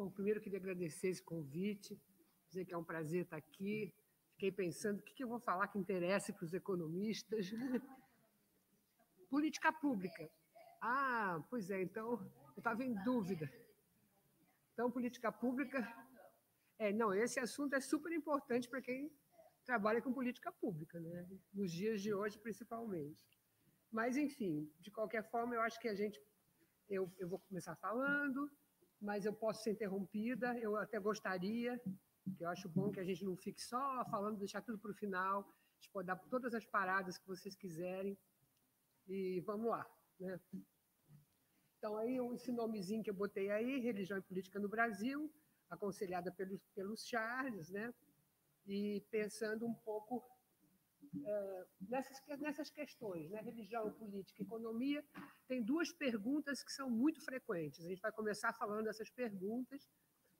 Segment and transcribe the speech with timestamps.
[0.00, 2.00] Bom, primeiro queria agradecer esse convite,
[2.48, 3.94] dizer que é um prazer estar aqui.
[4.32, 7.50] Fiquei pensando o que eu vou falar que interessa para os economistas.
[9.28, 10.26] Política pública.
[10.80, 13.46] Ah, pois é, então eu estava em dúvida.
[14.72, 15.78] Então, política pública.
[16.78, 19.12] É, não, esse assunto é super importante para quem
[19.66, 21.28] trabalha com política pública, né?
[21.52, 23.20] nos dias de hoje, principalmente.
[23.92, 26.18] Mas, enfim, de qualquer forma, eu acho que a gente.
[26.88, 28.50] Eu, eu vou começar falando,
[29.00, 31.80] mas eu posso ser interrompida, eu até gostaria,
[32.36, 34.94] que eu acho bom que a gente não fique só falando, deixar tudo para o
[34.94, 38.16] final, a gente pode dar todas as paradas que vocês quiserem,
[39.08, 39.86] e vamos lá.
[40.18, 40.38] Né?
[41.78, 45.32] Então, aí, esse nomezinho que eu botei aí, Religião e Política no Brasil,
[45.70, 47.92] aconselhada pelos, pelos Charles, né?
[48.66, 50.22] e pensando um pouco
[51.80, 53.40] nessas, nessas questões, né?
[53.40, 55.04] religião, política, economia,
[55.48, 57.84] tem duas perguntas que são muito frequentes.
[57.84, 59.88] A gente vai começar falando dessas perguntas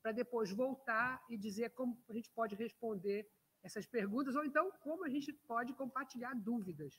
[0.02, 3.28] para depois voltar e dizer como a gente pode responder
[3.62, 6.94] essas perguntas, ou então como a gente pode compartilhar dúvidas,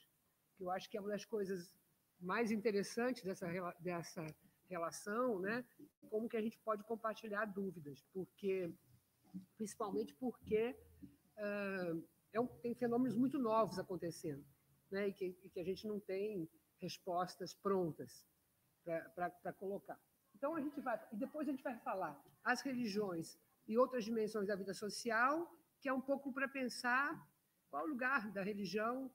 [0.55, 1.75] que eu acho que é uma das coisas
[2.19, 3.47] mais interessantes dessa,
[3.79, 4.25] dessa
[4.69, 5.65] relação, né?
[6.09, 8.71] como que a gente pode compartilhar dúvidas, porque
[9.57, 10.75] principalmente porque
[11.37, 14.45] uh, é um, tem fenômenos muito novos acontecendo,
[14.89, 15.09] né?
[15.09, 18.25] e, que, e que a gente não tem respostas prontas
[19.15, 19.99] para colocar.
[20.35, 24.47] Então a gente vai, e depois a gente vai falar as religiões e outras dimensões
[24.47, 27.27] da vida social, que é um pouco para pensar
[27.69, 29.05] qual o lugar da religião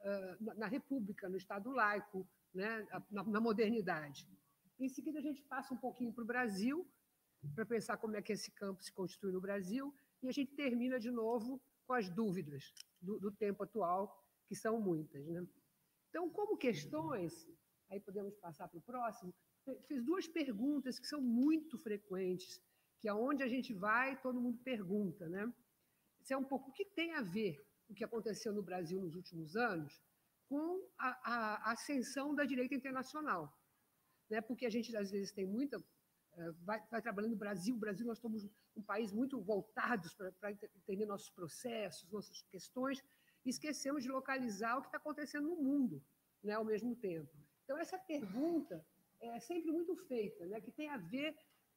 [0.00, 2.86] uh, na, República, no Estado laico, né?
[3.10, 4.28] na, na modernidade.
[4.78, 6.86] Em seguida a gente passa um pouquinho para o Brasil,
[7.54, 10.98] para pensar como é que esse campo se constitui no Brasil, e a gente termina
[10.98, 14.14] de novo com as dúvidas do, do tempo atual,
[14.46, 15.26] que são muitas.
[15.26, 15.46] Né?
[16.08, 17.32] Então, como questões,
[17.90, 19.34] aí podemos passar para o próximo,
[19.86, 22.60] fiz duas perguntas que são muito frequentes,
[23.00, 25.28] que é onde a gente vai, todo mundo pergunta.
[25.28, 25.52] Né?
[26.20, 29.14] Isso é um pouco o que tem a ver o que aconteceu no Brasil nos
[29.14, 30.02] últimos anos
[30.48, 33.52] com a, a ascensão da direita internacional.
[34.30, 34.40] Né?
[34.40, 35.82] Porque a gente, às vezes, tem muita
[36.62, 37.74] vai, vai, trabalhando no Brasil.
[37.74, 43.02] O Brasil, nós somos um país muito voltados para entender nossos processos, nossas questões,
[43.44, 46.02] e esquecemos de localizar o que está acontecendo no mundo
[46.42, 47.30] né, ao mesmo tempo.
[47.64, 48.84] Então, essa pergunta
[49.20, 51.34] é sempre muito feita, né, que tem a ver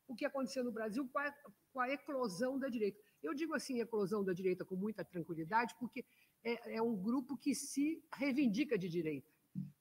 [0.08, 1.32] o que aconteceu no Brasil com a,
[1.74, 3.00] com a eclosão da direita.
[3.22, 6.06] Eu digo assim, eclosão da direita com muita tranquilidade, porque
[6.44, 9.30] é, é um grupo que se reivindica de direita,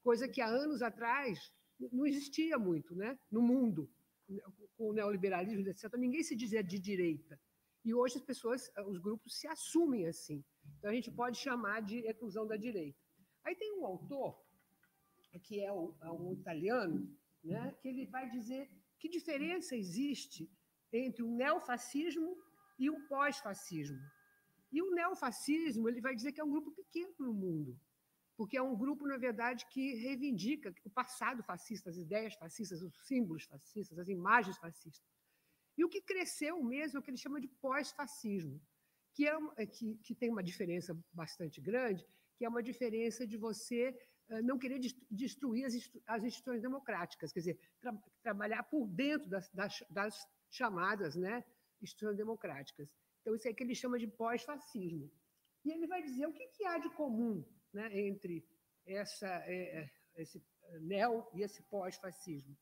[0.03, 1.53] coisa que há anos atrás
[1.93, 3.91] não existia muito né, no mundo
[4.77, 7.41] com o neoliberalismo, etc., ninguém se dizia de direita.
[7.85, 10.45] E hoje as pessoas, os grupos se assumem assim.
[10.79, 12.99] Então a gente pode chamar de eclusão da direita.
[13.45, 14.37] Aí tem um autor,
[15.45, 17.09] que é um, é um italiano,
[17.45, 20.51] né, que ele vai dizer que diferença existe
[20.93, 22.37] entre o neofascismo
[22.79, 23.99] e o pós-fascismo.
[24.73, 27.79] E o neofascismo ele vai dizer que é um grupo pequeno no mundo,
[28.37, 32.95] porque é um grupo, na verdade, que reivindica o passado fascista, as ideias fascistas, os
[33.07, 35.09] símbolos fascistas, as imagens fascistas.
[35.77, 38.61] E o que cresceu mesmo é o que ele chama de pós-fascismo,
[39.15, 43.99] que, é, que, que tem uma diferença bastante grande, que é uma diferença de você
[44.29, 44.79] uh, não querer
[45.11, 45.75] destruir as,
[46.07, 47.93] as instituições democráticas, quer dizer, tra
[48.23, 51.43] trabalhar por dentro das, das, das chamadas né,
[51.81, 52.89] instituições democráticas.
[53.23, 55.11] Então, isso é que ele chama de pós-fascismo.
[55.65, 57.45] E ele vai dizer o que, que há de comum
[57.77, 58.43] né, entre
[58.87, 60.43] essa, é, é, esse
[60.81, 62.57] neo e esse pós-fascismo.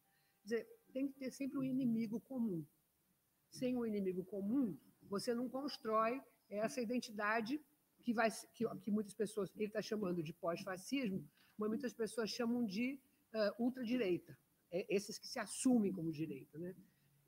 [0.93, 2.67] Tem que ter sempre um inimigo comum.
[3.51, 7.61] Sem um inimigo comum, você não constrói essa identidade
[8.03, 11.25] que, vai, que, que muitas pessoas, ele está chamando de pós-fascismo,
[11.57, 12.99] mas muitas pessoas chamam de
[13.33, 14.37] uh, ultradireita,
[14.73, 16.59] é, esses que se assumem como direita.
[16.59, 16.75] Né?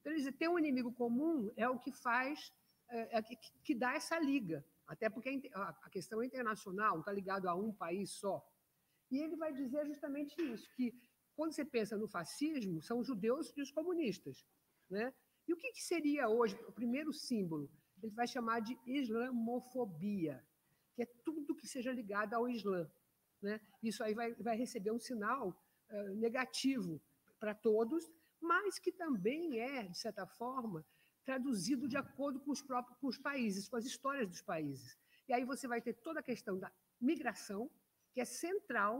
[0.00, 2.52] Então, ter um inimigo comum é o que faz,
[2.88, 7.54] é, é, que, que dá essa liga até porque a questão internacional está ligada a
[7.54, 8.44] um país só.
[9.10, 10.94] E ele vai dizer justamente isso, que
[11.34, 14.46] quando você pensa no fascismo, são os judeus e os comunistas.
[14.88, 15.12] Né?
[15.46, 17.70] E o que, que seria hoje o primeiro símbolo?
[18.02, 20.44] Ele vai chamar de islamofobia,
[20.94, 22.90] que é tudo que seja ligado ao Islã.
[23.42, 23.60] Né?
[23.82, 25.48] Isso aí vai, vai receber um sinal
[25.90, 27.00] uh, negativo
[27.38, 28.10] para todos,
[28.40, 30.84] mas que também é, de certa forma,
[31.26, 34.96] traduzido de acordo com os próprios com os países, com as histórias dos países.
[35.28, 37.68] E aí você vai ter toda a questão da migração,
[38.12, 38.94] que é central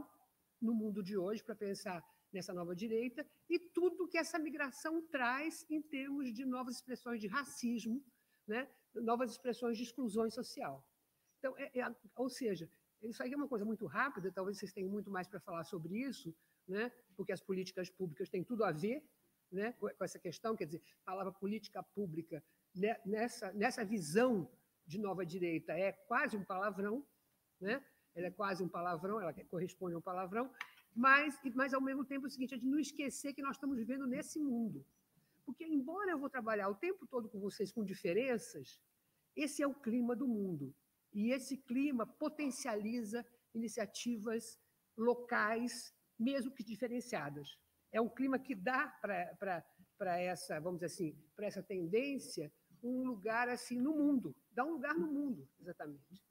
[0.61, 2.03] no mundo de hoje para pensar
[2.33, 7.27] nessa nova direita, e tudo que essa migração traz em termos de novas expressões de
[7.27, 8.03] racismo,
[8.45, 8.69] né?
[8.93, 10.85] novas expressões de exclusão social.
[11.39, 12.69] Então, é, é, ou seja,
[13.03, 15.97] isso aí é uma coisa muito rápida, talvez vocês tenham muito mais para falar sobre
[15.97, 16.35] isso,
[16.67, 16.91] né?
[17.15, 19.01] porque as políticas públicas têm tudo a ver
[19.51, 22.43] né, com essa questão, quer dizer, a palavra política pública
[22.75, 24.49] né, nessa, nessa visão
[24.85, 27.05] de nova direita é quase um palavrão,
[27.59, 27.83] né?
[28.15, 30.51] ela é quase um palavrão, ela corresponde a um palavrão,
[30.95, 33.77] mas, mas ao mesmo tempo é o seguinte, é de não esquecer que nós estamos
[33.77, 34.83] vivendo nesse mundo.
[35.45, 38.81] Porque, embora eu vou trabalhar o tempo todo com vocês com diferenças,
[39.35, 40.75] esse é o clima do mundo.
[41.13, 44.59] E esse clima potencializa iniciativas
[44.97, 47.57] locais, mesmo que diferenciadas.
[47.97, 52.53] É um clima que dá para essa, vamos dizer assim, para essa tendência
[52.83, 56.23] um lugar assim no mundo, dá um lugar no mundo, exatamente.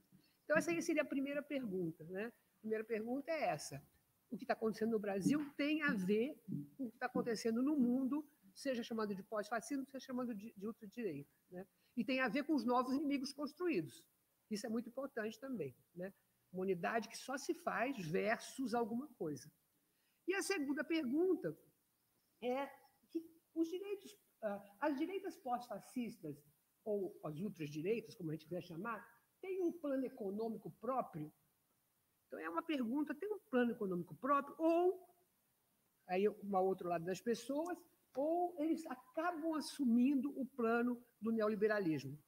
[0.44, 2.26] Então essa aí seria a primeira pergunta, né?
[2.26, 3.82] A primeira pergunta é essa:
[4.30, 6.40] o que está acontecendo no Brasil tem a ver
[6.76, 8.24] com o que está acontecendo no mundo,
[8.54, 11.66] seja chamado de pós-fascismo, seja chamado de, de ultradireita, né?
[11.96, 14.04] E tem a ver com os novos inimigos construídos.
[14.48, 16.14] Isso é muito importante também, né?
[16.52, 19.50] Uma unidade que só se faz versus alguma coisa.
[20.26, 21.56] E a segunda pergunta
[22.42, 22.66] é
[23.10, 23.24] que
[23.54, 26.36] os direitos, ah, as direitas pós-fascistas,
[26.84, 29.04] ou as ultradireitas, como a gente quiser chamar,
[29.40, 31.32] têm um plano econômico próprio?
[32.26, 34.54] Então, é uma pergunta: tem um plano econômico próprio?
[34.58, 35.08] Ou,
[36.06, 37.76] aí, um outro lado das pessoas,
[38.14, 42.18] ou eles acabam assumindo o plano do neoliberalismo?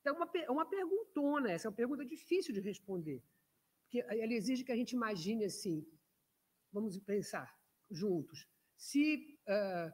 [0.00, 3.22] Então, é uma, é uma perguntona, essa é uma pergunta difícil de responder,
[3.82, 5.84] porque ela exige que a gente imagine assim,
[6.72, 7.54] vamos pensar
[7.90, 9.92] juntos, se uh,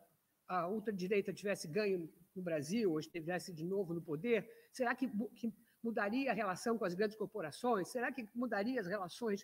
[0.48, 5.54] a ultradireita tivesse ganho no Brasil, ou estivesse de novo no poder, será que, que,
[5.82, 7.88] mudaria a relação com as grandes corporações?
[7.88, 9.42] Será que mudaria as relações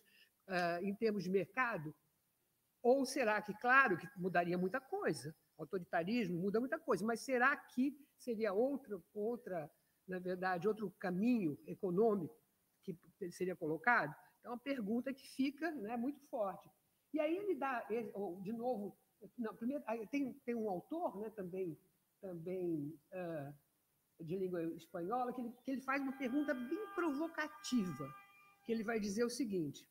[0.49, 1.95] uh, em termos de mercado?
[2.83, 5.35] Ou será que, claro, que mudaria muita coisa?
[5.61, 9.71] autoritarismo muda muita coisa, mas será que seria outra, outra,
[10.07, 12.35] na verdade, outro caminho econômico
[12.83, 12.97] que
[13.31, 14.15] seria colocado?
[14.39, 16.69] Então, é uma pergunta que fica né, muito forte.
[17.13, 17.87] E aí ele dá,
[18.43, 18.97] de novo,
[19.39, 21.79] não, primeiro, tem, tem um autor né, também,
[22.21, 28.09] também uh, de língua espanhola que ele, que ele faz uma pergunta bem provocativa,
[28.65, 29.87] que ele vai dizer o seguinte,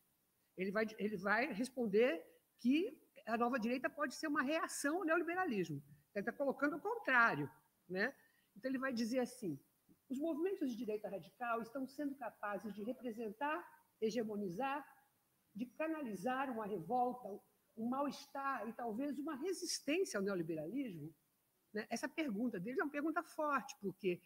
[0.56, 2.24] ele vai, ele vai responder
[2.58, 5.82] que a nova direita pode ser uma reação ao neoliberalismo.
[6.14, 7.50] Ele está colocando o contrário.
[7.88, 8.14] Né?
[8.56, 9.58] Então, ele vai dizer assim:
[10.08, 13.64] os movimentos de direita radical estão sendo capazes de representar,
[14.00, 14.84] hegemonizar
[15.54, 17.28] de canalizar uma revolta,
[17.76, 21.12] um mal-estar e talvez uma resistência ao neoliberalismo?
[21.72, 21.86] Né?
[21.90, 24.20] Essa pergunta dele é uma pergunta forte, porque,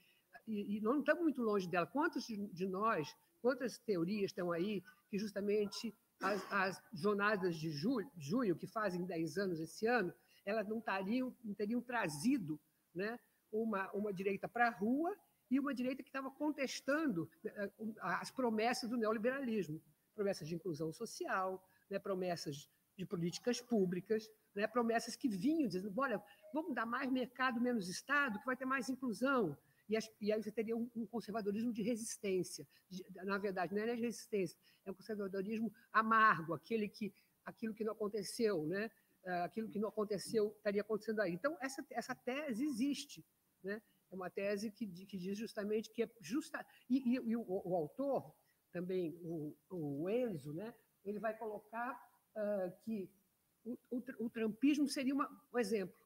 [0.47, 5.19] e, e não estamos muito longe dela, quantos de nós, quantas teorias estão aí que
[5.19, 10.13] justamente as, as jornadas de julho, junho, que fazem 10 anos esse ano,
[10.45, 12.61] elas não teriam, não teriam trazido
[12.95, 13.19] né,
[13.51, 15.15] uma, uma direita para a rua
[15.51, 19.81] e uma direita que estava contestando eh, as promessas do neoliberalismo
[20.15, 26.23] promessas de inclusão social, né, promessas de políticas públicas, né, promessas que vinham dizendo, olha,
[26.53, 29.57] vamos dar mais mercado, menos Estado, que vai ter mais inclusão.
[29.89, 32.67] E, as, e aí você teria um, um conservadorismo de resistência.
[32.89, 37.13] De, na verdade, não é de resistência, é um conservadorismo amargo, aquele que,
[37.45, 38.91] aquilo que não aconteceu, né?
[39.27, 41.33] Ah, aquilo que não aconteceu estaria acontecendo aí.
[41.33, 43.25] Então, essa, essa tese existe.
[43.63, 43.81] Né?
[44.11, 46.65] É uma tese que, que diz justamente que é justa.
[46.89, 48.35] E, e, e o, o autor,
[48.75, 51.95] também o, o Enzo, né, ele vai colocar
[52.35, 53.09] uh, que
[53.65, 55.97] o, o, o, trampismo seria uma, um exemplo.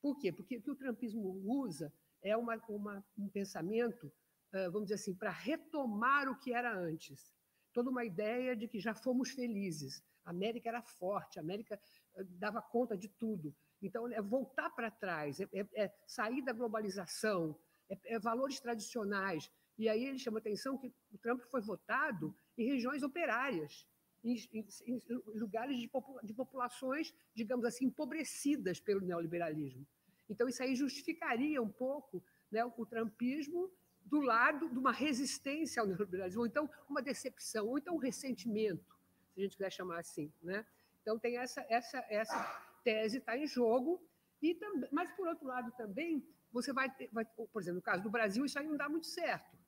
[0.00, 0.30] Por quê?
[0.30, 5.14] Porque o que o trampismo usa é uma, uma um pensamento, uh, vamos dizer assim,
[5.14, 7.34] para retomar o que era antes.
[7.72, 10.00] Toda uma ideia de que já fomos felizes.
[10.24, 11.78] A América era forte, a América
[12.14, 13.52] uh, dava conta de tudo.
[13.82, 17.58] Então, é voltar para trás, é, é, é, sair da globalização,
[17.90, 22.66] é, é valores tradicionais, e aí ele chama atenção que o Trump foi votado em
[22.66, 23.86] regiões operárias,
[24.22, 25.00] em, em, em
[25.34, 29.86] lugares de, popula de populações, digamos assim, empobrecidas pelo neoliberalismo.
[30.28, 33.70] Então, isso aí justificaria um pouco né, o trumpismo
[34.04, 38.96] do lado de uma resistência ao neoliberalismo, ou então uma decepção, ou então um ressentimento,
[39.34, 40.32] se a gente quiser chamar assim.
[40.42, 40.64] Né?
[41.02, 44.00] Então, tem essa, essa, essa tese está em jogo,
[44.40, 48.02] e também, mas, por outro lado, também, você vai ter, vai, por exemplo, no caso
[48.02, 49.63] do Brasil, isso aí não dá muito certo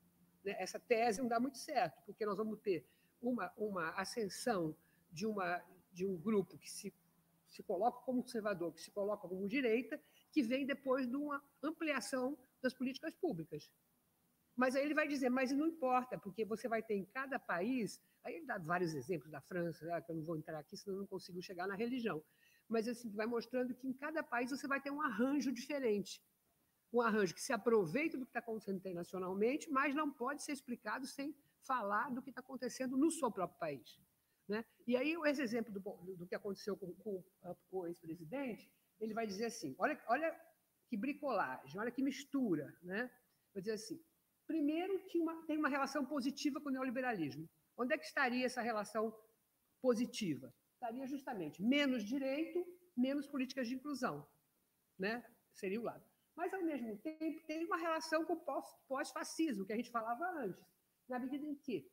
[0.47, 2.87] né, essa tese não dá muito certo, porque nós vamos ter
[3.21, 4.75] uma, uma ascensão
[5.11, 5.61] de, uma,
[5.93, 6.95] de um grupo que se,
[7.49, 10.01] se coloca como conservador, que se coloca como direita,
[10.31, 13.69] que vem depois de uma ampliação das políticas públicas.
[14.55, 18.01] Mas aí ele vai dizer, mas não importa, porque você vai ter em cada país,
[18.23, 20.97] aí ele dá vários exemplos da França, né, que eu não vou entrar aqui, senão
[20.97, 22.23] eu não consigo chegar na religião,
[22.69, 26.23] mas assim, vai mostrando que em cada país você vai ter um arranjo diferente
[26.97, 31.07] um arranjo que se aproveita do que está acontecendo internacionalmente, mas não pode ser explicado
[31.07, 34.01] sem falar do que está acontecendo no seu próprio país.
[34.49, 34.65] Né?
[34.87, 37.25] E aí, esse exemplo do, do que aconteceu com, com,
[37.71, 40.41] com o ex-presidente ele vai dizer assim: olha, olha
[40.89, 42.75] que bricolagem, olha que mistura.
[42.83, 43.11] Né?
[43.53, 44.01] Vai dizer assim:
[44.47, 47.49] primeiro, que uma, tem uma relação positiva com o neoliberalismo.
[47.77, 49.15] Onde é que estaria essa relação
[49.81, 50.53] positiva?
[50.75, 54.27] Estaria justamente menos direito, menos políticas de inclusão.
[54.99, 55.25] Né?
[55.53, 56.05] Seria o lado.
[56.37, 60.63] Mas, ao mesmo tempo, tem uma relação com o pós-fascismo, que a gente falava antes,
[61.09, 61.91] na medida em que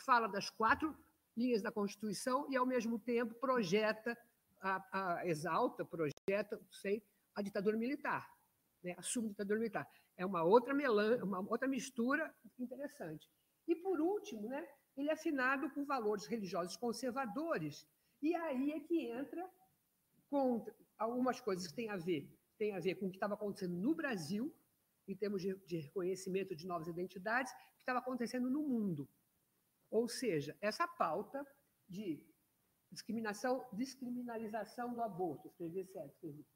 [0.00, 0.94] fala das quatro
[1.34, 4.16] linhas da Constituição e, ao mesmo tempo, projeta,
[4.60, 7.02] a, a, exalta, projeta, sei,
[7.34, 8.30] a ditadura militar,
[8.82, 8.94] né?
[8.98, 9.90] assume a ditadura militar.
[10.16, 13.30] É uma outra, melan uma outra mistura interessante.
[13.66, 17.86] E, por último, né, ele é afinado com valores religiosos conservadores,
[18.22, 19.48] e aí é que entra
[20.30, 20.66] com
[20.98, 23.94] algumas coisas que têm a ver, têm a ver com o que estava acontecendo no
[23.94, 24.54] Brasil,
[25.06, 29.08] em termos de, de reconhecimento de novas identidades, o que estava acontecendo no mundo.
[29.90, 31.46] Ou seja, essa pauta
[31.88, 32.20] de
[32.90, 36.46] discriminação, descriminalização do aborto, escrevi certo, escrevi.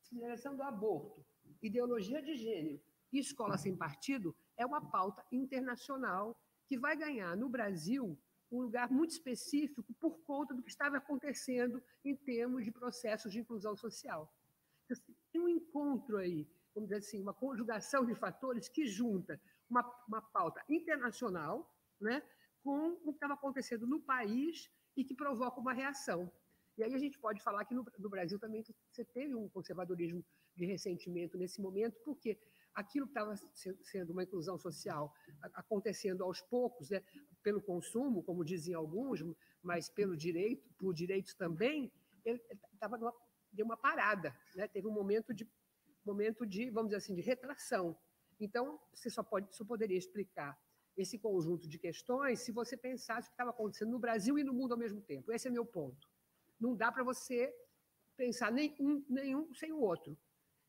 [0.00, 1.24] Descriminalização do aborto,
[1.62, 2.80] ideologia de gênero
[3.12, 8.18] e escola sem partido é uma pauta internacional que vai ganhar no Brasil
[8.50, 13.40] um lugar muito específico por conta do que estava acontecendo em termos de processos de
[13.40, 14.32] inclusão social.
[15.38, 19.40] Tem um encontro aí, vamos dizer assim, uma conjugação de fatores que junta
[19.70, 22.20] uma, uma pauta internacional, né,
[22.60, 26.30] com o que estava acontecendo no país e que provoca uma reação.
[26.76, 30.24] E aí a gente pode falar que no, no Brasil também você teve um conservadorismo
[30.56, 32.36] de ressentimento nesse momento, porque
[32.74, 33.36] aquilo que estava
[33.84, 35.12] sendo uma inclusão social
[35.54, 37.00] acontecendo aos poucos, né,
[37.44, 39.24] pelo consumo, como diziam alguns,
[39.62, 41.92] mas pelo direito, por direitos também,
[42.24, 42.42] ele
[42.72, 42.98] estava
[43.52, 44.68] deu uma parada, né?
[44.68, 45.48] teve um momento de
[46.04, 47.98] momento de, vamos dizer assim, de retração.
[48.40, 50.58] Então, você só pode, só poderia explicar
[50.96, 54.54] esse conjunto de questões se você pensasse o que estava acontecendo no Brasil e no
[54.54, 55.32] mundo ao mesmo tempo.
[55.32, 56.08] Esse é meu ponto.
[56.58, 57.54] Não dá para você
[58.16, 60.18] pensar nenhum, nenhum sem o outro.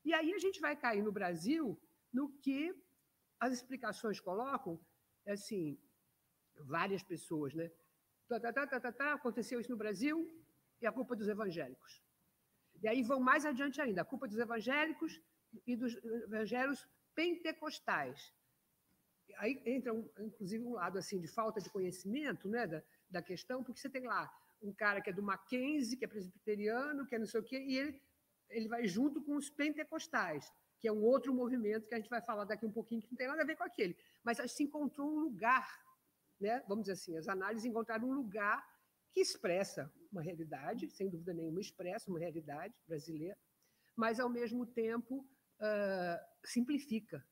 [0.03, 1.79] E aí a gente vai cair no Brasil
[2.13, 2.75] no que
[3.39, 4.79] as explicações colocam,
[5.27, 5.79] assim,
[6.57, 7.71] várias pessoas, né?
[8.27, 10.27] Tá, tá, tá, tá, tá, tá, aconteceu isso no Brasil
[10.81, 12.03] e a culpa é dos evangélicos.
[12.81, 15.21] E aí vão mais adiante ainda, a culpa é dos evangélicos
[15.65, 15.95] e dos
[16.27, 18.33] evangélicos pentecostais
[19.37, 23.63] aí entra, um, inclusive, um lado assim de falta de conhecimento né, da, da questão,
[23.63, 24.31] porque você tem lá
[24.61, 27.57] um cara que é do Mackenzie, que é presbiteriano, que é não sei o quê,
[27.57, 28.01] e ele,
[28.49, 32.21] ele vai junto com os pentecostais, que é um outro movimento que a gente vai
[32.21, 33.97] falar daqui um pouquinho, que não tem nada a ver com aquele.
[34.23, 35.67] Mas se encontrou um lugar,
[36.39, 38.65] né, vamos dizer assim, as análises encontraram um lugar
[39.11, 43.37] que expressa uma realidade, sem dúvida nenhuma, expressa uma realidade brasileira,
[43.95, 45.27] mas, ao mesmo tempo,
[45.59, 47.25] uh, simplifica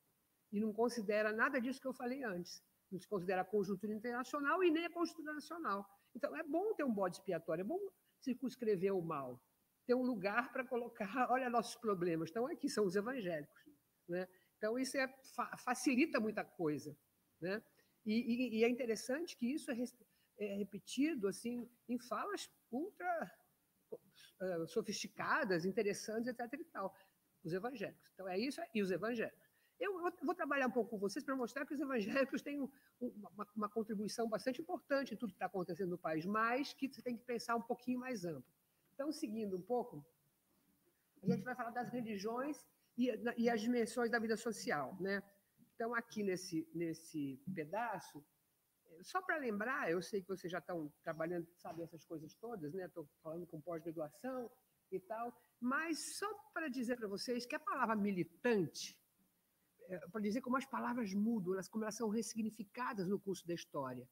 [0.51, 2.63] e não considera nada disso que eu falei antes.
[2.91, 5.87] Não se considera a conjuntura internacional e nem a conjuntura nacional.
[6.15, 7.79] Então, é bom ter um bode expiatório, é bom
[8.19, 9.41] circunscrever o mal,
[9.85, 13.65] ter um lugar para colocar, olha, nossos problemas estão aqui, são os evangélicos.
[14.07, 14.27] Né?
[14.57, 15.07] Então, isso é,
[15.63, 16.97] facilita muita coisa.
[17.41, 17.61] Né?
[18.05, 19.75] E, e, e é interessante que isso é,
[20.37, 23.31] é repetido assim em falas ultra
[23.91, 26.53] uh, sofisticadas, interessantes, etc.
[26.53, 26.95] E tal.
[27.43, 28.09] Os evangélicos.
[28.13, 29.47] Então, é isso, e os evangélicos.
[29.79, 32.59] Eu vou, trabalhar um pouco com vocês para mostrar que os evangélicos têm
[32.99, 37.01] uma, uma, contribuição bastante importante em tudo que está acontecendo no país, mas que você
[37.01, 38.43] tem que pensar um pouquinho mais amplo.
[38.95, 40.03] Então, seguindo um pouco,
[41.21, 42.65] a gente vai falar das religiões
[42.97, 44.97] e, e as dimensões da vida social.
[44.99, 45.21] Né?
[45.75, 48.25] Então, aqui nesse, nesse pedaço,
[49.01, 52.85] só para lembrar, eu sei que vocês já estão trabalhando, sabem essas coisas todas, né?
[52.85, 54.51] Estou falando com pós-graduação
[54.91, 58.97] e tal, mas só para dizer para vocês que a palavra militante
[59.89, 63.53] é, para dizer como as palavras mudam, elas, como elas são ressignificadas no curso da
[63.53, 64.07] história.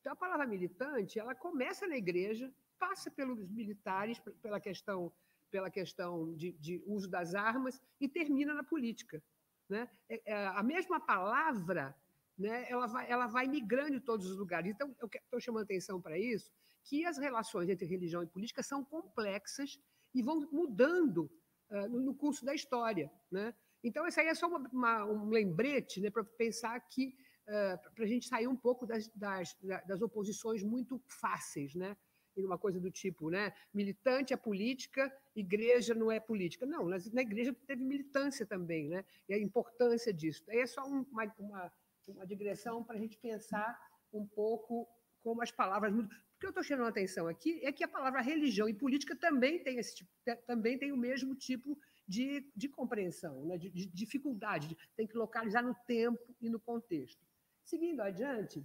[0.00, 5.10] Então, a palavra militante, ela começa na igreja, passa pelos militares, pela questão,
[5.50, 9.22] pela questão de, de uso das armas e termina na política.
[9.68, 9.88] Né?
[10.10, 11.96] É, é, a mesma palavra,
[12.36, 14.72] né, ela, vai, ela vai migrando em todos os lugares.
[14.72, 16.50] Então, eu estou chamando atenção para isso,
[16.84, 19.78] que as relações entre religião e política são complexas
[20.14, 21.30] e vão mudando
[21.70, 23.10] uh, no curso da história.
[23.30, 23.54] Né?
[23.82, 27.16] Então, isso aí é só uma, uma, um lembrete né, para pensar que,
[27.48, 31.96] uh, para a gente sair um pouco das, das, das oposições muito fáceis, né?
[32.36, 33.52] E uma coisa do tipo, né?
[33.72, 36.66] Militante é política, igreja não é política.
[36.66, 39.04] Não, na igreja teve militância também, né?
[39.28, 40.42] E a importância disso.
[40.48, 41.06] Aí é só uma,
[41.38, 41.72] uma,
[42.06, 43.78] uma digressão para a gente pensar
[44.12, 44.88] um pouco
[45.22, 46.10] como as palavras mudam.
[46.10, 49.16] O que eu estou chamando a atenção aqui é que a palavra religião e política
[49.16, 50.10] também tem, esse tipo,
[50.46, 53.56] também tem o mesmo tipo de, de compreensão, né?
[53.56, 57.24] de, de dificuldade, de, tem que localizar no tempo e no contexto.
[57.64, 58.64] Seguindo adiante,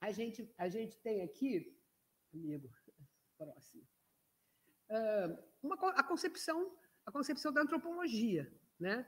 [0.00, 1.76] a gente, a gente tem aqui,
[2.34, 2.68] amigo,
[3.36, 3.86] próximo,
[5.62, 6.76] uma, a concepção
[7.08, 9.06] a concepção da antropologia, né?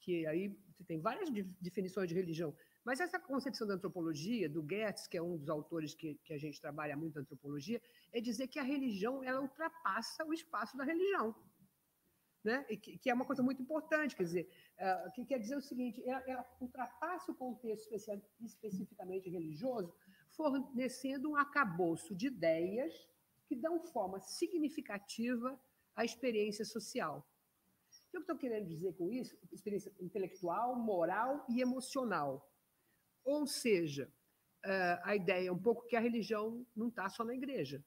[0.00, 1.28] que aí tem várias
[1.60, 5.94] definições de religião, mas essa concepção da antropologia, do Goetz, que é um dos autores
[5.94, 7.80] que, que a gente trabalha muito antropologia,
[8.12, 11.34] é dizer que a religião ela ultrapassa o espaço da religião.
[12.42, 12.64] Né?
[12.64, 14.48] Que, que é uma coisa muito importante, quer dizer,
[14.78, 19.94] uh, que quer dizer o seguinte, ela, ela ultrapassa o contexto especial, especificamente religioso,
[20.30, 22.92] fornecendo um acabouço de ideias
[23.46, 25.60] que dão forma significativa
[25.94, 27.24] à experiência social.
[28.06, 29.38] O que eu estou querendo dizer com isso?
[29.52, 32.51] Experiência intelectual, moral e emocional.
[33.24, 34.12] Ou seja,
[35.02, 37.84] a ideia é um pouco que a religião não está só na igreja,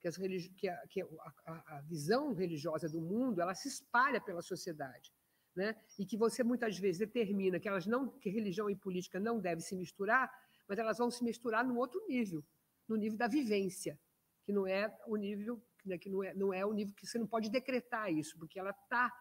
[0.00, 4.20] que, as religi que, a, que a, a, visão religiosa do mundo ela se espalha
[4.20, 5.12] pela sociedade,
[5.54, 5.76] né?
[5.98, 9.62] E que você muitas vezes determina que elas não, que religião e política não devem
[9.62, 10.30] se misturar,
[10.68, 12.44] mas elas vão se misturar num outro nível,
[12.88, 13.98] no nível da vivência,
[14.44, 17.18] que não é o nível né, que não é, não é o nível que você
[17.18, 19.12] não pode decretar isso, porque ela está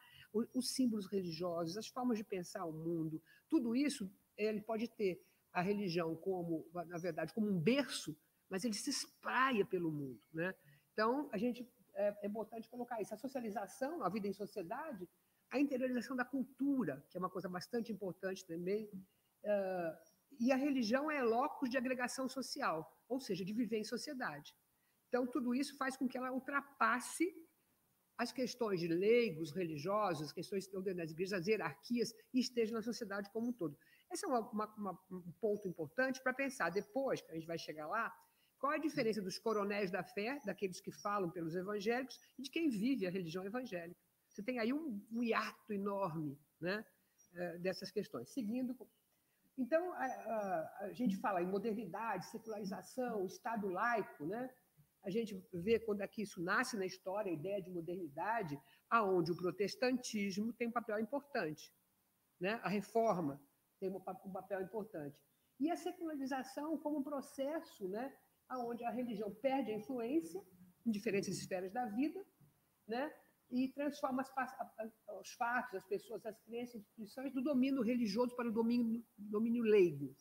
[0.53, 5.21] os símbolos religiosos, as formas de pensar o mundo, tudo isso ele pode ter
[5.53, 8.17] a religião como, na verdade, como um berço,
[8.50, 10.22] mas ele se espraia pelo mundo.
[10.34, 10.53] Né?
[10.93, 13.13] Então, a gente é, é importante colocar isso.
[13.13, 15.08] A socialização, a vida em sociedade,
[15.50, 18.89] a interiorização da cultura, que é uma coisa bastante importante também,
[19.43, 24.55] uh, e a religião é locus de agregação social, ou seja, de viver em sociedade.
[25.08, 27.36] Então, tudo isso faz com que ela ultrapasse
[28.17, 33.50] as questões de leigos, religiosos, questões das igrejas, as hierarquias, e esteja na sociedade como
[33.50, 33.77] um todo.
[34.11, 34.41] Esse é uma,
[34.77, 38.13] uma, um ponto importante para pensar depois, que a gente vai chegar lá,
[38.59, 42.51] qual é a diferença dos coronéis da fé, daqueles que falam pelos evangélicos, e de
[42.51, 43.99] quem vive a religião evangélica.
[44.29, 46.85] Você tem aí um, um hiato enorme né,
[47.33, 48.29] eh, dessas questões.
[48.29, 48.77] Seguindo.
[49.57, 54.49] Então, a, a, a, gente fala em modernidade, secularização, Estado laico, né?
[55.03, 59.35] A gente vê quando aqui isso nasce na história, a ideia de modernidade, aonde o
[59.35, 61.74] protestantismo tem um papel importante.
[62.39, 62.59] Né?
[62.63, 63.41] A reforma
[63.81, 65.17] tem um papel importante.
[65.59, 68.13] E a secularização como um processo né,
[68.51, 70.41] onde a religião perde a influência
[70.85, 72.24] em diferentes esferas da vida,
[72.87, 73.11] né,
[73.50, 74.31] e transforma as,
[75.20, 79.63] os fatos, as pessoas, as crenças, as instituições do domínio religioso para o domínio, domínio
[79.63, 80.15] leigo.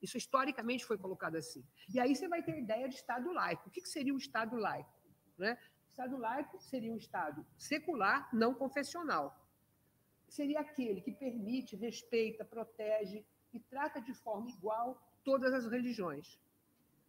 [0.00, 1.64] Isso historicamente foi colocado assim.
[1.92, 3.68] E aí você vai ter a ideia de Estado laico.
[3.68, 4.92] O que seria um Estado laico?
[5.36, 5.58] Né?
[5.86, 9.34] O Estado laico seria um Estado secular, não confessional
[10.28, 16.38] seria aquele que permite, respeita, protege e trata de forma igual todas as religiões,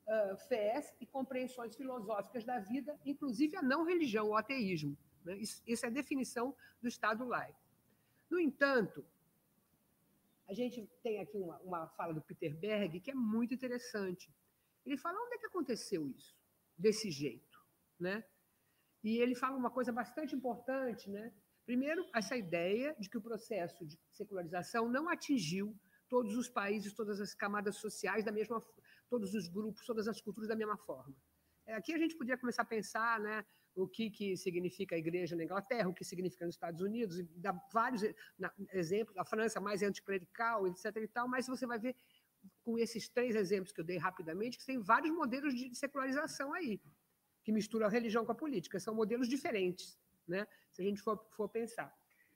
[0.07, 4.97] uh, fés e compreensões filosóficas da vida, inclusive a não religião, o ateísmo.
[5.23, 5.37] Né?
[5.37, 7.59] Isso, é a definição do Estado laico.
[8.29, 9.05] No entanto,
[10.47, 14.33] a gente tem aqui uma, uma fala do Peter Berg que é muito interessante.
[14.85, 16.35] Ele fala onde é que aconteceu isso,
[16.77, 17.59] desse jeito,
[17.99, 18.23] né?
[19.03, 21.33] E ele fala uma coisa bastante importante, né?
[21.67, 25.77] Primeiro, essa ideia de que o processo de secularização não atingiu
[26.07, 28.63] todos os países, todas as camadas sociais da mesma,
[29.09, 31.13] todos os grupos, todas as culturas da mesma forma.
[31.65, 35.35] É, aqui a gente podia começar a pensar, né, o que, que significa a igreja
[35.35, 38.01] na Inglaterra, o que significa nos Estados Unidos, e dar vários
[38.71, 40.95] exemplos, a França mais anticlerical, etc.
[40.95, 41.97] e tal, mas você vai ver
[42.63, 46.79] com esses três exemplos que eu dei rapidamente, que tem vários modelos de secularização aí,
[47.43, 50.47] que misturam a religião com a política, são modelos diferentes né?
[50.71, 51.93] se a gente for, for pensar.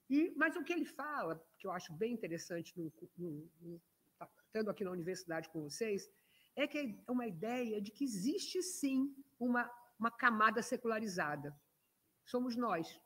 [0.09, 3.81] E, mas o que ele fala, que eu acho bem interessante, no, no, no,
[4.17, 6.09] tá, estando aqui na universidade com vocês,
[6.55, 6.77] é que
[7.07, 11.55] é uma ideia de que existe sim uma, uma camada secularizada.
[12.25, 12.99] Somos nós,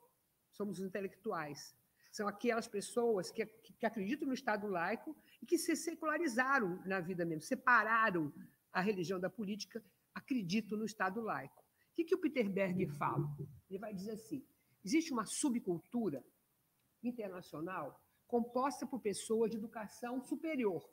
[0.51, 1.75] somos os intelectuais.
[2.11, 7.25] São aquelas pessoas que, que, acreditam no Estado laico e que se secularizaram na vida
[7.25, 8.33] mesmo, separaram
[8.71, 11.61] a religião da política, acreditam no Estado laico.
[11.91, 13.27] O que, que o Peter Berg fala?
[13.69, 14.45] Ele vai dizer assim:
[14.85, 16.23] Existe uma subcultura
[17.03, 20.87] internacional composta por pessoas de educação superior,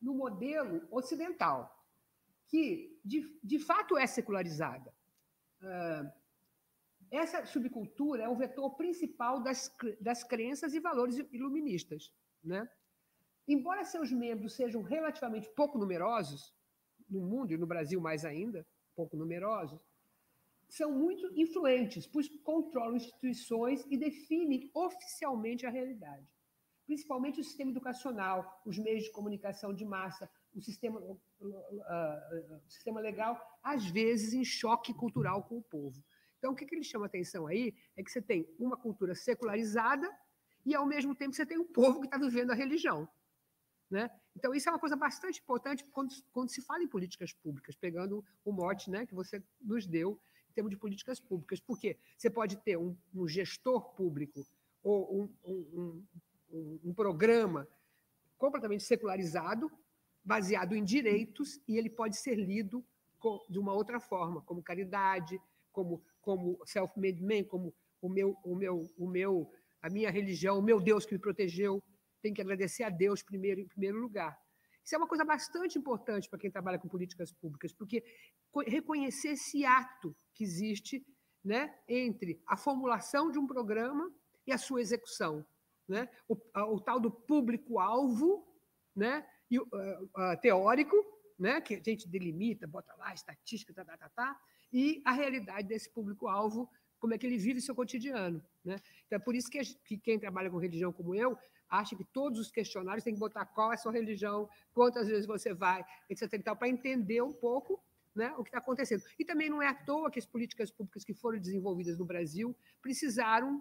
[0.00, 1.84] no modelo ocidental,
[2.46, 4.94] que de, de fato é secularizada.
[5.60, 6.12] Uh,
[7.10, 12.12] essa subcultura é o vetor principal das, das crenças e valores iluministas.
[12.42, 12.68] Né?
[13.46, 16.54] Embora seus membros sejam relativamente pouco numerosos,
[17.08, 19.80] no mundo e no Brasil mais ainda, pouco numerosos,
[20.72, 26.26] são muito influentes, pois controlam instituições e definem oficialmente a realidade.
[26.86, 33.00] Principalmente o sistema educacional, os meios de comunicação de massa, o sistema, uh, uh, sistema
[33.00, 36.02] legal, às vezes em choque cultural com o povo.
[36.38, 40.10] Então, o que, que ele chama atenção aí é que você tem uma cultura secularizada
[40.64, 43.06] e, ao mesmo tempo, você tem um povo que está vivendo a religião.
[43.90, 44.10] Né?
[44.34, 48.24] Então, isso é uma coisa bastante importante quando, quando se fala em políticas públicas, pegando
[48.42, 50.18] o mote né, que você nos deu
[50.52, 54.46] em termos de políticas públicas, porque você pode ter um, um gestor público
[54.82, 56.04] ou um, um,
[56.50, 57.66] um, um programa
[58.36, 59.70] completamente secularizado,
[60.22, 62.84] baseado em direitos, e ele pode ser lido
[63.48, 65.40] de uma outra forma, como caridade,
[65.72, 70.62] como como self-made man, como o meu, o meu, o meu, a minha religião, o
[70.62, 71.82] meu Deus que me protegeu,
[72.22, 74.40] tem que agradecer a Deus primeiro em primeiro lugar.
[74.84, 78.02] Isso é uma coisa bastante importante para quem trabalha com políticas públicas, porque
[78.66, 81.04] reconhecer esse ato que existe
[81.44, 84.12] né, entre a formulação de um programa
[84.46, 85.44] e a sua execução.
[85.88, 86.08] Né?
[86.28, 86.36] O,
[86.74, 88.46] o tal do público-alvo
[88.94, 90.96] né, e, uh, uh, teórico,
[91.38, 94.40] né, que a gente delimita, bota lá, estatística, tá, tá, tá, tá,
[94.72, 98.42] e a realidade desse público-alvo, como é que ele vive seu cotidiano.
[98.64, 98.80] Né?
[99.06, 101.36] Então, é por isso que, a, que quem trabalha com religião como eu
[101.72, 105.26] acha que todos os questionários têm que botar qual é a sua religião, quantas vezes
[105.26, 106.28] você vai, etc.
[106.56, 107.82] para entender um pouco
[108.14, 109.02] né, o que está acontecendo.
[109.18, 112.54] E também não é à toa que as políticas públicas que foram desenvolvidas no Brasil
[112.82, 113.60] precisaram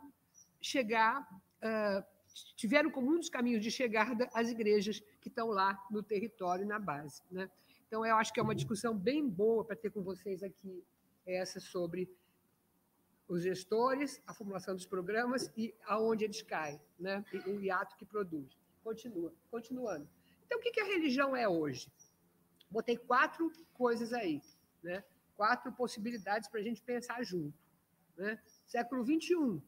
[0.61, 2.03] chegar, uh,
[2.57, 6.77] tiveram como um dos caminhos de chegada as igrejas que estão lá no território, na
[6.77, 7.21] base.
[7.31, 7.49] Né?
[7.87, 10.83] Então, eu acho que é uma discussão bem boa para ter com vocês aqui,
[11.25, 12.09] essa sobre
[13.31, 17.23] os gestores, a formulação dos programas e aonde eles caem, né?
[17.33, 18.57] E o hiato que produz.
[18.83, 20.05] Continua, continuando.
[20.45, 21.89] Então, o que a religião é hoje?
[22.69, 24.41] Botei quatro coisas aí,
[24.83, 25.01] né?
[25.37, 27.57] quatro possibilidades para a gente pensar junto.
[28.17, 28.37] Né?
[28.65, 29.63] Século XXI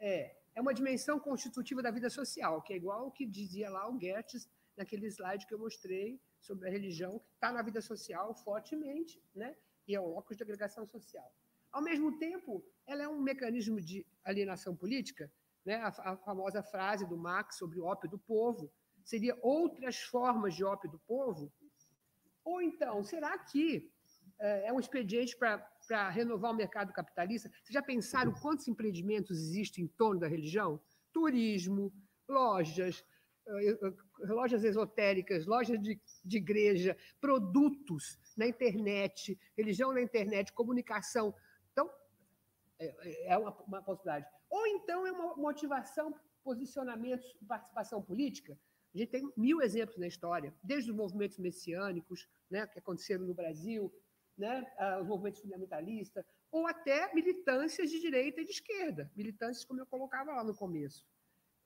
[0.00, 3.88] é, é uma dimensão constitutiva da vida social, que é igual o que dizia lá
[3.88, 4.44] o Goethe
[4.76, 9.56] naquele slide que eu mostrei sobre a religião, que está na vida social fortemente, né?
[9.86, 11.32] e é um óculos de agregação social.
[11.72, 15.30] Ao mesmo tempo, ela é um mecanismo de alienação política,
[15.64, 15.76] né?
[15.76, 18.72] a, a famosa frase do Marx sobre o ópio do povo,
[19.04, 21.52] seria outras formas de ópio do povo?
[22.44, 23.90] Ou então, será que
[24.38, 27.48] é, é um expediente para renovar o mercado capitalista?
[27.48, 30.80] Vocês já pensaram quantos empreendimentos existem em torno da religião?
[31.12, 31.92] Turismo,
[32.28, 33.04] lojas,
[33.46, 41.34] eh, eh, lojas esotéricas, lojas de, de igreja, produtos na internet, religião na internet, comunicação.
[42.80, 44.26] Então, é, é uma, uma possibilidade.
[44.48, 48.58] Ou então é uma motivação, posicionamentos, participação política.
[48.94, 53.34] A gente tem mil exemplos na história, desde os movimentos messiânicos, né, que aconteceram no
[53.34, 53.92] Brasil,
[54.36, 54.66] né,
[55.00, 60.32] os movimentos fundamentalistas, ou até militâncias de direita e de esquerda, militâncias como eu colocava
[60.32, 61.06] lá no começo.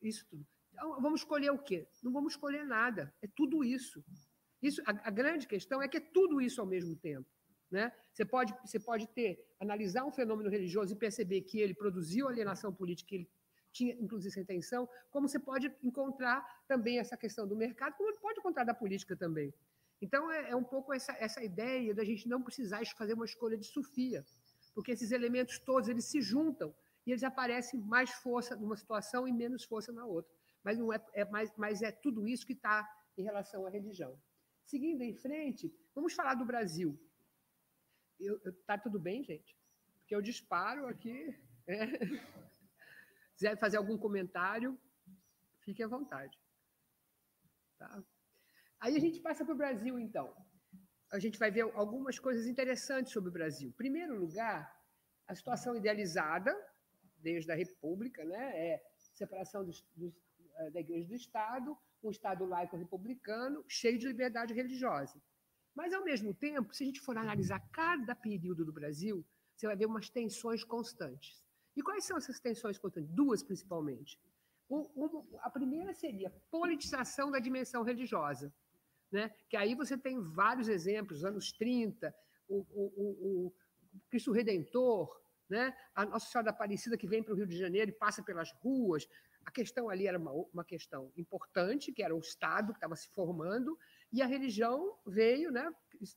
[0.02, 0.46] Isso tudo.
[0.72, 1.88] Então, vamos escolher o quê?
[2.02, 3.14] Não vamos escolher nada.
[3.22, 4.04] É tudo isso.
[4.60, 7.26] isso a, a grande questão é que é tudo isso ao mesmo tempo.
[7.70, 7.92] Né?
[8.12, 12.72] Você, pode, você pode ter, analisar um fenômeno religioso e perceber que ele produziu alienação
[12.72, 13.30] política, que ele
[13.72, 18.38] tinha, inclusive, essa intenção, como você pode encontrar também essa questão do mercado, como pode
[18.38, 19.52] encontrar da política também.
[20.00, 23.56] Então, é, é um pouco essa, essa ideia da gente não precisar fazer uma escolha
[23.56, 24.24] de Sofia,
[24.74, 26.74] porque esses elementos todos eles se juntam
[27.06, 30.32] e eles aparecem mais força numa situação e menos força na outra
[30.64, 31.24] mas não é, é
[31.56, 34.18] mas é tudo isso que está em relação à religião.
[34.64, 36.98] Seguindo em frente, vamos falar do Brasil.
[38.18, 39.56] Está tudo bem, gente?
[39.98, 41.36] Porque eu disparo aqui.
[41.66, 41.86] É.
[43.34, 44.78] Quiser fazer algum comentário,
[45.60, 46.38] fique à vontade.
[47.78, 48.04] Tá?
[48.78, 50.34] Aí a gente passa para o Brasil, então.
[51.10, 53.70] A gente vai ver algumas coisas interessantes sobre o Brasil.
[53.70, 54.72] Em primeiro lugar,
[55.26, 56.54] a situação idealizada,
[57.18, 58.68] desde a República, né?
[58.68, 60.14] é separação dos, dos,
[60.56, 65.20] eh, da Igreja do Estado, um Estado laico republicano, cheio de liberdade religiosa.
[65.74, 69.24] Mas, ao mesmo tempo, se a gente for analisar cada período do Brasil,
[69.56, 71.42] você vai ver umas tensões constantes.
[71.76, 73.10] E quais são essas tensões constantes?
[73.10, 74.18] Duas, principalmente.
[75.40, 78.52] a primeira seria politização da dimensão religiosa,
[79.10, 79.34] né?
[79.48, 82.14] que aí você tem vários exemplos, anos 30,
[82.48, 83.54] o, o, o, o
[84.08, 85.76] Cristo Redentor, né?
[85.94, 88.52] a Nossa Senhora da Aparecida que vem para o Rio de Janeiro e passa pelas
[88.52, 89.06] ruas,
[89.44, 93.08] a questão ali era uma, uma questão importante, que era o Estado que estava se
[93.10, 93.78] formando,
[94.14, 95.68] e a religião veio, né?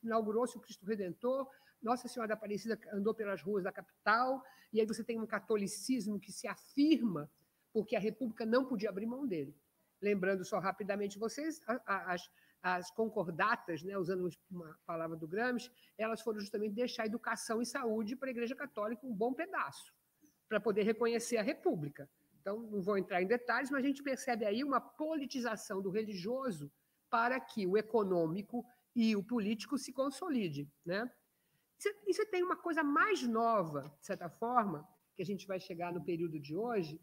[0.03, 1.49] inaugurou-se o Cristo Redentor,
[1.81, 6.19] Nossa Senhora da Aparecida andou pelas ruas da capital, e aí você tem um catolicismo
[6.19, 7.27] que se afirma,
[7.73, 9.57] porque a República não podia abrir mão dele.
[9.99, 12.29] Lembrando só rapidamente vocês, as,
[12.61, 18.15] as concordatas, né, usando uma palavra do Gramsci, elas foram justamente deixar educação e saúde
[18.15, 19.91] para a Igreja Católica um bom pedaço,
[20.47, 22.07] para poder reconhecer a República.
[22.39, 26.71] Então, não vou entrar em detalhes, mas a gente percebe aí uma politização do religioso
[27.09, 28.65] para que o econômico
[28.95, 30.69] e o político se consolide.
[30.85, 31.09] Né?
[32.05, 35.93] E você tem uma coisa mais nova, de certa forma, que a gente vai chegar
[35.93, 36.99] no período de hoje,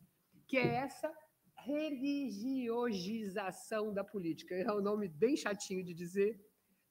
[0.47, 1.13] que é essa
[1.57, 4.55] religiosização da política.
[4.55, 6.41] É um nome bem chatinho de dizer,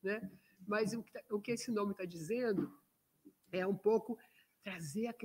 [0.01, 0.31] né?
[0.67, 2.73] mas o que, tá, esse nome está dizendo
[3.51, 4.17] é um pouco
[4.63, 5.15] trazer a,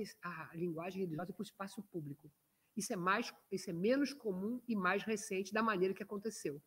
[0.51, 2.31] a linguagem religiosa para o espaço público.
[2.75, 6.61] Isso é mais, isso é menos comum e mais recente da maneira que aconteceu,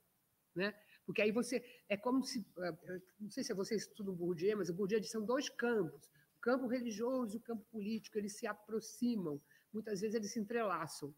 [0.55, 0.75] né?
[1.05, 4.75] Porque aí você é como se eh, não sei se vocês estudam Bourdieu, mas o
[4.75, 9.41] Bourdieu são dois campos, o campo religioso e o campo político, eles se aproximam,
[9.73, 11.15] muitas vezes eles se entrelaçam.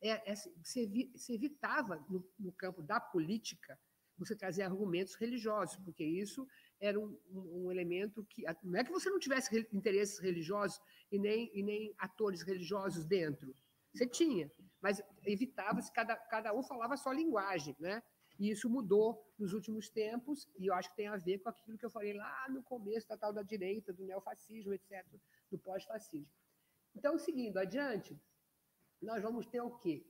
[0.00, 3.78] É, é se, se evitava no, no campo da política
[4.18, 6.46] você trazer argumentos religiosos, porque isso
[6.80, 8.42] era um, um, um, elemento que.
[8.62, 13.54] Não é que você não tivesse interesses religiosos e nem, e nem atores religiosos dentro.
[13.94, 18.02] Você tinha, mas evitava-se, cada, cada um falava a sua linguagem, né?
[18.38, 21.76] E isso mudou nos últimos tempos, e eu acho que tem a ver com aquilo
[21.76, 25.04] que eu falei lá no começo da tal da direita, do neofascismo, etc.,
[25.50, 26.32] do pós-fascismo.
[26.94, 28.16] Então, seguindo adiante,
[29.02, 30.06] nós vamos ter o quê?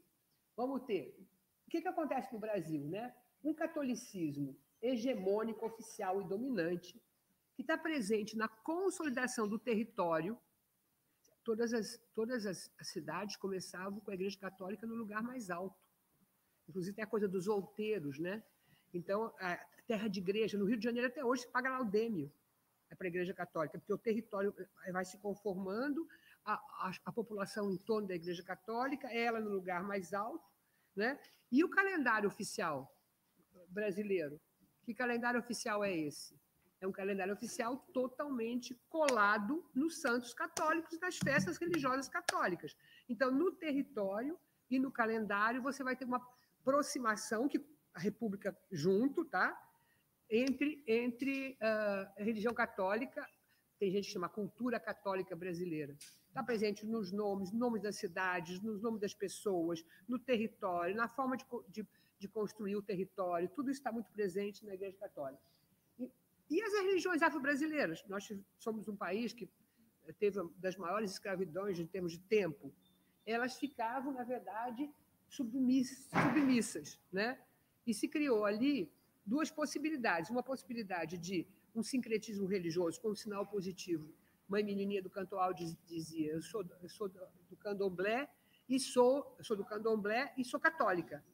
[0.56, 1.16] Vamos ter.
[1.66, 3.14] O que, que acontece no Brasil, né?
[3.42, 7.00] Um catolicismo hegemônico, oficial e dominante,
[7.54, 10.38] que está presente na consolidação do território.
[11.44, 15.88] Todas as, todas as cidades começavam com a Igreja Católica no lugar mais alto.
[16.68, 18.42] Inclusive tem a coisa dos outeiros, né?
[18.92, 22.31] Então, a terra de igreja, no Rio de Janeiro até hoje, se paga laudêmio
[22.90, 24.54] é para a Igreja Católica, porque o território
[24.90, 26.09] vai se conformando,
[26.42, 30.42] a, a, a, população em torno da Igreja Católica, ela no lugar mais alto,
[30.96, 31.20] né?
[31.52, 32.90] E o calendário oficial
[33.68, 34.40] brasileiro
[34.88, 36.35] que calendário oficial é esse?
[36.81, 42.74] É um calendário oficial totalmente colado nos santos católicos das festas religiosas católicas.
[43.07, 44.38] Então, no território
[44.70, 46.26] e no calendário, você vai ter uma
[46.60, 49.56] aproximação que a República junto, tá?
[50.30, 53.26] Entre, entre uh, a religião católica,
[53.78, 55.96] tem gente que chama cultura católica brasileira.
[56.28, 61.36] Está presente nos nomes, nomes das cidades, nos nomes das pessoas, no território, na forma
[61.36, 61.86] de, de
[62.18, 65.42] de construir o território, tudo isso está muito presente na Igreja Católica.
[65.98, 66.10] E,
[66.50, 68.04] e as religiões afro-brasileiras?
[68.08, 69.48] Nós somos um país que
[70.18, 72.74] teve das maiores escravidões em termos de tempo.
[73.24, 74.90] Elas ficavam, na verdade,
[75.28, 77.38] submissas, né?
[77.86, 78.90] E se criou ali
[79.24, 80.30] duas possibilidades.
[80.30, 84.12] Uma possibilidade de um sincretismo religioso com um sinal positivo.
[84.48, 88.28] Mãe menininha do Cantoal dizia: Eu sou, eu sou do candomblé
[88.68, 91.24] e sou, sou do candomblé e sou católica.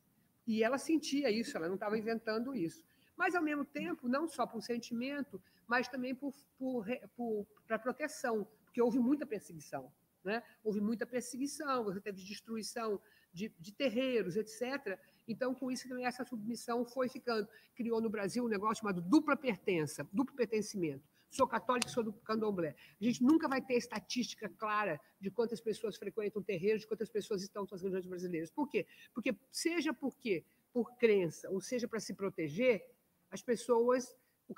[0.46, 2.84] E ela sentia isso, ela não estava inventando isso.
[3.16, 6.84] Mas, ao mesmo tempo, não só por sentimento, mas também por, por,
[7.16, 9.90] por para proteção, porque houve muita perseguição.
[10.22, 10.42] Né?
[10.62, 13.00] Houve muita perseguição, você teve destruição
[13.34, 14.98] de, de terreiros, etc.
[15.28, 17.46] Então, com isso, também essa submissão foi ficando.
[17.74, 22.74] Criou no Brasil um negócio chamado dupla pertença, duplo pertencimento sou católico, sou do candomblé.
[23.00, 27.42] A gente nunca vai ter estatística clara de quantas pessoas frequentam terreiros, de quantas pessoas
[27.42, 28.50] estão nas religiões brasileiras.
[28.50, 28.86] Por quê?
[29.12, 32.84] Porque, seja porque por crença, ou seja para se proteger,
[33.30, 34.16] as pessoas,
[34.48, 34.54] o,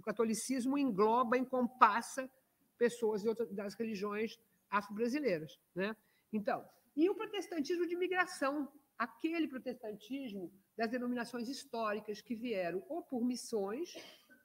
[0.00, 2.30] catolicismo engloba, encompassa
[2.78, 4.38] pessoas das religiões
[4.70, 5.58] afro-brasileiras.
[5.74, 5.96] Né?
[6.32, 6.64] Então,
[6.96, 13.94] e o protestantismo de migração, aquele protestantismo das denominações históricas que vieram ou por missões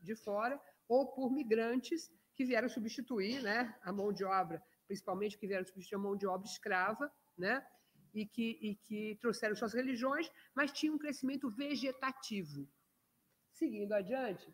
[0.01, 5.47] de fora ou por migrantes que vieram substituir né, a mão de obra, principalmente que
[5.47, 7.65] vieram substituir a mão de obra escrava, né,
[8.13, 12.67] e, que, e que trouxeram suas religiões, mas tinham um crescimento vegetativo.
[13.53, 14.53] Seguindo adiante,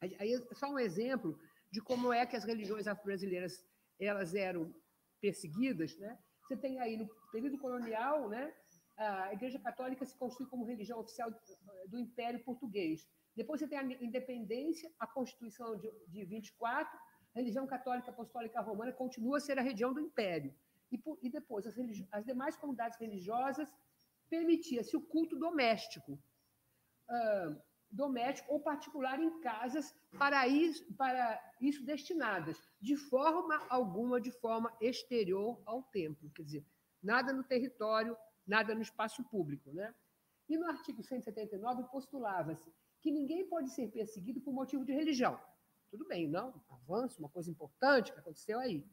[0.00, 1.36] aí só um exemplo
[1.70, 3.66] de como é que as religiões afro-brasileiras
[3.98, 4.72] elas eram
[5.20, 6.16] perseguidas, né?
[6.48, 8.54] Você tem aí no período colonial, né,
[8.96, 11.30] a Igreja Católica se constitui como religião oficial
[11.88, 13.06] do Império Português.
[13.36, 16.98] Depois você tem a independência, a Constituição de, de 24,
[17.34, 20.54] a religião católica apostólica romana continua a ser a região do Império.
[20.90, 21.76] E, por, e depois, as,
[22.10, 23.70] as, demais comunidades religiosas
[24.30, 26.18] permitia-se o culto doméstico,
[27.90, 34.74] doméstico ou particular em casas para isso, para isso destinadas, de forma alguma, de forma
[34.80, 36.30] exterior ao templo.
[36.30, 36.66] Quer dizer,
[37.02, 39.72] nada no território, nada no espaço público.
[39.72, 39.94] Né?
[40.48, 45.40] E no artigo 179 postulava-se que ninguém pode ser perseguido por motivo de religião.
[45.90, 46.52] Tudo bem, não?
[46.68, 48.84] Avanço, uma coisa importante que aconteceu aí.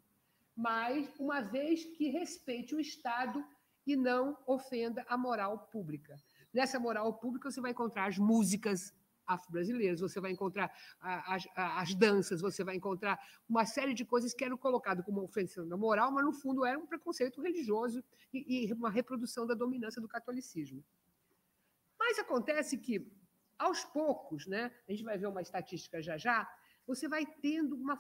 [0.55, 3.43] Mas, uma vez que respeite o Estado
[3.85, 6.15] e não ofenda a moral pública.
[6.55, 8.93] Nessa moral pública, você vai encontrar as músicas
[9.27, 14.45] afro-brasileiras, você vai encontrar as, as, danças, você vai encontrar uma série de coisas que
[14.45, 18.01] eram colocadas como ofensa da moral, mas, no fundo, era um preconceito religioso
[18.33, 20.81] e, e uma reprodução da dominância do catolicismo.
[21.99, 23.05] Mas acontece que
[23.59, 26.49] aos poucos, né, a gente vai ver uma estatística já já,
[26.87, 27.97] você vai tendo uma,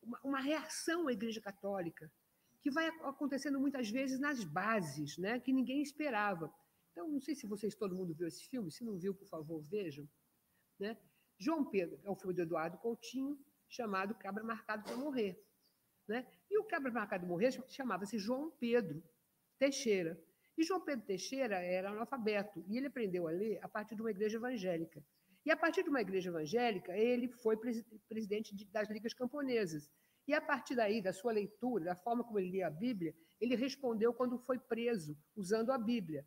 [0.00, 2.08] uma, uma reação à Igreja Católica,
[2.60, 6.52] que vai acontecendo muitas vezes nas bases, né, que ninguém esperava.
[6.92, 9.62] Então, não sei se vocês, todo mundo viu esse filme, se não viu, por favor,
[9.62, 10.08] vejam.
[10.78, 10.96] Né?
[11.38, 15.42] João Pedro é um filme do Eduardo Coutinho, chamado Cabra Marcado para Morrer.
[16.06, 16.26] Né?
[16.50, 19.02] E o Cabra Marcado para Morrer chamava-se João Pedro
[19.58, 20.22] Teixeira.
[20.56, 24.10] E João Pedro Teixeira era analfabeto, e ele aprendeu a ler a partir de uma
[24.10, 25.02] igreja evangélica.
[25.44, 27.56] E a partir de uma igreja evangélica, ele foi
[28.08, 29.90] presidente das ligas camponesas.
[30.28, 33.56] E a partir daí, da sua leitura, da forma como ele lia a Bíblia, ele
[33.56, 36.24] respondeu quando foi preso, usando a Bíblia.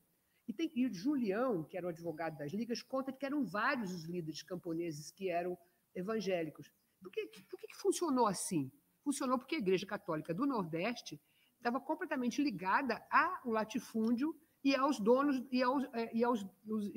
[0.48, 4.04] E, tem, e Julião, que era o advogado das ligas, conta que eram vários os
[4.04, 5.58] líderes camponeses que eram
[5.94, 6.72] evangélicos.
[7.02, 8.72] Por que, por que funcionou assim?
[9.04, 11.20] Funcionou porque a Igreja Católica do Nordeste
[11.58, 16.92] estava completamente ligada ao latifúndio e aos donos e aos, é, e aos os,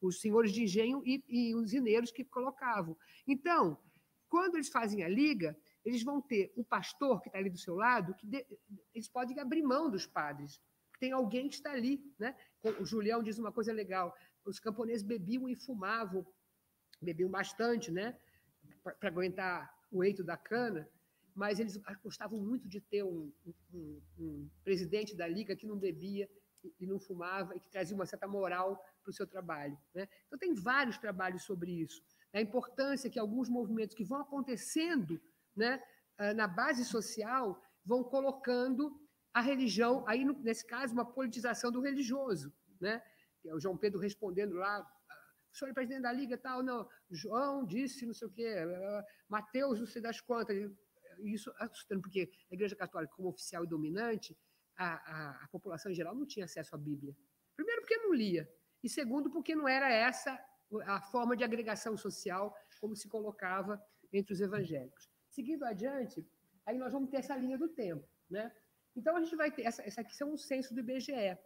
[0.00, 2.96] os senhores de engenho e, e os mineiros que colocavam.
[3.26, 3.78] Então,
[4.28, 7.74] quando eles fazem a liga, eles vão ter o pastor que está ali do seu
[7.74, 8.46] lado, que de,
[8.94, 10.60] eles podem abrir mão dos padres.
[10.98, 12.02] Tem alguém que está ali.
[12.18, 12.34] Né?
[12.80, 16.26] O Julião diz uma coisa legal: os camponeses bebiam e fumavam,
[17.00, 18.18] bebiam bastante, né?
[18.82, 20.88] para aguentar o eito da cana,
[21.34, 23.32] mas eles gostavam muito de ter um,
[23.72, 26.28] um, um presidente da liga que não bebia
[26.78, 29.78] e não fumava e que trazia uma certa moral para o seu trabalho.
[29.94, 30.08] Né?
[30.26, 32.02] Então, tem vários trabalhos sobre isso.
[32.32, 35.20] A importância que alguns movimentos que vão acontecendo
[35.56, 35.80] né,
[36.18, 39.00] ah, na base social, vão colocando
[39.32, 42.52] a religião, aí nesse caso, uma politização do religioso.
[42.80, 43.02] Né?
[43.44, 44.80] É o João Pedro respondendo lá,
[45.52, 48.54] o senhor é presidente da Liga tal, não, João disse não sei o quê,
[49.28, 50.56] Mateus não sei das quantas,
[51.20, 54.36] isso assustando, porque a Igreja Católica, como oficial e dominante,
[54.76, 57.16] a, a, a população em geral não tinha acesso à Bíblia.
[57.56, 58.48] Primeiro, porque não lia,
[58.82, 60.38] e segundo, porque não era essa
[60.84, 65.08] a forma de agregação social como se colocava entre os evangélicos.
[65.30, 66.26] Seguindo adiante,
[66.66, 68.06] aí nós vamos ter essa linha do tempo.
[68.28, 68.52] Né?
[68.98, 69.62] Então, a gente vai ter.
[69.62, 71.38] Essa, essa aqui são os censos do IBGE,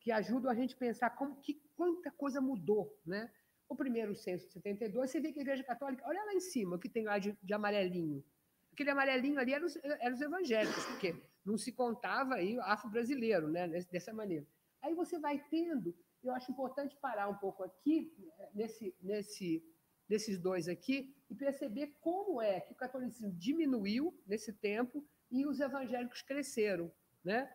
[0.00, 3.00] que ajudam a gente a pensar como, que, quanta coisa mudou.
[3.06, 3.30] Né?
[3.68, 6.74] O primeiro censo de 72, você vê que a Igreja Católica, olha lá em cima,
[6.74, 8.24] o que tem lá de, de amarelinho.
[8.72, 13.68] Aquele amarelinho ali eram os, eram os evangélicos, porque não se contava aí afro-brasileiro, né?
[13.92, 14.46] dessa maneira.
[14.82, 18.12] Aí você vai tendo, eu acho importante parar um pouco aqui,
[18.54, 19.64] nesse, nesse
[20.08, 25.60] desses dois aqui e perceber como é que o catolicismo diminuiu nesse tempo e os
[25.60, 26.90] evangélicos cresceram,
[27.24, 27.52] né?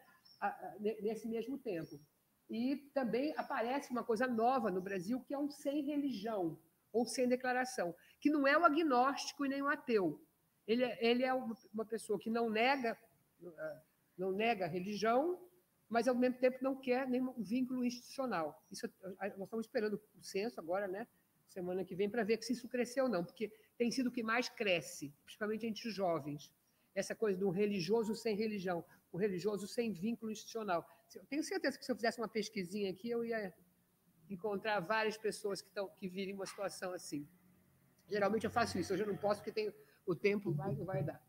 [0.79, 1.99] nesse mesmo tempo.
[2.49, 6.59] E também aparece uma coisa nova no Brasil, que é um sem religião,
[6.91, 10.23] ou sem declaração, que não é o agnóstico e nem o ateu.
[10.67, 12.97] Ele, é, ele é uma pessoa que não nega,
[14.17, 15.39] não nega a religião,
[15.89, 18.63] mas ao mesmo tempo não quer nenhum vínculo institucional.
[18.71, 18.87] Isso,
[19.19, 21.07] nós estamos esperando o censo agora, né?
[21.53, 24.23] semana que vem para ver se isso cresceu ou não, porque tem sido o que
[24.23, 26.51] mais cresce, principalmente entre os jovens.
[26.93, 30.87] Essa coisa do religioso sem religião, o religioso sem vínculo institucional.
[31.15, 33.53] Eu tenho certeza que se eu fizesse uma pesquisinha aqui, eu ia
[34.29, 37.27] encontrar várias pessoas que, estão, que vivem uma situação assim.
[38.07, 39.73] Geralmente eu faço isso, hoje eu não posso porque tenho,
[40.05, 41.21] o tempo vai, não vai dar.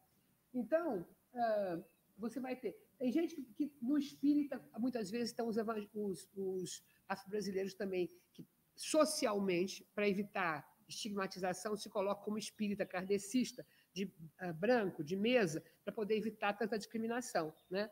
[0.52, 1.84] Então, uh,
[2.16, 2.76] você vai ter.
[2.98, 5.56] Tem gente que, que, no espírita, muitas vezes, estão os,
[5.92, 14.04] os, os afro-brasileiros também, que socialmente, para evitar estigmatização, se coloca como espírita kardecista, de
[14.04, 17.54] uh, branco, de mesa, para poder evitar tanta discriminação.
[17.70, 17.88] Né?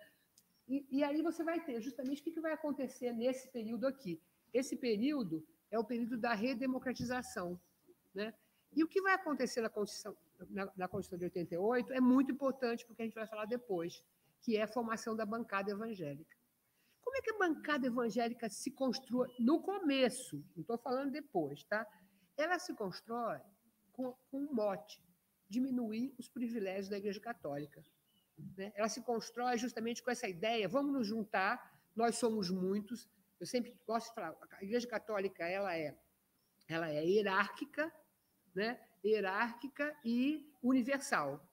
[0.69, 4.21] E, e, aí você vai ter justamente o que, que vai acontecer nesse período aqui.
[4.53, 7.59] Esse período é o período da redemocratização.
[8.13, 8.35] Né?
[8.73, 10.17] E o que vai acontecer na Constituição,
[10.51, 14.03] na, na Constituição de 88 é muito importante, porque a gente vai falar depois,
[14.41, 16.37] que é a formação da bancada evangélica.
[17.03, 20.45] Como é que a bancada evangélica se constrói no começo?
[20.57, 21.87] Não estou falando depois, tá?
[22.37, 23.39] Ela se constrói
[23.93, 25.01] com, com um mote:
[25.53, 27.85] diminuir os privilégios da Igreja Católica.
[28.57, 28.73] Né?
[28.75, 31.55] Ela se constrói justamente com essa ideia: vamos nos juntar,
[31.95, 33.09] nós somos muitos.
[33.39, 35.97] Eu sempre gosto de falar: a Igreja Católica ela é,
[36.67, 37.93] ela é hierárquica,
[38.55, 38.81] né?
[39.05, 41.47] hierárquica e universal.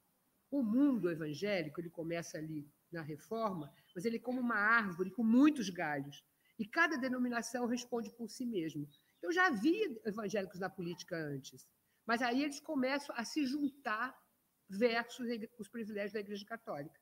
[0.49, 5.23] O mundo evangélico ele começa ali na reforma, mas ele é como uma árvore com
[5.23, 6.23] muitos galhos.
[6.57, 8.87] E cada denominação responde por si mesmo.
[9.21, 11.67] Eu já vi evangélicos na política antes,
[12.09, 14.19] mas aí eles começam a se juntar
[14.67, 15.27] versus
[15.59, 16.99] os privilégios da Igreja Católica.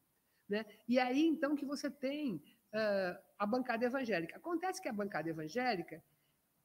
[0.50, 0.66] Né?
[0.86, 2.36] E aí, então, que você tem
[2.74, 4.36] uh, a bancada evangélica.
[4.36, 6.04] Acontece que a bancada evangélica.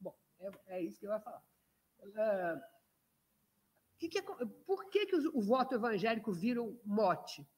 [0.01, 1.41] Bom, é, é isso que eu ia falar.
[2.01, 2.61] Uh,
[3.97, 4.23] que que é,
[4.67, 7.49] por que, que o, o voto evangélico vira um mote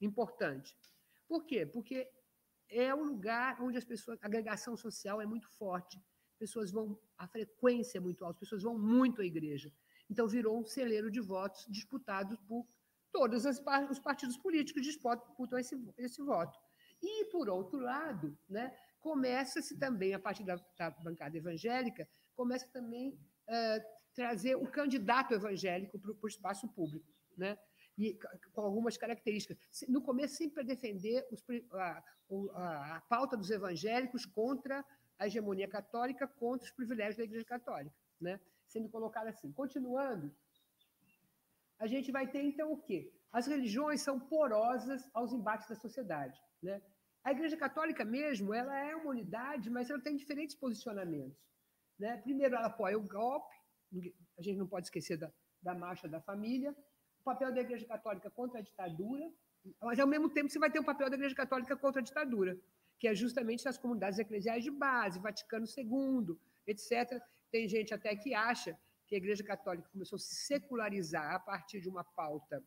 [0.00, 0.74] importante?
[1.28, 1.66] Por quê?
[1.66, 2.10] Porque
[2.70, 5.98] é um lugar onde as pessoas, a agregação social é muito forte.
[6.32, 9.70] As pessoas vão, a frequência é muito alta, as pessoas vão muito à igreja.
[10.14, 12.64] Então virou um celeiro de votos disputados por
[13.10, 16.56] todos os partidos políticos disputam esse, esse voto.
[17.02, 23.18] E, por outro lado, né, começa-se também, a partir da, da, bancada evangélica, começa também
[23.48, 23.84] a uh,
[24.14, 27.12] trazer o candidato evangélico para o espaço público.
[27.36, 27.58] Né?
[27.98, 28.16] e
[28.52, 29.56] com algumas características.
[29.88, 32.02] No começo, sempre para defender os, a,
[32.54, 34.84] a, a, pauta dos evangélicos contra
[35.16, 38.40] a hegemonia católica, contra os privilégios da Igreja Católica, né?
[38.74, 39.52] Sendo colocado assim.
[39.52, 40.34] Continuando,
[41.78, 43.12] a gente vai ter, então, o quê?
[43.32, 46.38] As religiões são porosas aos embates da sociedade.
[46.62, 46.82] Né?
[47.22, 51.38] A Igreja Católica mesmo, ela é uma unidade, mas ela tem diferentes posicionamentos.
[51.98, 52.16] Né?
[52.18, 53.54] Primeiro, ela apoia o golpe,
[54.38, 55.30] a gente não pode esquecer da,
[55.62, 56.72] da marcha da família,
[57.20, 59.32] o papel da Igreja Católica contra a ditadura,
[59.80, 62.58] mas ao mesmo tempo você vai ter o papel da Igreja Católica contra a ditadura,
[62.98, 67.22] que é justamente as comunidades eclesiais de base, Vaticano II, etc.
[67.54, 68.76] Tem gente até que acha
[69.06, 72.60] que a Igreja Católica começou a se secularizar a partir de uma pauta,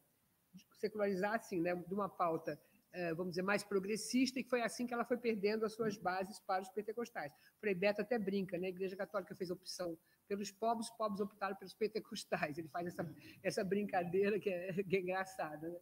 [0.79, 2.57] secularizar assim, né, de uma pauta,
[2.93, 6.39] eh, vamos dizer, mais progressista, e foi assim que ela foi perdendo as suas bases
[6.39, 7.33] para os pentecostais.
[7.57, 8.67] O Frei Beto até brinca, né?
[8.67, 12.57] a Igreja Católica fez opção pelos pobres, os pobres optaram pelos pentecostais.
[12.57, 15.67] Ele faz essa, essa brincadeira que é, que é engraçada.
[15.67, 15.79] Né?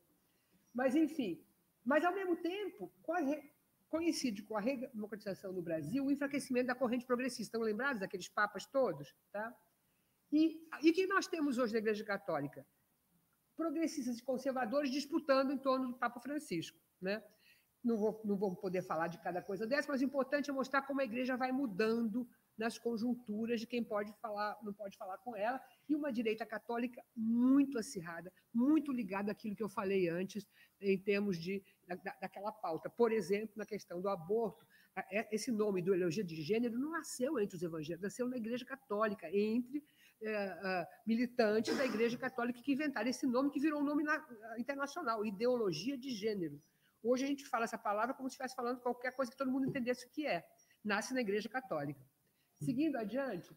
[0.74, 1.46] Mas, enfim,
[1.84, 2.92] mas, ao mesmo tempo,
[3.96, 7.44] coincide com a redemocratização no Brasil o enfraquecimento da corrente progressista.
[7.44, 9.16] Estão lembrados daqueles papas todos?
[9.32, 9.56] Tá?
[10.32, 12.66] E, o que nós temos hoje na Igreja Católica?
[13.56, 16.78] Progressistas e conservadores disputando em torno do Papa Francisco.
[17.02, 17.24] Né?
[17.82, 20.82] Não, vou, não vou poder falar de cada coisa dessa, mas o importante é mostrar
[20.82, 22.28] como a igreja vai mudando
[22.58, 27.04] nas conjunturas de quem pode falar, não pode falar com ela, e uma direita católica
[27.16, 30.48] muito acirrada, muito ligada àquilo que eu falei antes,
[30.82, 32.90] em termos de, da, daquela pauta.
[32.90, 34.66] Por exemplo, na questão do aborto,
[35.12, 39.30] é, esse nome, ideologia de gênero, não nasceu entre os evangélicos, nasceu na Igreja Católica,
[39.30, 39.84] entre
[40.22, 44.26] é, militantes da Igreja Católica que inventaram esse nome, que virou um nome na,
[44.58, 46.62] internacional, ideologia de gênero.
[47.04, 49.68] Hoje a gente fala essa palavra como se estivesse falando qualquer coisa que todo mundo
[49.68, 50.44] entendesse o que é.
[50.84, 52.00] Nasce na Igreja Católica.
[52.60, 53.56] Seguindo adiante,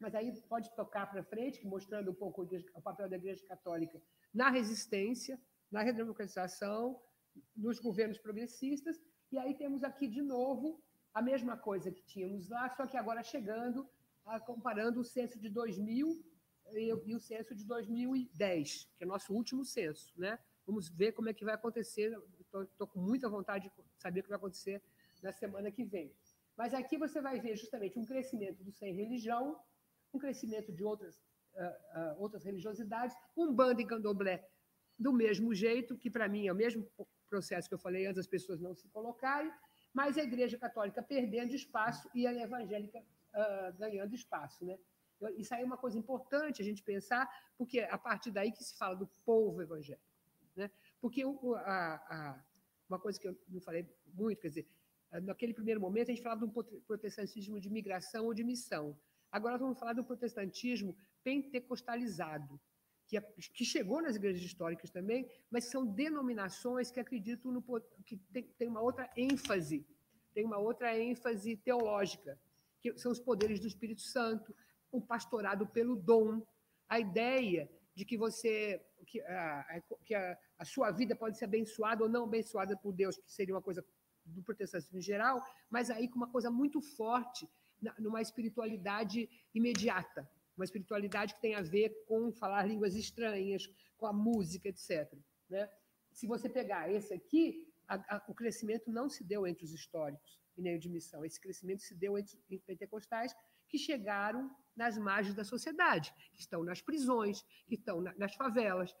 [0.00, 2.42] mas aí pode tocar para frente, mostrando um pouco
[2.74, 4.00] o papel da Igreja Católica
[4.32, 5.40] na resistência,
[5.70, 7.00] na redemocratização,
[7.56, 10.82] nos governos progressistas, e aí temos aqui de novo
[11.12, 13.88] a mesma coisa que tínhamos lá, só que agora chegando,
[14.46, 16.24] comparando o censo de 2000
[16.72, 20.12] e o censo de 2010, que é nosso último censo.
[20.16, 20.38] Né?
[20.66, 24.28] Vamos ver como é que vai acontecer, estou com muita vontade de saber o que
[24.28, 24.82] vai acontecer
[25.22, 26.12] na semana que vem.
[26.56, 29.58] Mas aqui você vai ver justamente um crescimento do sem religião,
[30.12, 31.16] um crescimento de outras,
[31.54, 34.48] uh, uh, outras religiosidades, um bando em candomblé
[34.98, 36.88] do mesmo jeito, que para mim é o mesmo
[37.34, 39.52] processo que eu falei antes, as pessoas não se colocarem,
[39.92, 44.64] mas a Igreja Católica perdendo espaço e a evangélica uh, ganhando espaço.
[44.64, 44.78] Né?
[45.36, 47.28] Isso aí é uma coisa importante a gente pensar,
[47.58, 50.04] porque é a partir daí que se fala do povo evangélico.
[50.54, 50.70] Né?
[51.00, 52.44] Porque o, a, a,
[52.88, 54.66] uma coisa que eu não falei muito, quer dizer,
[55.30, 58.96] naquele primeiro momento, a gente falava de um protestantismo de migração ou de missão.
[59.30, 62.60] Agora vamos falar do protestantismo pentecostalizado,
[63.14, 67.62] que, é, que chegou nas igrejas históricas também, mas são denominações que acreditam no,
[68.04, 69.86] que tem, tem uma outra ênfase,
[70.34, 72.38] tem uma outra ênfase teológica,
[72.80, 74.54] que são os poderes do Espírito Santo,
[74.90, 76.42] o pastorado pelo dom,
[76.88, 82.02] a ideia de que você que, a, que a, a sua vida pode ser abençoada
[82.02, 83.84] ou não abençoada por Deus, que seria uma coisa
[84.24, 87.48] do protestantismo em geral, mas aí com uma coisa muito forte,
[87.98, 94.12] numa espiritualidade imediata, uma espiritualidade que tem a ver com falar línguas estranhas, com a
[94.12, 95.12] música, etc.
[95.48, 95.68] Né?
[96.12, 100.40] Se você pegar esse aqui, a, a, o crescimento não se deu entre os históricos
[100.56, 103.34] e nem de missão, esse crescimento se deu entre os pentecostais
[103.68, 108.94] que chegaram nas margens da sociedade, que estão nas prisões, que estão na, nas favelas.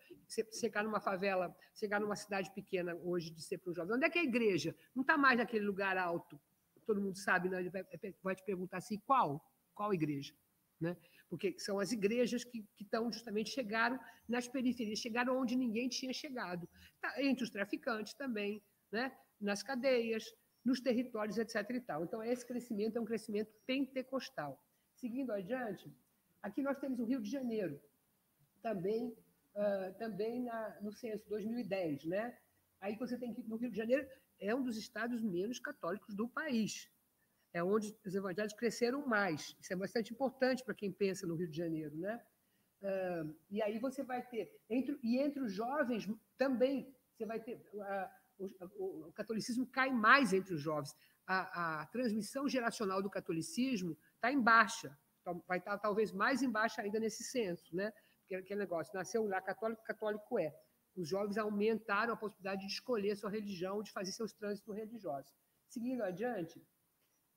[0.58, 4.10] Chegar numa favela, chegar numa cidade pequena hoje de ser para um jovem, onde é
[4.10, 4.74] que é a igreja?
[4.94, 6.40] Não está mais naquele lugar alto,
[6.84, 7.84] todo mundo sabe, vai,
[8.22, 9.44] vai, te perguntar assim, qual?
[9.74, 10.34] Qual igreja?
[10.80, 10.96] Né?
[11.28, 13.98] Porque são as igrejas que, que estão justamente chegaram
[14.28, 16.68] nas periferias, chegaram onde ninguém tinha chegado.
[17.00, 18.62] Tá, entre os traficantes também,
[18.92, 19.12] né?
[19.40, 20.24] nas cadeias,
[20.64, 21.68] nos territórios, etc.
[21.70, 22.04] E tal.
[22.04, 24.62] Então, esse crescimento é um crescimento pentecostal.
[24.94, 25.92] Seguindo adiante,
[26.42, 27.80] aqui nós temos o Rio de Janeiro,
[28.62, 29.08] também,
[29.54, 32.04] uh, também na, no censo 2010.
[32.06, 32.36] Né?
[32.80, 34.08] Aí você tem que, no Rio de Janeiro,
[34.40, 36.90] é um dos estados menos católicos do país.
[37.54, 39.56] É onde os evangélicos cresceram mais.
[39.60, 41.96] Isso é bastante importante para quem pensa no Rio de Janeiro.
[41.96, 42.20] Né?
[42.82, 47.56] Uh, e aí você vai ter, entre, e entre os jovens também, você vai ter.
[47.72, 48.24] Uh,
[48.76, 50.94] o, o, catolicismo cai mais entre os jovens.
[51.26, 54.94] A, a transmissão geracional do catolicismo está em baixa,
[55.24, 57.90] então, vai estar tá, talvez mais em baixa ainda nesse senso, né?
[58.20, 60.54] Porque aquele negócio, nasceu lá católico, católico é.
[60.94, 65.34] Os jovens aumentaram a possibilidade de escolher sua religião, de fazer seus trânsitos religiosos.
[65.66, 66.62] Seguindo adiante,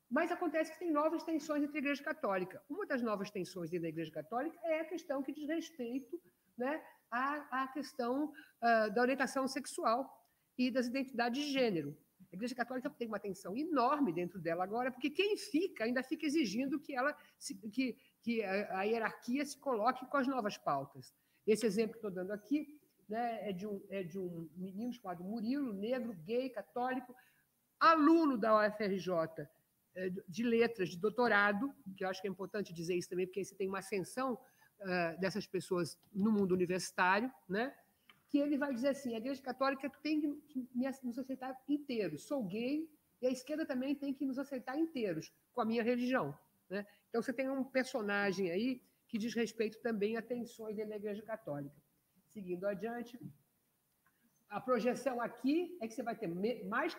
[0.09, 2.63] mas acontece que tem novas tensões entre a Igreja Católica.
[2.69, 6.19] Uma das novas tensões dentro da Igreja Católica é a questão que diz respeito
[6.57, 6.81] né,
[7.11, 10.09] a, a questão uh, da orientação sexual
[10.57, 11.97] e das identidades de gênero.
[12.31, 16.25] A Igreja Católica tem uma atenção enorme dentro dela agora, porque quem fica ainda fica
[16.25, 17.15] exigindo que ela
[17.71, 21.13] que, que a, hierarquia se coloque com as novas pautas.
[21.45, 25.23] Esse exemplo que estou dando aqui né, é, de um, é de um menino chamado
[25.23, 27.15] Murilo, negro, gay, católico,
[27.79, 29.47] aluno da UFRJ
[30.27, 33.55] de letras, de doutorado, que eu acho que é importante dizer isso também, porque você
[33.55, 37.73] tem uma ascensão uh, dessas pessoas no mundo universitário, né?
[38.29, 40.67] que ele vai dizer assim: a Igreja Católica tem que
[41.03, 42.23] nos aceitar inteiros.
[42.23, 42.89] Sou gay
[43.21, 46.37] e a esquerda também tem que nos aceitar inteiros com a minha religião.
[46.69, 46.85] Né?
[47.09, 51.23] Então você tem um personagem aí que diz respeito também a tensões dentro da Igreja
[51.23, 51.75] Católica.
[52.27, 53.17] Seguindo adiante,
[54.49, 56.27] a projeção aqui é que você vai ter
[56.65, 56.93] mais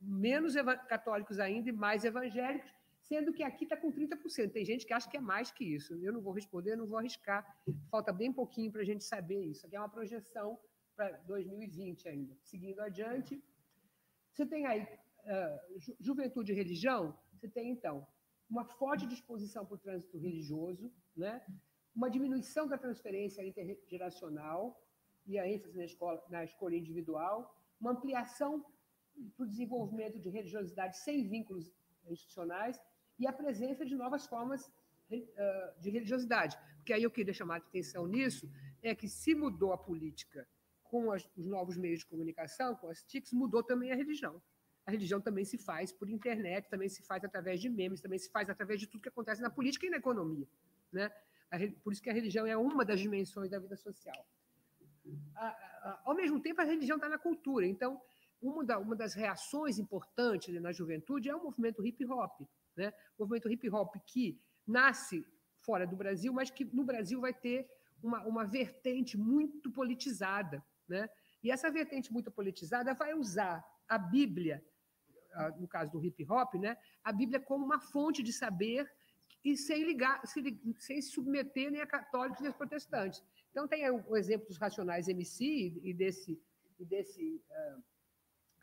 [0.00, 0.54] menos
[0.88, 4.52] católicos ainda e mais evangélicos, sendo que aqui está com 30%.
[4.52, 5.94] Tem gente que acha que é mais que isso.
[6.02, 7.46] Eu não vou responder, não vou arriscar.
[7.90, 9.66] Falta bem pouquinho para a gente saber isso.
[9.66, 10.58] Aqui é uma projeção
[10.94, 12.36] para 2020 ainda.
[12.42, 13.42] Seguindo adiante,
[14.32, 18.06] você tem aí uh, ju juventude e religião, você tem, então,
[18.50, 21.42] uma forte disposição para o trânsito religioso, né?
[21.94, 24.80] uma diminuição da transferência intergeracional
[25.26, 28.64] e a ênfase na, escola, na escolha individual, uma ampliação
[29.36, 31.72] para o desenvolvimento de religiosidade sem vínculos
[32.08, 32.80] institucionais
[33.18, 34.70] e a presença de novas formas
[35.10, 36.56] eh, de religiosidade.
[36.76, 38.50] Porque aí eu queria chamar a atenção nisso,
[38.82, 40.46] é que se mudou a política
[40.84, 44.40] com os novos meios de comunicação, com as TICs, mudou também a religião.
[44.86, 48.30] A religião também se faz por internet, também se faz através de memes, também se
[48.30, 50.48] faz através de tudo que acontece na política e na economia.
[50.90, 51.10] Né?
[51.82, 54.26] Por isso que a religião é uma das dimensões da vida social.
[56.04, 57.66] Ao mesmo tempo, a religião está na cultura.
[57.66, 58.00] Então,
[58.40, 62.40] uma, da, uma das reações importantes na juventude é o movimento hip hop.
[62.76, 62.92] Né?
[63.16, 65.24] O movimento hip hop que nasce
[65.60, 67.68] fora do Brasil, mas que no Brasil vai ter
[68.02, 70.64] uma, uma vertente muito politizada.
[70.88, 71.08] Né?
[71.42, 74.64] E essa vertente muito politizada vai usar a Bíblia,
[75.58, 76.76] no caso do hip hop, né?
[77.02, 78.90] a Bíblia como uma fonte de saber
[79.44, 83.22] e sem, ligar, sem se submeter nem a católicos nem a protestantes.
[83.50, 86.40] Então, tem o exemplo dos Racionais MC e desse,
[86.78, 87.82] e desse, uh,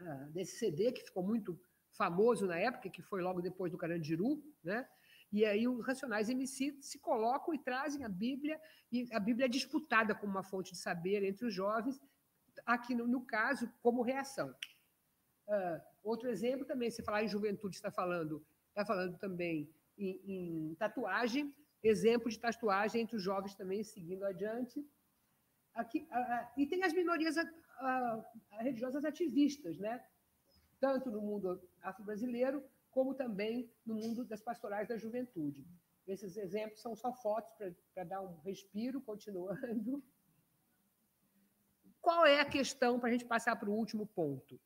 [0.02, 1.60] uh, desse CD que ficou muito
[1.92, 4.88] famoso na época, que foi logo depois do Carandiru, né?
[5.32, 8.60] E aí os Racionais MC se colocam e trazem a Bíblia,
[8.92, 12.00] e a Bíblia é disputada como uma fonte de saber entre os jovens,
[12.66, 14.56] aqui no, no caso, como reação.
[15.48, 20.76] Uh, outro exemplo também, se falar em juventude, está falando, está falando também em, em,
[20.76, 24.86] tatuagem, exemplo de tatuagem entre os jovens também, seguindo adiante.
[25.74, 27.36] Aqui, uh, e tem as minorias
[27.82, 28.24] uh,
[28.58, 30.04] religiosas ativistas, né?
[30.80, 35.66] tanto no mundo afro-brasileiro, como também no mundo das pastorais da juventude.
[36.08, 40.04] Esses exemplos são só fotos para dar um respiro, continuando.
[42.00, 44.60] Qual é a questão para a gente passar para o último ponto?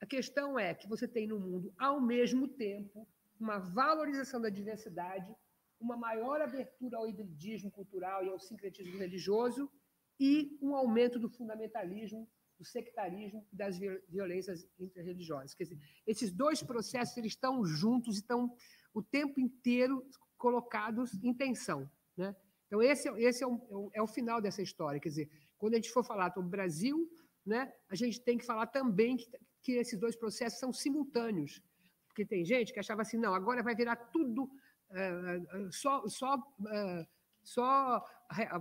[0.00, 3.06] A questão é que você tem no mundo, ao mesmo tempo,
[3.38, 5.34] uma valorização da diversidade,
[5.80, 9.70] uma maior abertura ao hibridismo cultural e ao sincretismo religioso
[10.18, 15.54] e um aumento do fundamentalismo do sectarismo e das violências interreligiosas.
[15.54, 18.54] Quer dizer, esses dois processos eles estão juntos e estão
[18.94, 20.04] o tempo inteiro
[20.38, 21.90] colocados em tensão.
[22.16, 22.34] Né?
[22.66, 25.00] Então, esse, esse é, o, é o final dessa história.
[25.00, 27.08] Quer dizer, quando a gente for falar sobre o Brasil,
[27.44, 29.30] né, a gente tem que falar também que,
[29.62, 31.62] que esses dois processos são simultâneos.
[32.08, 37.06] Porque tem gente que achava assim, não, agora vai virar tudo uh, só, só, uh,
[37.42, 38.02] só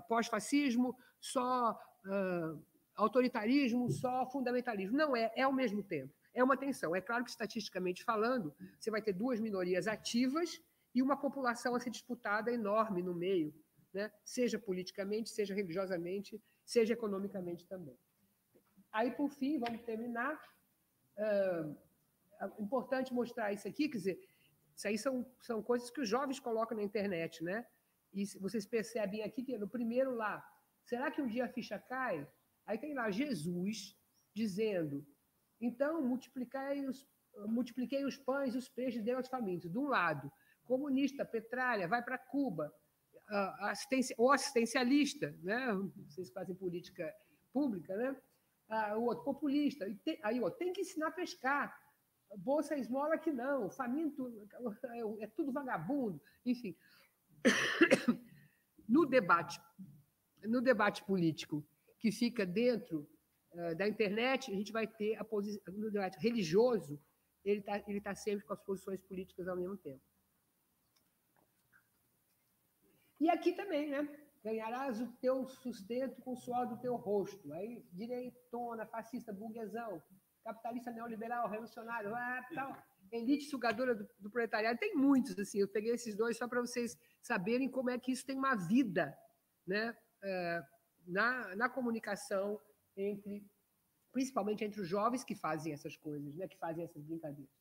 [0.10, 0.96] pós-fascismo,
[1.26, 1.72] só
[2.06, 2.64] uh,
[2.96, 4.96] autoritarismo, só fundamentalismo.
[4.96, 6.14] Não é, é ao mesmo tempo.
[6.34, 6.96] É uma tensão.
[6.96, 10.62] É claro que, estatisticamente falando, você vai ter duas minorias ativas
[10.94, 13.54] e uma população a ser disputada enorme no meio,
[13.94, 14.12] né?
[14.24, 17.98] seja politicamente, seja religiosamente, seja economicamente também.
[18.92, 20.40] Aí, por fim, vamos terminar.
[21.18, 21.76] Uh,
[22.42, 24.20] é importante mostrar isso aqui, quer dizer,
[24.76, 27.66] isso aí são, são coisas que os jovens colocam na internet, né?
[28.14, 30.44] E vocês percebem aqui que no primeiro lá,
[30.86, 32.28] será que um dia a ficha cai?
[32.66, 33.98] Aí tem lá Jesus
[34.34, 35.06] dizendo:
[35.60, 37.08] então multiplicai os,
[37.48, 39.72] multipliquei os pães os peixes deu aos famintos.
[39.72, 40.32] De um lado,
[40.66, 42.74] comunista, petralha, vai para Cuba,
[43.60, 45.68] assistência, ou assistencialista, né?
[46.08, 47.14] vocês fazem política
[47.52, 48.16] pública, né?
[48.68, 49.86] Ah, o outro, populista.
[50.24, 51.80] Aí, ó, tem que ensinar a pescar.
[52.38, 54.28] Bolsa esmola que não, faminto
[55.22, 56.76] é tudo vagabundo, enfim.
[58.88, 59.60] No debate,
[60.48, 61.66] no debate político,
[62.00, 63.08] que fica dentro
[63.54, 67.02] uh, da internet, a gente vai ter a posição no debate religioso,
[67.44, 70.02] ele está ele tá sempre com as posições políticas ao mesmo tempo.
[73.20, 74.08] E aqui também, né?
[74.46, 77.52] ganharás o teu sustento com o suor do teu rosto.
[77.54, 80.02] Aí, direitona, fascista, burguesão,
[80.44, 82.78] capitalista neoliberal, revolucionário, ah, tal,
[83.12, 84.78] elite sugadora do, do, proletariado.
[84.78, 88.24] Tem muitos, assim, eu peguei esses dois só para vocês saberem como é que isso
[88.24, 89.18] tem uma vida
[89.66, 89.98] né,
[91.08, 92.60] na, na comunicação
[92.98, 93.46] entre,
[94.12, 97.54] principalmente entre os jovens que fazem essas coisas, né, que fazem essas brincadeiras.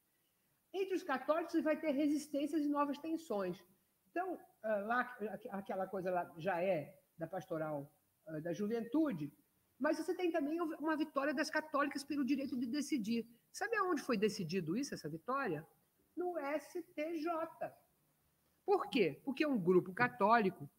[0.72, 3.62] Entre os católicos vai ter resistências e novas tensões.
[4.10, 5.18] Então, ah, lá,
[5.50, 7.92] aquela coisa lá já é da pastoral
[8.26, 9.32] ah, da juventude,
[9.78, 13.26] mas você tem também uma vitória das católicas pelo direito de decidir.
[13.52, 15.66] Sabe aonde foi decidido isso, essa vitória?
[16.16, 17.26] No STJ.
[18.64, 19.20] Por quê?
[19.24, 20.70] Porque um grupo católico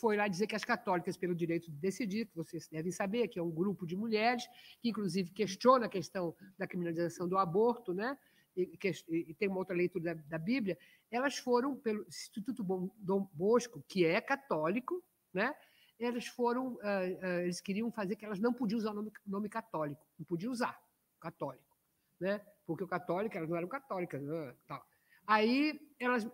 [0.00, 3.38] foi lá dizer que as católicas pelo direito de decidir, que vocês devem saber, que
[3.38, 4.46] é um grupo de mulheres,
[4.80, 8.18] que inclusive questiona a questão da criminalização do aborto, né?
[8.54, 10.76] E, e tem uma outra leitura da, da Bíblia,
[11.10, 12.62] elas foram pelo Instituto
[12.98, 15.02] Dom Bosco, que é católico,
[15.32, 15.54] né?
[15.98, 19.48] Eles foram, uh, uh, eles queriam fazer que elas não podiam usar o nome, nome
[19.48, 20.78] católico, não podiam usar
[21.18, 21.78] católico,
[22.20, 22.40] né?
[22.66, 24.54] Porque o católico, elas não eram católicas, né?
[24.66, 24.84] tal.
[25.26, 26.28] Aí elas,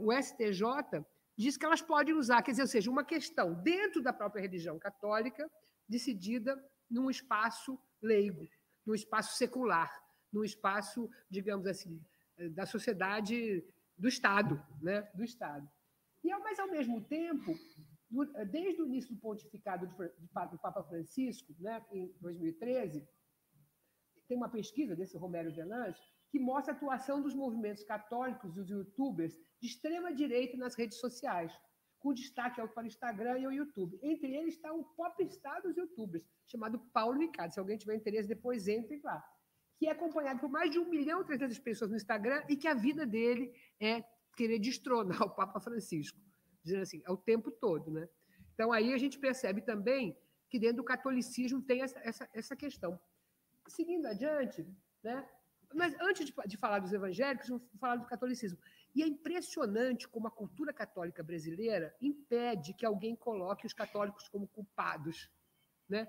[0.00, 1.02] o STJ
[1.38, 4.78] diz que elas podem usar, quer dizer, ou seja, uma questão dentro da própria religião
[4.78, 5.48] católica
[5.88, 6.60] decidida
[6.90, 8.46] num espaço leigo,
[8.84, 9.90] num espaço secular,
[10.32, 12.02] num espaço, digamos assim,
[12.50, 13.64] da sociedade
[13.96, 15.02] do Estado, né?
[15.14, 15.68] do Estado.
[16.22, 17.56] E, mas, ao mesmo tempo,
[18.50, 23.06] desde o início do pontificado do Papa Francisco, né, em 2013,
[24.26, 28.68] tem uma pesquisa desse Romero Venâncio que mostra a atuação dos movimentos católicos e os
[28.68, 31.52] youtubers de extrema direita nas redes sociais,
[31.98, 33.98] com destaque para o Instagram e o YouTube.
[34.02, 37.52] Entre eles está o popstar dos youtubers, chamado Paulo Ricardo.
[37.52, 39.24] Se alguém tiver interesse, depois entre lá
[39.78, 42.66] que é acompanhado por mais de 1 milhão e 300 pessoas no Instagram e que
[42.66, 44.04] a vida dele é
[44.36, 46.18] querer destronar o Papa Francisco,
[46.64, 47.90] dizendo assim, é o tempo todo.
[47.90, 48.08] Né?
[48.52, 50.18] Então, aí a gente percebe também
[50.50, 52.98] que dentro do catolicismo tem essa, essa, essa questão.
[53.68, 54.66] Seguindo adiante,
[55.02, 55.28] né?
[55.74, 58.58] Mas antes de, de falar dos evangélicos, vamos falar do catolicismo.
[58.94, 64.48] E é impressionante como a cultura católica brasileira impede que alguém coloque os católicos como
[64.48, 65.30] culpados.
[65.88, 66.06] Né?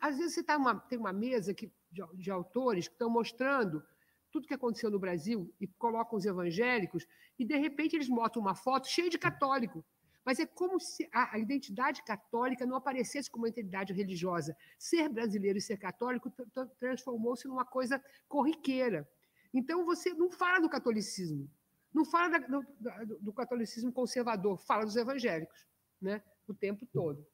[0.00, 0.58] às vezes você tá
[0.88, 3.82] tem uma mesa que, de, de autores que estão mostrando
[4.30, 7.06] tudo que aconteceu no Brasil e colocam os evangélicos,
[7.38, 9.84] e de repente eles mostram uma foto cheia de católico.
[10.26, 14.56] Mas é como se a, identidade católica não aparecesse como uma identidade religiosa.
[14.76, 16.32] Ser brasileiro e ser católico
[16.80, 19.08] transformou-se numa coisa corriqueira.
[19.54, 21.48] Então você não fala do catolicismo,
[21.94, 25.64] não fala da, do, do, catolicismo conservador, fala dos evangélicos,
[26.02, 26.20] né?
[26.48, 27.24] O tempo todo.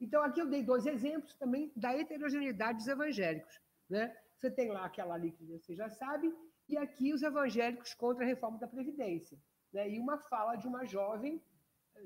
[0.00, 3.60] Então, aqui eu dei dois exemplos também da heterogeneidade dos evangélicos.
[3.88, 4.12] Né?
[4.36, 6.34] Você tem lá aquela ali que você já sabe,
[6.68, 9.38] e aqui os evangélicos contra a reforma da Previdência.
[9.72, 9.90] Né?
[9.90, 11.40] E uma fala de uma jovem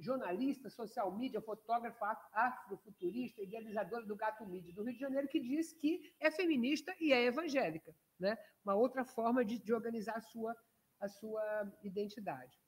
[0.00, 5.72] jornalista, social media, fotógrafa, afrofuturista, idealizadora do Gato Mídia do Rio de Janeiro, que diz
[5.72, 7.94] que é feminista e é evangélica.
[8.18, 8.36] Né?
[8.64, 10.56] Uma outra forma de, de organizar a sua,
[11.00, 12.58] a sua identidade.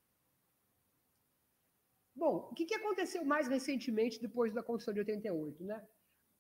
[2.15, 5.65] Bom, o que aconteceu mais recentemente depois da Constituição de 88?
[5.65, 5.89] Né?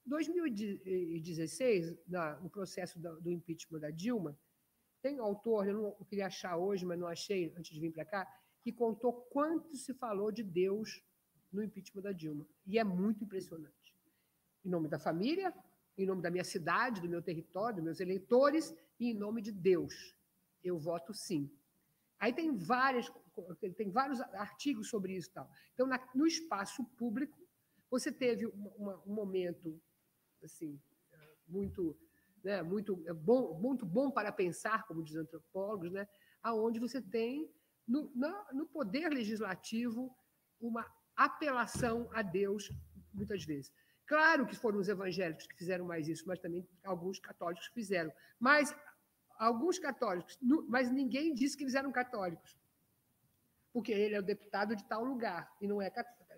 [0.07, 1.97] 2016,
[2.43, 4.36] no processo do impeachment da Dilma,
[5.01, 7.93] tem um autor, eu não eu queria achar hoje, mas não achei antes de vir
[7.93, 8.26] para cá,
[8.62, 11.02] que contou quanto se falou de Deus
[11.52, 12.46] no impeachment da Dilma.
[12.66, 13.96] E é muito impressionante.
[14.64, 15.54] Em nome da família,
[15.96, 19.52] em nome da minha cidade, do meu território, dos meus eleitores, e em nome de
[19.52, 20.14] Deus.
[20.62, 21.50] Eu voto sim.
[22.18, 23.11] Aí tem várias
[23.76, 25.32] tem vários artigos sobre isso.
[25.32, 25.48] Tal.
[25.74, 27.38] Então, na, no espaço público,
[27.90, 29.80] você teve uma, um momento
[30.42, 30.80] assim
[31.46, 31.96] muito,
[32.44, 36.06] né, muito é bom, muito bom para pensar, como dizem antropólogos, né,
[36.42, 37.50] aonde você tem
[37.89, 38.12] no,
[38.53, 40.14] no poder legislativo
[40.61, 40.86] uma
[41.16, 42.70] apelação a Deus
[43.12, 43.72] muitas vezes.
[44.07, 48.12] Claro que foram os evangélicos que fizeram mais isso, mas também alguns católicos fizeram.
[48.39, 48.74] Mas
[49.39, 52.57] alguns católicos, mas ninguém disse que eles eram católicos
[53.72, 55.93] porque ele é o deputado de tal lugar e não é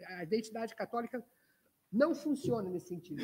[0.09, 1.24] a identidade católica
[1.90, 3.22] não funciona nesse sentido.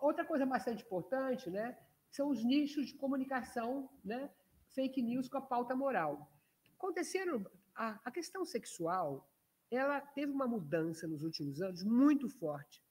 [0.00, 1.76] Outra coisa bastante importante, né,
[2.10, 4.30] são os nichos de comunicação, né,
[4.74, 6.30] fake news com a pauta moral.
[6.76, 7.44] Aconteceram
[7.74, 9.28] a, a questão sexual,
[9.70, 12.82] ela teve uma mudança nos últimos anos muito forte.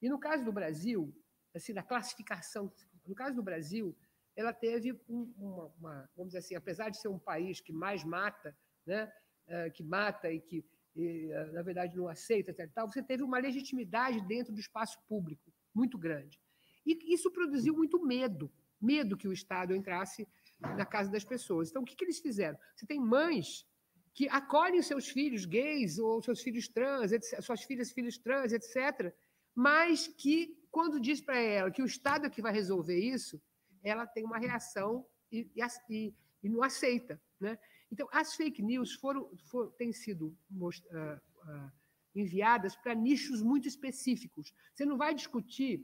[0.00, 1.14] E no caso do Brasil,
[1.54, 2.72] assim, na classificação,
[3.06, 3.96] no caso do Brasil,
[4.36, 8.56] ela teve uma, uma, vamos dizer assim, apesar de ser um país que mais mata
[8.88, 9.12] né,
[9.46, 10.64] eh, que mata e que,
[10.96, 15.98] eh, na verdade, não aceita, tal, você teve uma legitimidade dentro do espaço público muito
[15.98, 16.40] grande.
[16.86, 20.26] E isso produziu muito medo, medo que o Estado entrasse
[20.60, 21.70] na casa das pessoas.
[21.70, 22.58] Então, o que, que eles fizeram?
[22.74, 23.66] Você tem mães
[24.12, 29.14] que acolhem seus filhos gays ou seus filhos trans, etc., suas filhas filhos trans, etc.,
[29.54, 33.40] mas que, quando diz para ela que o Estado é que vai resolver isso,
[33.82, 35.48] ela tem uma reação e,
[35.88, 37.20] e, e não aceita.
[37.40, 37.58] Né?
[37.90, 41.72] Então, as fake news foram, foram têm sido uh, uh,
[42.14, 44.52] enviadas para nichos muito específicos.
[44.74, 45.80] Você não vai discutir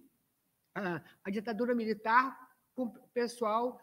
[0.76, 2.36] uh, a ditadura militar
[2.74, 3.80] com o pessoal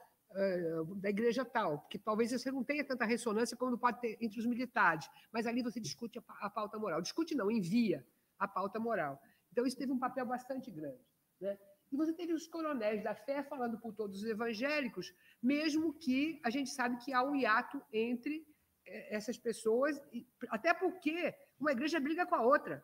[0.98, 4.46] da igreja tal, porque talvez você não tenha tanta ressonância como pode ter entre os
[4.46, 7.02] militares, mas ali você discute a, pauta moral.
[7.02, 8.06] Discute não, envia
[8.40, 9.22] a pauta moral.
[9.52, 11.06] Então, isso teve um papel bastante grande.
[11.40, 11.58] Né?
[11.92, 15.14] E você teve os coronéis da fé falando por todos os evangélicos,
[15.44, 18.48] mesmo que a gente sabe que há um hiato entre
[18.86, 20.02] eh, essas pessoas,
[20.50, 22.82] até porque uma igreja briga com a outra.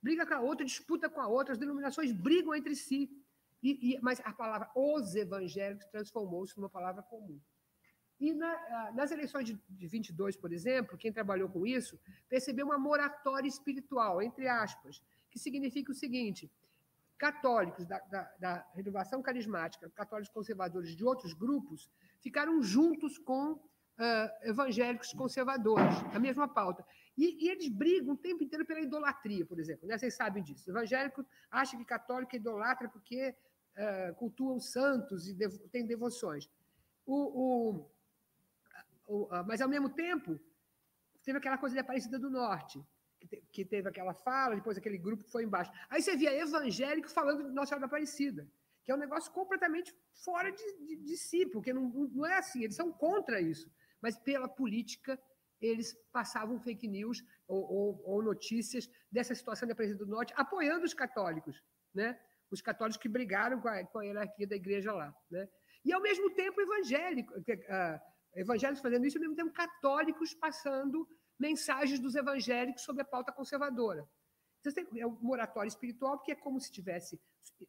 [0.00, 3.10] Briga com a outra, disputa com a outra, as denominações brigam entre si.
[3.62, 7.40] E, e, mas a palavra os evangélicos transformou-se numa palavra comum.
[8.18, 11.98] E na, nas eleições de, de 22, por exemplo, quem trabalhou com isso
[12.28, 16.50] percebeu uma moratória espiritual, entre aspas, que significa o seguinte:
[17.18, 21.90] católicos da, da, da, renovação carismática, católicos conservadores de outros grupos,
[22.20, 23.60] ficaram juntos com uh,
[24.42, 26.84] evangélicos conservadores, a mesma pauta.
[27.16, 29.86] E, e, eles brigam o tempo inteiro pela idolatria, por exemplo.
[29.86, 29.98] Né?
[29.98, 30.70] Vocês sabem disso.
[30.70, 33.34] Evangélico acha que católico é idolatra porque
[33.76, 36.48] uh, cultuam santos e devo, tem devoções.
[37.06, 37.90] O, o,
[39.06, 40.38] o, mas, ao mesmo tempo,
[41.24, 42.84] teve aquela coisa da Aparecida do Norte
[43.52, 45.70] que teve aquela fala, depois aquele grupo que foi embaixo.
[45.88, 48.48] Aí você via evangélico falando de Nossa Senhora da Aparecida,
[48.84, 49.94] que é um negócio completamente
[50.24, 53.70] fora de, de, de si, porque não, não é assim, eles são contra isso.
[54.00, 55.18] Mas pela política,
[55.60, 60.84] eles passavam fake news ou, ou, ou notícias dessa situação da Aparecida do Norte, apoiando
[60.84, 61.62] os católicos,
[61.94, 62.18] né?
[62.54, 65.14] Os católicos que brigaram com a, com a hierarquia da igreja lá.
[65.30, 65.48] Né?
[65.84, 68.00] E, ao mesmo tempo, evangélico, uh,
[68.34, 74.06] evangélicos fazendo isso, ao mesmo tempo, católicos passando mensagens dos evangélicos sobre a pauta conservadora.
[74.60, 77.20] Então, é um moratório espiritual, porque é como se tivesse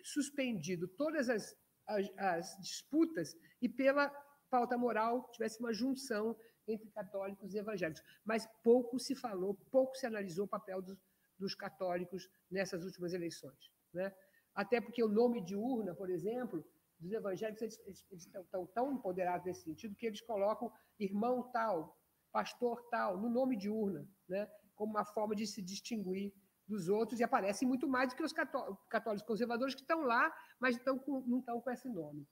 [0.04, 1.56] suspendido todas as,
[1.88, 4.10] as, as disputas e, pela
[4.50, 8.04] pauta moral, tivesse uma junção entre católicos e evangélicos.
[8.24, 10.98] Mas pouco se falou, pouco se analisou o papel dos,
[11.40, 13.72] dos católicos nessas últimas eleições.
[13.94, 14.14] Né?
[14.54, 16.64] Até porque o nome de urna, por exemplo,
[17.00, 21.98] dos evangélicos, eles, eles, eles estão tão empoderados nesse sentido que eles colocam irmão tal,
[22.32, 24.50] pastor tal, no nome de urna, né?
[24.76, 26.34] como uma forma de se distinguir
[26.68, 30.78] dos outros, e aparecem muito mais do que os católicos conservadores que estão lá, mas
[30.78, 32.26] estão com, não estão com esse nome.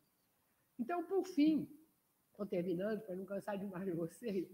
[0.79, 1.69] Então, por fim,
[2.31, 4.49] estou terminando, para não cansar demais de vocês,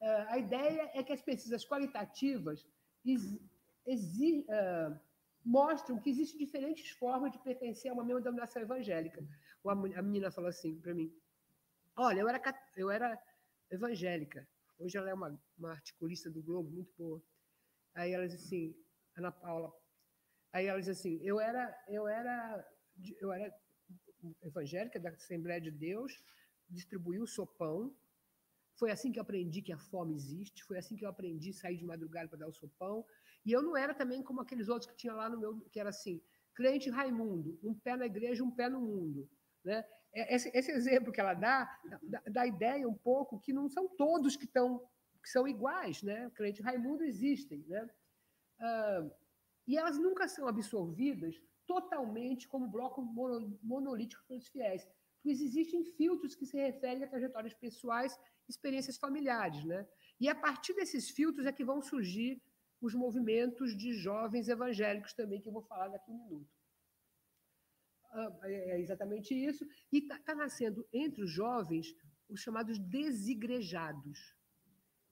[0.00, 2.66] eh, a ideia é que as pesquisas qualitativas
[4.48, 5.00] uh,
[5.44, 9.22] mostram que existem diferentes formas de pertencer a uma mesma denominação evangélica.
[9.64, 11.12] A menina falou assim para mim:
[11.96, 12.40] Olha, eu era,
[12.76, 13.22] eu era
[13.70, 14.46] evangélica,
[14.82, 17.22] Hoje ela é uma, uma articulista do Globo muito boa.
[17.94, 18.74] Aí ela diz assim,
[19.16, 19.72] Ana Paula.
[20.52, 22.68] Aí ela diz assim, eu era, eu era,
[23.20, 23.54] eu era
[24.42, 26.20] evangélica da Assembleia de Deus,
[26.68, 27.96] distribuí o sopão.
[28.76, 30.64] Foi assim que eu aprendi que a fome existe.
[30.64, 33.06] Foi assim que eu aprendi sair de madrugada para dar o sopão.
[33.44, 35.90] E eu não era também como aqueles outros que tinha lá no meu, que era
[35.90, 36.22] assim,
[36.54, 39.28] crente Raimundo, um pé na igreja, um pé no mundo.
[39.64, 39.84] Né?
[40.14, 43.88] É, esse, esse exemplo que ela dá, dá, dá ideia um pouco que não são
[43.88, 44.78] todos que, estão,
[45.22, 46.02] que são iguais.
[46.02, 46.30] Né?
[46.34, 47.64] Crente Raimundo existem.
[47.66, 47.88] Né?
[49.66, 53.02] E elas nunca são absorvidas totalmente como bloco
[53.62, 54.86] monolítico pelos fiéis,
[55.22, 58.18] pois existem filtros que se referem a trajetórias pessoais,
[58.48, 59.64] experiências familiares.
[59.64, 59.86] Né?
[60.20, 62.42] E a partir desses filtros é que vão surgir
[62.82, 66.50] os movimentos de jovens evangélicos também, que eu vou falar daqui a um minuto.
[68.12, 69.66] Ah, é, é exatamente isso.
[69.90, 71.94] E está tá nascendo entre os jovens
[72.28, 74.34] os chamados desigrejados.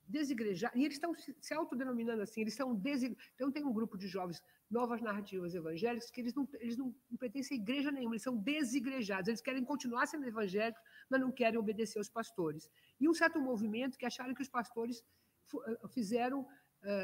[0.06, 3.16] Desigrejados, e eles estão se autodenominando assim, eles são desig...
[3.34, 7.16] Então, tem um grupo de jovens, novas narrativas evangélicas, que eles não, eles não, não
[7.16, 11.58] pertencem a igreja nenhuma, eles são desigrejados, eles querem continuar sendo evangélicos, mas não querem
[11.58, 12.68] obedecer aos pastores.
[12.98, 15.04] E um certo movimento que acharam que os pastores
[15.54, 16.44] ah, fizeram,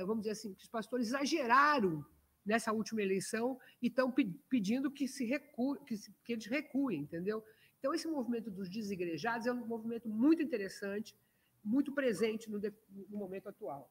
[0.06, 2.04] vamos dizer assim, que os pastores exageraram
[2.44, 4.14] nessa última eleição e estão
[4.48, 7.42] pedindo que, se recu que, se, que eles recuem, entendeu?
[7.78, 11.14] Então, esse movimento dos desigrejados é um movimento muito interessante,
[11.62, 13.90] muito presente no, no momento atual.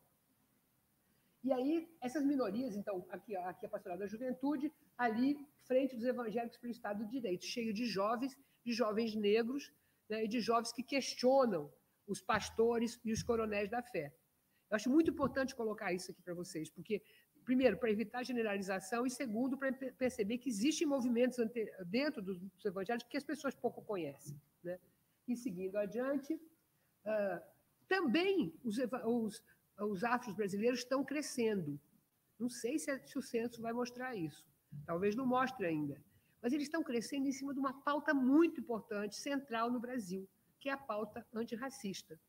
[1.44, 6.58] E aí, essas minorias, então, aqui, aqui a pastoral da juventude, ali, frente dos evangélicos
[6.58, 9.72] pelo Estado de Direito, cheio de jovens, de jovens negros,
[10.10, 11.72] né, e de jovens que questionam
[12.08, 14.12] os pastores e os coronéis da fé.
[14.76, 17.02] Eu acho muito importante colocar isso aqui para vocês, porque
[17.46, 21.38] primeiro, para evitar generalização, e segundo, para perceber que existem movimentos
[21.86, 24.36] dentro dos evangelhos que as pessoas pouco conhecem.
[24.62, 24.78] Né?
[25.30, 27.42] E seguindo adiante, uh,
[27.88, 29.44] também os, os,
[29.80, 31.80] os afros brasileiros estão crescendo.
[32.38, 34.46] Não sei se, se o censo vai mostrar isso.
[34.86, 36.04] Talvez não mostre ainda.
[36.42, 40.28] Mas eles estão crescendo em cima de uma pauta muito importante, central no Brasil,
[40.60, 42.20] que é a pauta antirracista.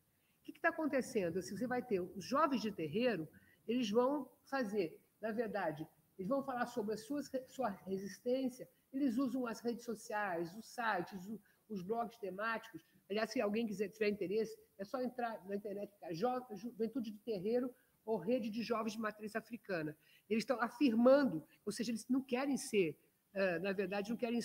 [0.47, 1.39] Que está acontecendo?
[1.39, 3.27] Assim, você vai ter os jovens de terreiro,
[3.67, 5.85] eles vão fazer, na verdade,
[6.17, 11.19] eles vão falar sobre a sua, sua resistência, eles usam as redes sociais, os sites,
[11.69, 12.81] os blogs temáticos.
[13.09, 16.07] Aliás, se alguém quiser tiver interesse, é só entrar na internet, tá?
[16.13, 17.69] Juventude de Terreiro
[18.05, 19.95] ou Rede de Jovens de Matriz Africana.
[20.29, 22.97] Eles estão afirmando, ou seja, eles não querem ser,
[23.61, 24.39] na verdade, não querem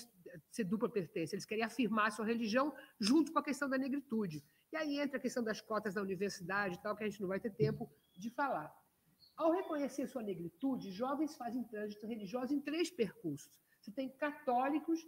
[0.50, 4.44] ser dupla pertença, eles querem afirmar sua religião junto com a questão da negritude.
[4.72, 7.28] E aí entra a questão das cotas da universidade e tal, que a gente não
[7.28, 8.74] vai ter tempo de falar.
[9.36, 13.60] Ao reconhecer sua negritude, jovens fazem trânsito religioso em três percursos.
[13.80, 15.06] Você tem católicos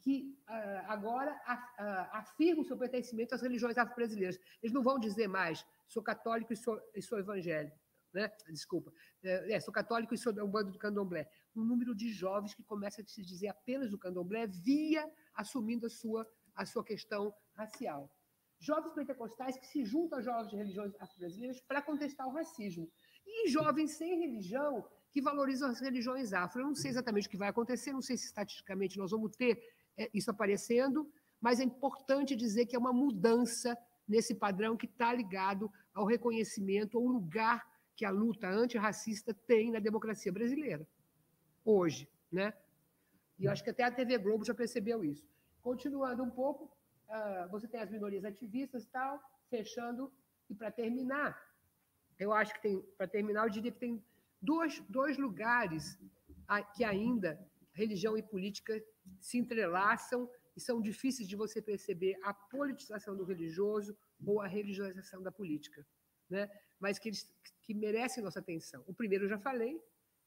[0.00, 4.38] que uh, agora uh, afirmam seu pertencimento às religiões afro-brasileiras.
[4.60, 7.78] Eles não vão dizer mais, sou católico e sou, e sou evangélico.
[8.12, 8.30] Né?
[8.48, 8.92] Desculpa.
[9.22, 11.30] É, é, sou católico e sou do bando do candomblé.
[11.54, 15.90] Um número de jovens que começa a se dizer apenas do candomblé via assumindo a
[15.90, 18.10] sua, a sua questão racial.
[18.58, 22.90] Jovens pentecostais que se juntam a jovens de religiões afro-brasileiras para contestar o racismo.
[23.26, 26.60] E jovens sem religião que valorizam as religiões afro.
[26.60, 29.58] Eu não sei exatamente o que vai acontecer, não sei se estatisticamente nós vamos ter
[29.96, 33.76] é, isso aparecendo, mas é importante dizer que é uma mudança
[34.06, 39.78] nesse padrão que está ligado ao reconhecimento, ao lugar que a luta antirracista tem na
[39.78, 40.86] democracia brasileira,
[41.64, 42.08] hoje.
[42.30, 42.52] Né?
[43.38, 45.26] E eu acho que até a TV Globo já percebeu isso.
[45.62, 46.75] Continuando um pouco,
[47.08, 50.12] uh, você tem as minorias ativistas e tal, fechando,
[50.48, 51.40] e para terminar,
[52.18, 54.02] eu acho que tem, para terminar, eu diria que tem
[54.40, 55.98] dois, dois lugares
[56.74, 57.38] que ainda
[57.72, 58.82] religião e política
[59.20, 65.22] se entrelaçam e são difíceis de você perceber a politização do religioso ou a religiosização
[65.22, 65.86] da política,
[66.30, 66.48] né?
[66.80, 67.30] mas que, eles,
[67.62, 68.82] que merecem nossa atenção.
[68.86, 69.78] O primeiro eu já falei,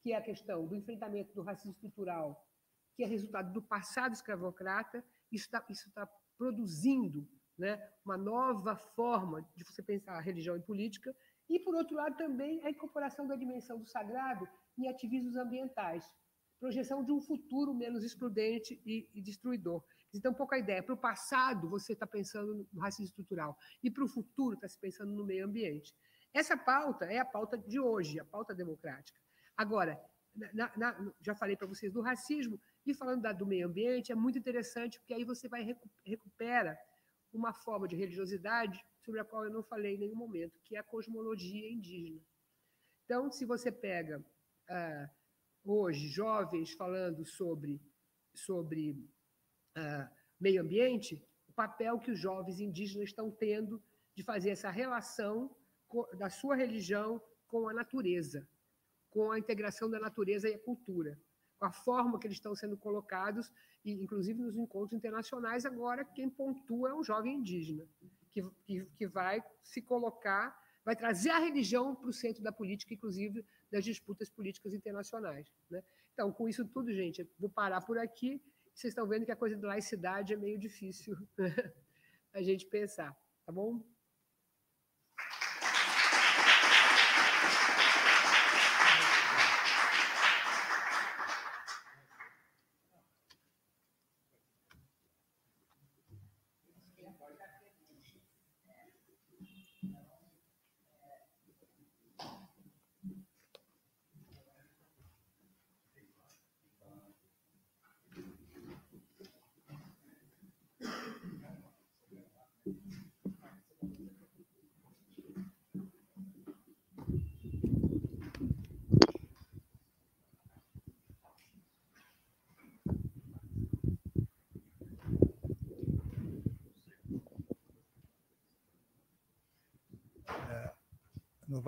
[0.01, 2.47] que é a questão do enfrentamento do racismo estrutural,
[2.95, 6.07] que é resultado do passado escravocrata, isso está isso tá
[6.39, 7.27] produzindo
[7.57, 11.13] né, uma nova forma de você pensar a religião e política,
[11.49, 16.05] e, por outro lado, também a incorporação da dimensão do sagrado em ativismos ambientais,
[16.59, 19.83] projeção de um futuro menos excludente e, e destruidor.
[20.13, 20.81] Então, um pouco a ideia.
[20.81, 24.79] Para o passado, você está pensando no racismo estrutural, e para o futuro, está se
[24.79, 25.93] pensando no meio ambiente.
[26.33, 29.19] Essa pauta é a pauta de hoje, a pauta democrática.
[29.57, 29.99] Agora,
[30.53, 34.15] na, na, já falei para vocês do racismo, e falando da, do meio ambiente, é
[34.15, 35.75] muito interessante, porque aí você vai
[36.05, 36.77] recupera
[37.31, 40.79] uma forma de religiosidade sobre a qual eu não falei em nenhum momento, que é
[40.79, 42.21] a cosmologia indígena.
[43.05, 44.23] Então, se você pega
[44.67, 45.09] ah,
[45.63, 47.81] hoje jovens falando sobre,
[48.33, 49.09] sobre
[49.75, 53.83] ah, meio ambiente, o papel que os jovens indígenas estão tendo
[54.15, 55.55] de fazer essa relação
[56.17, 58.47] da sua religião com a natureza,
[59.09, 61.19] com a integração da natureza e a cultura,
[61.59, 63.51] a forma que eles estão sendo colocados,
[63.83, 67.85] e inclusive nos encontros internacionais, agora quem pontua é um jovem indígena
[68.31, 72.93] que, que, que vai se colocar, vai trazer a religião para o centro da política,
[72.93, 75.51] inclusive das disputas políticas internacionais.
[75.69, 75.83] Né?
[76.13, 78.41] Então, com isso tudo, gente, vou parar por aqui.
[78.73, 81.15] Vocês estão vendo que a coisa da laicidade é meio difícil
[82.33, 83.83] a gente pensar, tá bom?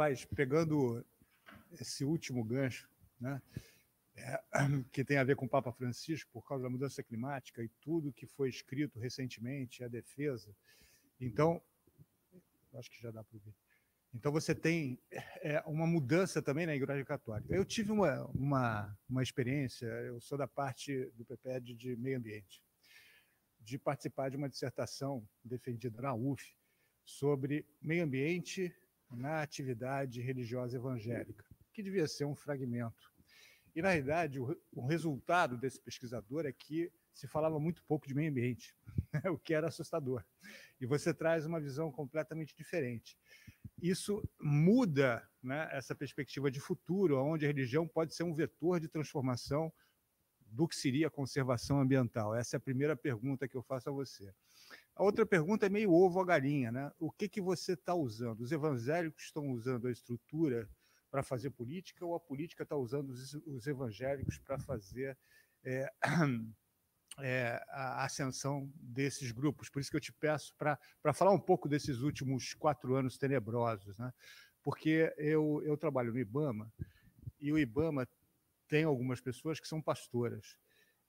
[0.02, 1.06] Novaes, pegando
[1.80, 2.90] esse último gancho,
[3.20, 3.40] né,
[4.16, 4.42] é,
[4.92, 8.12] que tem a ver com o Papa Francisco, por causa da mudança climática e tudo
[8.12, 10.56] que foi escrito recentemente, a defesa.
[11.20, 11.62] Então,
[12.74, 13.54] acho que já dá para ver.
[14.14, 15.00] Então, você tem
[15.42, 17.54] é, uma mudança também na Igreja Católica.
[17.54, 22.62] Eu tive uma, uma, uma experiência, eu sou da parte do PPED de meio ambiente,
[23.60, 26.44] de participar de uma dissertação defendida na UF
[27.06, 28.76] sobre meio ambiente
[29.12, 33.12] na atividade religiosa evangélica, que devia ser um fragmento.
[33.76, 38.14] E, na realidade, o, o resultado desse pesquisador é que se falava muito pouco de
[38.14, 38.76] meio ambiente,
[39.14, 39.22] né?
[39.30, 40.24] o que era assustador.
[40.80, 43.18] E você traz uma visão completamente diferente.
[43.82, 48.88] Isso muda né, essa perspectiva de futuro, onde a religião pode ser um vetor de
[48.88, 49.72] transformação
[50.40, 52.36] do que seria a conservação ambiental.
[52.36, 54.34] Essa é a primeira pergunta que eu faço a você.
[54.96, 56.92] A outra pergunta é meio ovo ou galinha, né?
[57.00, 58.42] O que, que você está usando?
[58.42, 60.70] Os evangélicos estão usando a estrutura
[61.10, 65.18] para fazer política ou a política está usando os, os evangélicos para fazer
[65.64, 65.92] é,
[67.20, 69.70] é, a ascensão desses grupos?
[69.70, 73.98] Por isso que eu te peço para falar um pouco desses últimos quatro anos tenebrosos,
[73.98, 74.14] né?
[74.64, 76.72] Porque eu, eu trabalho no IBAMA
[77.40, 78.08] e o IBAMA
[78.68, 80.58] tem algumas pessoas que são pastoras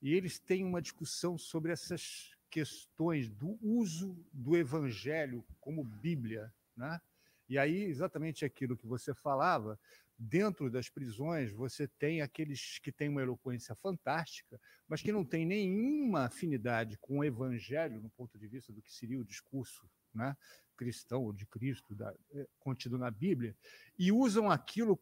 [0.00, 7.00] e eles têm uma discussão sobre essas questões do uso do evangelho como Bíblia, né?
[7.48, 9.80] E aí, exatamente aquilo que você falava,
[10.18, 15.46] dentro das prisões, você tem aqueles que têm uma eloquência fantástica, mas que não têm
[15.46, 20.36] nenhuma afinidade com o evangelho, no ponto de vista do que seria o discurso né,
[20.76, 23.56] cristão ou de Cristo, da, é, contido na Bíblia,
[23.98, 24.96] e usam aquilo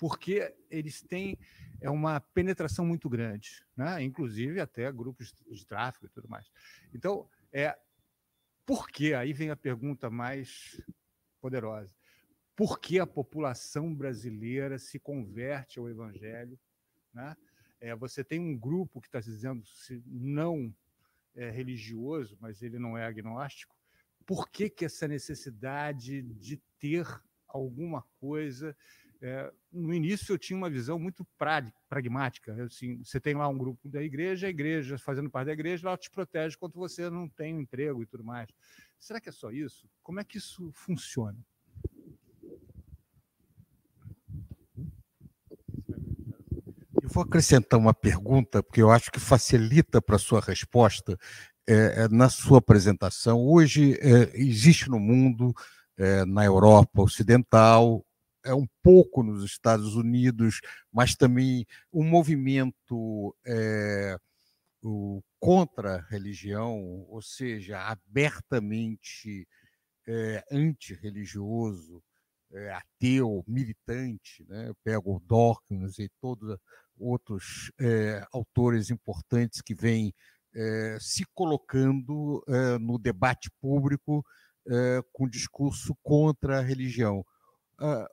[0.00, 1.38] porque eles têm
[1.78, 4.02] é uma penetração muito grande, né?
[4.02, 6.50] inclusive até grupos de tráfico e tudo mais.
[6.94, 7.78] Então, é,
[8.64, 9.12] por que?
[9.12, 10.82] Aí vem a pergunta mais
[11.38, 11.94] poderosa.
[12.56, 16.58] Por que a população brasileira se converte ao Evangelho?
[17.12, 17.36] Né?
[17.78, 20.74] É, você tem um grupo que está dizendo se não
[21.34, 23.76] é religioso, mas ele não é agnóstico.
[24.24, 27.06] Por que, que essa necessidade de ter
[27.46, 28.74] alguma coisa?
[29.22, 31.26] É, no início eu tinha uma visão muito
[31.88, 32.64] pragmática.
[32.64, 35.96] Assim, você tem lá um grupo da igreja, a igreja fazendo parte da igreja, ela
[35.96, 38.48] te protege quando você não tem um emprego e tudo mais.
[38.98, 39.86] Será que é só isso?
[40.02, 41.38] Como é que isso funciona?
[47.02, 51.18] Eu vou acrescentar uma pergunta, porque eu acho que facilita para a sua resposta
[51.68, 53.46] é, é, na sua apresentação.
[53.46, 55.52] Hoje é, existe no mundo,
[55.96, 58.04] é, na Europa Ocidental,
[58.44, 60.60] é um pouco nos Estados Unidos,
[60.92, 64.16] mas também um movimento é,
[64.82, 69.46] o, contra a religião, ou seja, abertamente
[70.06, 72.02] é, antirreligioso,
[72.52, 74.68] é, ateu, militante, né?
[74.68, 76.58] eu pego o Dawkins e todos
[76.98, 80.12] outros é, autores importantes que vêm
[80.98, 82.44] se colocando
[82.80, 84.26] no debate público
[85.12, 87.24] com discurso contra a religião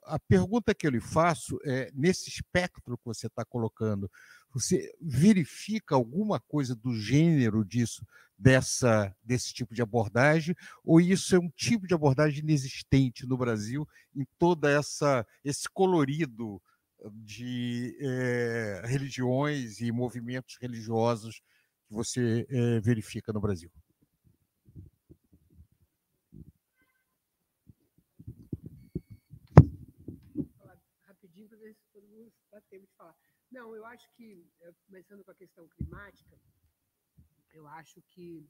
[0.04, 4.10] a pergunta que eu lhe faço é: nesse espectro que você está colocando,
[4.52, 8.04] você verifica alguma coisa do gênero disso,
[8.36, 13.86] dessa, desse tipo de abordagem, ou isso é um tipo de abordagem inexistente no Brasil
[14.16, 16.60] em toda essa esse colorido
[17.12, 21.42] de é, religiões e movimentos religiosos
[21.86, 23.70] que você é, verifica no Brasil?
[33.50, 36.38] Não, eu acho que, eh, começando com a questão climática,
[37.52, 38.46] eu acho que,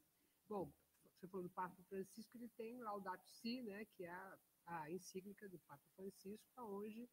[0.47, 0.71] bom,
[1.15, 4.37] você falou do Papa Francisco, ele tem Laudato Si, né, que é a,
[4.67, 7.03] a encíclica do Papa Francisco, onde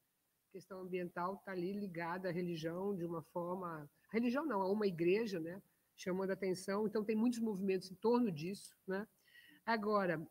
[0.48, 4.86] a questão ambiental está ali ligada à religião de uma forma, religião não, a uma
[4.86, 5.62] igreja, né,
[5.96, 6.86] chamando a atenção.
[6.86, 9.06] Então tem muitos movimentos em torno disso, né.
[9.64, 10.24] Agora,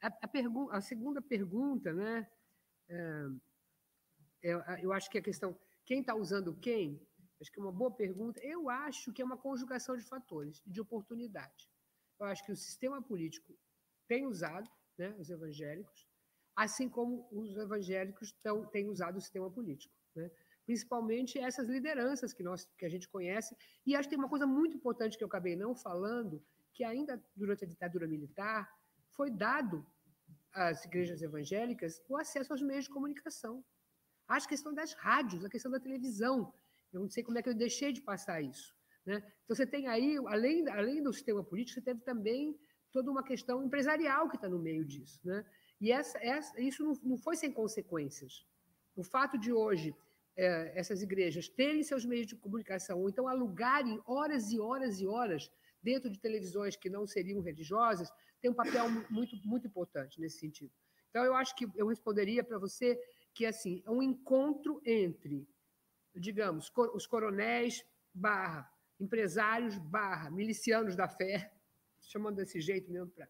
[0.00, 2.28] a, a, a segunda pergunta, né,
[4.42, 7.00] eu, eu acho que a questão quem está usando quem?
[7.40, 8.40] Acho que é uma boa pergunta.
[8.42, 11.70] Eu acho que é uma conjugação de fatores, de oportunidade.
[12.18, 13.56] Eu acho que o sistema político
[14.08, 14.68] tem usado
[14.98, 16.08] né, os evangélicos,
[16.56, 19.94] assim como os evangélicos tão, têm usado o sistema político.
[20.14, 20.30] Né?
[20.64, 23.56] Principalmente essas lideranças que, nós, que a gente conhece.
[23.86, 27.22] E acho que tem uma coisa muito importante que eu acabei não falando, que ainda
[27.36, 28.68] durante a ditadura militar
[29.10, 29.86] foi dado
[30.52, 33.64] às igrejas evangélicas o acesso aos meios de comunicação.
[34.28, 36.52] A questão das rádios, a questão da televisão.
[36.92, 38.74] Eu não sei como é que eu deixei de passar isso.
[39.04, 39.22] Né?
[39.44, 42.58] Então, você tem aí, além, além do sistema político, você teve também
[42.90, 45.20] toda uma questão empresarial que está no meio disso.
[45.24, 45.44] Né?
[45.80, 48.44] E essa, essa, isso não, não foi sem consequências.
[48.96, 49.94] O fato de hoje
[50.36, 55.06] é, essas igrejas terem seus meios de comunicação, ou então alugarem horas e horas e
[55.06, 55.50] horas
[55.82, 58.10] dentro de televisões que não seriam religiosas,
[58.40, 60.72] tem um papel muito, muito importante nesse sentido.
[61.08, 63.00] Então, eu acho que eu responderia para você
[63.36, 65.46] que assim, é um encontro entre,
[66.14, 67.84] digamos, os coronéis
[68.14, 68.66] barra
[68.98, 71.52] empresários barra milicianos da fé,
[72.00, 73.28] chamando desse jeito mesmo, pra,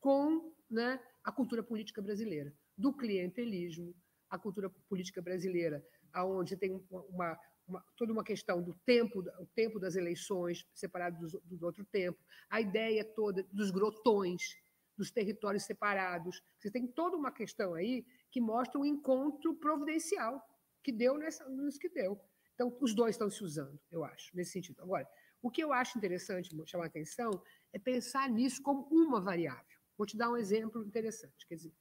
[0.00, 3.94] com né, a cultura política brasileira, do clientelismo,
[4.30, 7.38] a cultura política brasileira, aonde tem uma,
[7.68, 12.18] uma, toda uma questão do tempo, o tempo das eleições, separado do, do outro tempo,
[12.48, 14.56] a ideia toda dos grotões,
[14.96, 16.42] dos territórios separados.
[16.58, 20.42] Você tem toda uma questão aí que mostra o um encontro providencial
[20.82, 22.18] que deu nessa, nisso que deu.
[22.54, 24.82] Então, os dois estão se usando, eu acho, nesse sentido.
[24.82, 25.08] Agora,
[25.40, 27.30] o que eu acho interessante chamar a atenção
[27.72, 29.78] é pensar nisso como uma variável.
[29.96, 31.46] Vou te dar um exemplo interessante.
[31.46, 31.72] Quer dizer,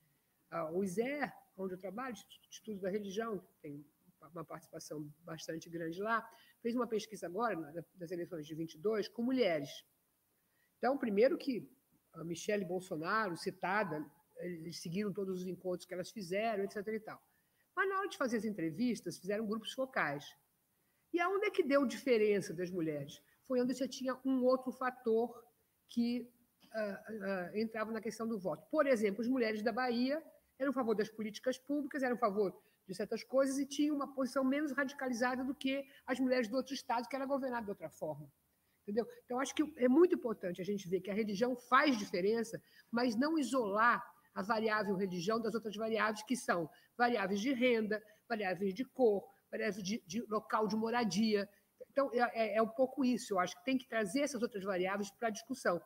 [0.73, 2.15] o ISER, onde eu trabalho,
[2.49, 3.85] Estudo da Religião, tem
[4.33, 6.27] uma participação bastante grande lá,
[6.61, 7.55] fez uma pesquisa agora,
[7.95, 9.85] nas eleições de 22, com mulheres.
[10.77, 11.67] Então, primeiro que
[12.13, 14.05] a Michelle Bolsonaro, citada,
[14.41, 16.85] eles seguiram todos os encontros que elas fizeram, etc.
[16.87, 17.21] E tal.
[17.75, 20.25] Mas na hora de fazer as entrevistas, fizeram grupos focais.
[21.13, 23.21] E aonde é que deu diferença das mulheres?
[23.43, 25.43] Foi onde você tinha um outro fator
[25.89, 26.29] que
[26.73, 28.65] uh, uh, entrava na questão do voto.
[28.69, 30.23] Por exemplo, as mulheres da Bahia
[30.57, 34.13] eram a favor das políticas públicas, eram a favor de certas coisas e tinham uma
[34.13, 37.89] posição menos radicalizada do que as mulheres do outro estado, que era governada de outra
[37.89, 38.31] forma.
[38.83, 39.07] Entendeu?
[39.25, 43.15] Então, acho que é muito importante a gente ver que a religião faz diferença, mas
[43.15, 44.03] não isolar
[44.33, 49.83] a variável religião das outras variáveis, que são variáveis de renda, variáveis de cor, variáveis
[49.83, 51.49] de, de local de moradia.
[51.89, 53.33] Então, é, é, é, um pouco isso.
[53.33, 55.81] Eu acho que tem que trazer essas outras variáveis para a discussão.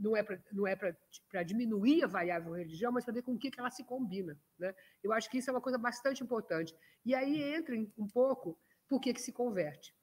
[0.00, 0.96] Não é para
[1.34, 4.36] é diminuir a variável religião, mas para ver com o que, que ela se combina.
[4.58, 4.74] Né?
[5.02, 6.74] Eu acho que isso é uma coisa bastante importante.
[7.04, 9.94] E aí entra um pouco por que, que se converte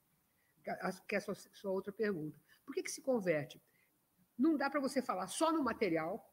[1.08, 2.40] que é a sua, sua outra pergunta.
[2.66, 3.62] Por que, que se converte?
[4.38, 6.31] Não dá para você falar só no material,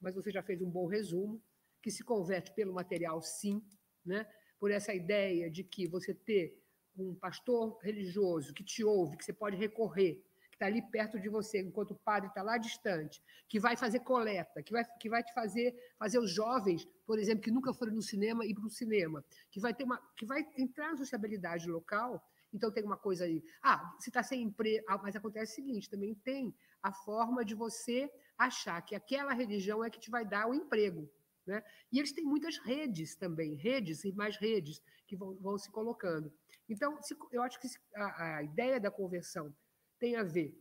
[0.00, 1.42] mas você já fez um bom resumo,
[1.82, 3.62] que se converte pelo material, sim,
[4.04, 4.26] né?
[4.58, 6.62] por essa ideia de que você ter
[6.96, 11.28] um pastor religioso que te ouve, que você pode recorrer, que está ali perto de
[11.30, 15.22] você, enquanto o padre está lá distante, que vai fazer coleta, que vai, que vai
[15.22, 18.70] te fazer fazer os jovens, por exemplo, que nunca foram no cinema, ir para o
[18.70, 22.22] cinema, que vai ter uma, que vai entrar na sociabilidade local
[22.52, 23.42] então tem uma coisa aí.
[23.62, 24.84] Ah, se está sem emprego.
[24.88, 29.84] Ah, mas acontece o seguinte: também tem a forma de você achar que aquela religião
[29.84, 31.08] é que te vai dar o emprego.
[31.46, 31.62] Né?
[31.92, 36.32] E eles têm muitas redes também, redes e mais redes que vão, vão se colocando.
[36.68, 39.54] Então, se, eu acho que a, a ideia da conversão
[39.98, 40.56] tem a ver,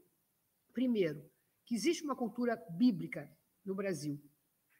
[0.73, 1.29] primeiro,
[1.65, 3.31] que existe uma cultura bíblica
[3.63, 4.19] no Brasil.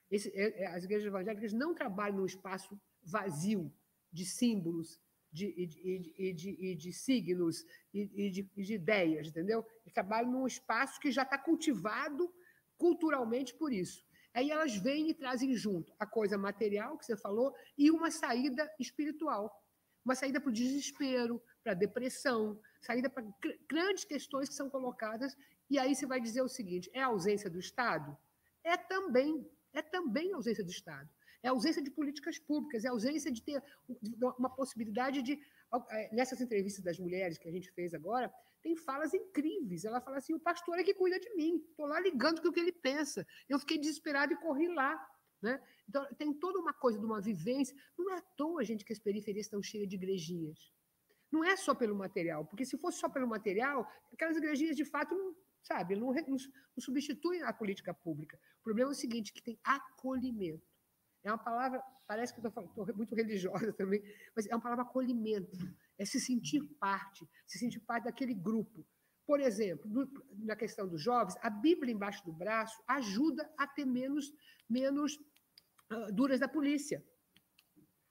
[0.10, 3.72] Esse, é, é, as igrejas evangélicas não trabalham num espaço vazio
[4.12, 5.00] de símbolos,
[5.32, 9.66] de, de, de, de signos e de, de, ideias, entendeu?
[9.84, 12.32] Eles trabalham num espaço que já está cultivado
[12.78, 14.04] culturalmente por isso.
[14.34, 18.70] Aí elas vêm e trazem junto a coisa material que você falou e uma saída
[18.80, 19.52] espiritual.
[20.04, 23.26] Uma saída para o desespero, para a depressão, saída para
[23.70, 25.36] grandes questões que são colocadas.
[25.70, 28.18] E aí você vai dizer o seguinte: é a ausência do Estado?
[28.64, 31.10] É também, é também a ausência do Estado
[31.42, 33.64] é a ausência de políticas públicas, é a ausência de ter
[34.22, 35.40] uma possibilidade de.
[35.92, 38.32] É, nessas entrevistas das mulheres que a gente fez agora,
[38.62, 39.86] tem falas incríveis.
[39.86, 42.52] Ela fala assim: o pastor é que cuida de mim, estou lá ligando com o
[42.52, 43.26] que ele pensa.
[43.48, 45.00] Eu fiquei desesperado e corri lá.
[45.42, 45.62] Né?
[45.88, 47.76] Então, tem toda uma coisa de uma vivência.
[47.98, 50.74] Não é à toa, gente, que as periferias estão cheias de igrejinhas.
[51.32, 55.14] Não é só pelo material, porque se fosse só pelo material, aquelas igrejinhas de fato
[55.16, 58.40] não, sabe, não, não, não substituem a política pública.
[58.60, 60.68] O problema é o seguinte, que tem acolhimento.
[61.24, 64.02] É uma palavra, parece que estou muito religiosa também,
[64.36, 65.58] mas é uma palavra acolhimento,
[65.98, 68.86] é se sentir parte, se sentir parte daquele grupo.
[69.26, 69.88] Por exemplo,
[70.40, 74.34] na questão dos jovens, a Bíblia embaixo do braço ajuda a ter menos,
[74.68, 75.20] menos
[75.92, 77.06] uh, duras da polícia.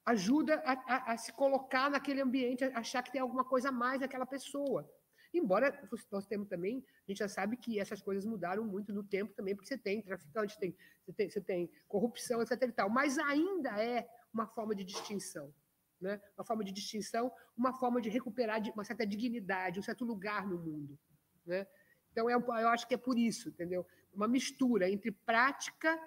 [0.07, 4.01] Ajuda a, a, a, se colocar naquele ambiente, achar que tem alguma coisa a mais
[4.01, 4.89] naquela pessoa.
[5.33, 9.35] Embora nós temos também, a gente já sabe que essas coisas mudaram muito no tempo
[9.35, 10.75] também, porque você tem traficante, tem,
[11.05, 12.63] você, tem, você tem corrupção, etc.
[12.63, 15.53] E tal, mas ainda é uma forma de distinção.
[16.01, 16.21] Né?
[16.37, 20.59] Uma forma de distinção, uma forma de recuperar uma certa dignidade, um certo lugar no
[20.59, 20.99] mundo.
[21.45, 21.67] Né?
[22.13, 23.87] Então, é, eu acho que é por isso, entendeu?
[24.13, 25.99] Uma mistura entre prática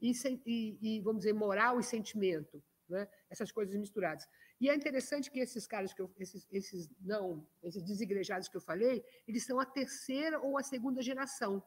[0.00, 0.12] e,
[0.44, 2.62] e, e vamos dizer, moral e sentimento.
[2.88, 3.08] Né?
[3.30, 4.28] Essas coisas misturadas.
[4.60, 8.60] E é interessante que esses caras, que eu, esses, esses não, esses desigrejados que eu
[8.60, 11.62] falei, eles são a terceira ou a segunda geração.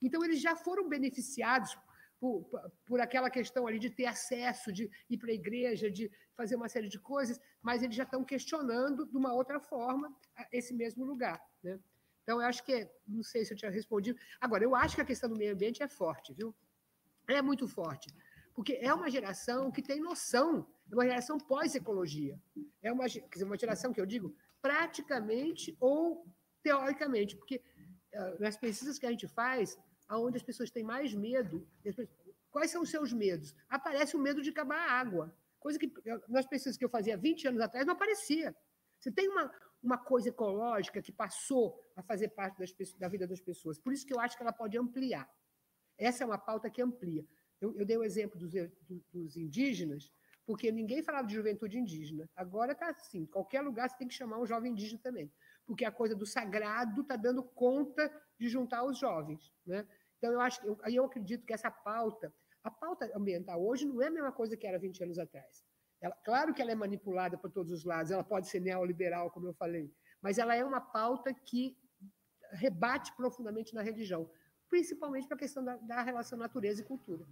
[0.00, 1.76] Então, eles já foram beneficiados
[2.20, 2.48] por,
[2.86, 6.68] por aquela questão ali de ter acesso, de ir para a igreja, de fazer uma
[6.68, 10.14] série de coisas, mas eles já estão questionando de uma outra forma
[10.52, 11.40] esse mesmo lugar.
[11.62, 11.78] Né?
[12.22, 14.18] Então, eu acho que, não sei se eu tinha respondido.
[14.40, 16.54] Agora, eu acho que a questão do meio ambiente é forte, viu?
[17.26, 18.08] É muito forte
[18.54, 22.38] porque é uma geração que tem noção, é uma geração pós-ecologia.
[22.82, 26.26] É uma, quer dizer, uma geração que eu digo praticamente ou
[26.62, 27.62] teoricamente, porque
[28.14, 31.66] uh, nas pesquisas que a gente faz, aonde as pessoas têm mais medo,
[32.50, 33.56] quais são os seus medos?
[33.68, 35.90] Aparece o medo de acabar a água, coisa que
[36.28, 38.54] nas pesquisas que eu fazia 20 anos atrás não aparecia.
[39.00, 39.50] Você tem uma,
[39.82, 43.78] uma coisa ecológica que passou a fazer parte das, da vida das pessoas.
[43.78, 45.28] Por isso que eu acho que ela pode ampliar.
[45.96, 47.26] Essa é uma pauta que amplia.
[47.60, 48.52] Eu, eu dei o exemplo dos,
[49.12, 50.12] dos indígenas,
[50.46, 52.28] porque ninguém falava de juventude indígena.
[52.34, 55.32] Agora está assim, qualquer lugar você tem que chamar um jovem indígena também,
[55.66, 59.52] porque a coisa do sagrado está dando conta de juntar os jovens.
[59.66, 59.86] Né?
[60.18, 62.32] Então, eu acho eu, eu acredito que essa pauta,
[62.62, 65.64] a pauta ambiental hoje não é a mesma coisa que era 20 anos atrás.
[66.00, 69.46] Ela, claro que ela é manipulada por todos os lados, ela pode ser neoliberal, como
[69.46, 71.76] eu falei, mas ela é uma pauta que
[72.52, 74.28] rebate profundamente na religião,
[74.68, 77.26] principalmente para a questão da, da, relação natureza e cultura.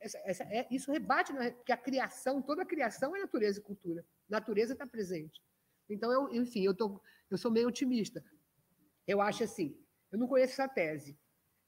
[0.00, 3.62] Essa, essa, é, isso rebate, na, porque a criação, toda a criação é natureza e
[3.62, 4.04] cultura.
[4.28, 5.42] Natureza está presente.
[5.88, 7.00] Então, eu, enfim, eu, tô,
[7.30, 8.24] eu sou meio otimista.
[9.06, 9.76] Eu acho assim,
[10.10, 11.18] eu não conheço essa tese,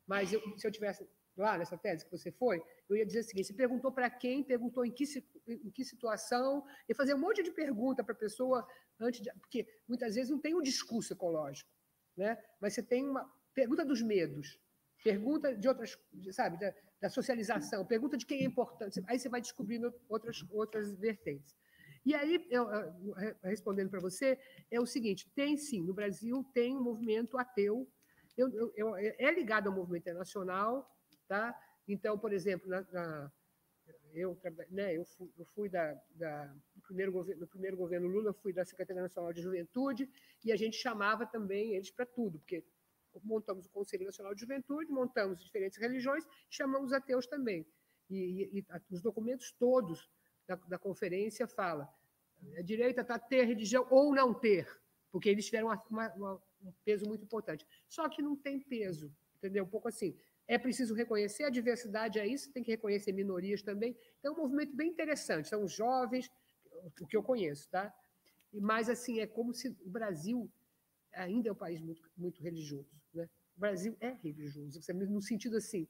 [0.07, 1.07] mas eu, se eu tivesse
[1.37, 4.43] lá nessa tese que você foi, eu ia dizer o seguinte: você perguntou para quem,
[4.43, 5.05] perguntou em que,
[5.47, 8.67] em que situação, e fazer um monte de pergunta para a pessoa
[9.01, 9.33] antes de.
[9.41, 11.71] Porque muitas vezes não tem um discurso ecológico,
[12.17, 12.43] né?
[12.61, 14.59] mas você tem uma pergunta dos medos,
[15.03, 15.99] pergunta de outras,
[16.31, 16.59] sabe,
[17.03, 21.55] da, socialização, pergunta de quem é importante, aí você vai descobrindo outras, outras vertentes.
[22.05, 22.66] E aí, eu,
[23.45, 24.39] respondendo para você,
[24.70, 27.89] é o seguinte: tem sim, no Brasil tem um movimento ateu,
[28.37, 30.93] eu, eu, é ligado ao movimento internacional,
[31.33, 31.59] Tá?
[31.89, 33.33] Então, por exemplo, na, na,
[34.12, 34.39] eu,
[34.69, 38.53] né, eu fui, eu fui da, da, no, primeiro governo, no primeiro governo Lula, fui
[38.53, 40.11] da Secretaria Nacional de Juventude
[40.45, 42.62] e a gente chamava também eles para tudo, porque
[43.23, 47.67] montamos o Conselho Nacional de Juventude, montamos diferentes religiões, chamamos ateus também.
[48.11, 50.11] E, e, os documentos todos
[50.47, 51.89] da, da conferência fala
[52.57, 54.69] a direita está ter religião ou não ter,
[55.11, 57.67] porque eles tiveram uma, uma, um peso muito importante.
[57.89, 59.65] Só que não tem peso, entendeu?
[59.65, 60.17] Um pouco assim.
[60.49, 63.97] É preciso reconhecer a diversidade, é isso, tem que reconhecer minorias também.
[64.19, 65.49] Então, é um movimento bem interessante.
[65.49, 66.31] São jovens,
[67.01, 67.95] o que eu conheço, tá?
[68.53, 70.51] Mas, assim, é como se o Brasil
[71.13, 72.91] ainda é um país muito, muito religioso.
[73.63, 75.87] Brasil é religioso, no sentido assim,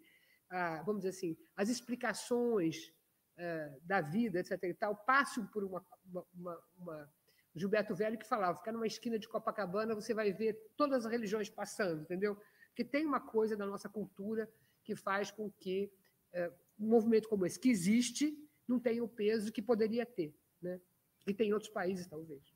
[0.85, 2.93] vamos dizer assim, as explicações
[3.39, 4.63] ah, da vida, etc.
[4.65, 7.13] e tal, passam por uma, uma, uma, uma
[7.55, 11.49] Gilberto Velho que falava, ficar numa esquina de Copacabana, você vai ver todas as religiões
[11.49, 12.37] passando, entendeu?
[12.69, 14.53] Porque tem uma coisa da nossa cultura
[14.85, 15.91] que faz com que
[16.33, 18.37] é, um movimento como esse, que existe,
[18.69, 20.35] não tenha o peso que poderia ter.
[20.61, 20.81] Né?
[21.27, 22.55] E tem outros países, talvez.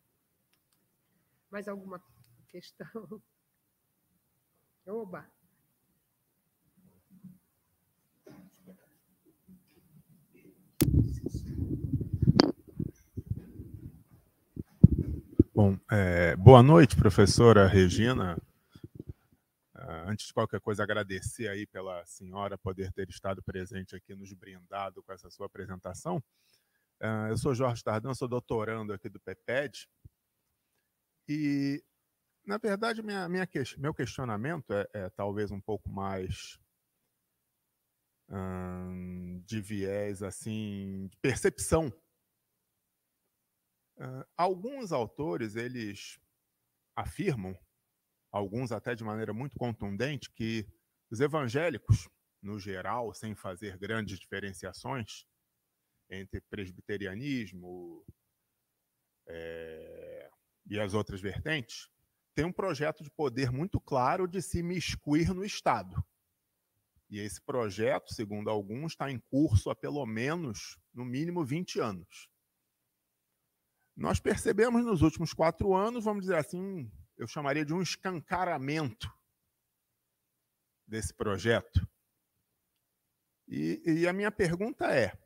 [1.50, 2.02] Mais alguma
[2.48, 2.86] questão?
[4.86, 5.26] Oba!
[15.52, 18.38] Bom, é, boa noite, professora Regina.
[19.74, 24.32] Ah, antes de qualquer coisa, agradecer aí pela senhora poder ter estado presente aqui, nos
[24.34, 26.22] brindado com essa sua apresentação.
[27.00, 29.88] Ah, eu sou Jorge Tardão, sou doutorando aqui do PEPED.
[31.28, 31.82] E,
[32.46, 36.58] na verdade, minha, minha, meu questionamento é, é talvez um pouco mais
[38.30, 41.88] hum, de viés, assim, de percepção.
[43.98, 46.20] Uh, alguns autores, eles
[46.94, 47.58] afirmam
[48.30, 50.66] alguns até de maneira muito contundente, que
[51.10, 52.08] os evangélicos,
[52.40, 55.26] no geral, sem fazer grandes diferenciações
[56.08, 58.06] entre presbiterianismo
[59.26, 60.30] é,
[60.66, 61.90] e as outras vertentes,
[62.36, 66.04] têm um projeto de poder muito claro de se miscuir no Estado.
[67.08, 72.28] E esse projeto, segundo alguns, está em curso há pelo menos, no mínimo, 20 anos.
[73.96, 79.10] Nós percebemos nos últimos quatro anos, vamos dizer assim, eu chamaria de um escancaramento
[80.86, 81.88] desse projeto.
[83.48, 85.18] E, e a minha pergunta é: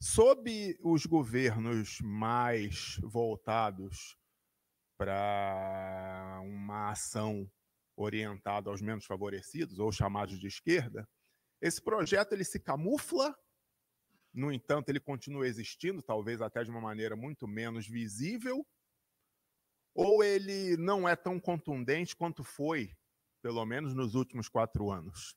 [0.00, 4.18] sob os governos mais voltados
[5.00, 7.50] para uma ação
[7.96, 11.08] orientada aos menos favorecidos, ou chamados de esquerda,
[11.58, 13.34] esse projeto ele se camufla,
[14.30, 18.62] no entanto, ele continua existindo, talvez até de uma maneira muito menos visível,
[19.94, 22.94] ou ele não é tão contundente quanto foi,
[23.40, 25.34] pelo menos nos últimos quatro anos?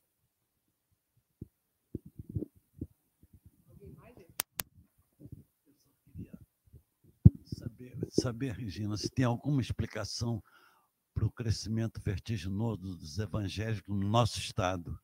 [7.84, 10.42] Saber, saber, Regina, se tem alguma explicação
[11.12, 14.98] para o crescimento vertiginoso dos evangélicos no nosso Estado.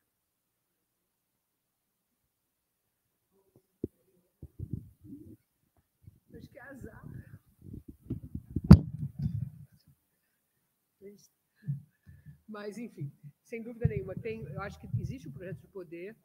[12.49, 13.13] Mas, enfim,
[13.45, 16.17] sem dúvida nenhuma, tem, eu acho que existe um projeto de poder.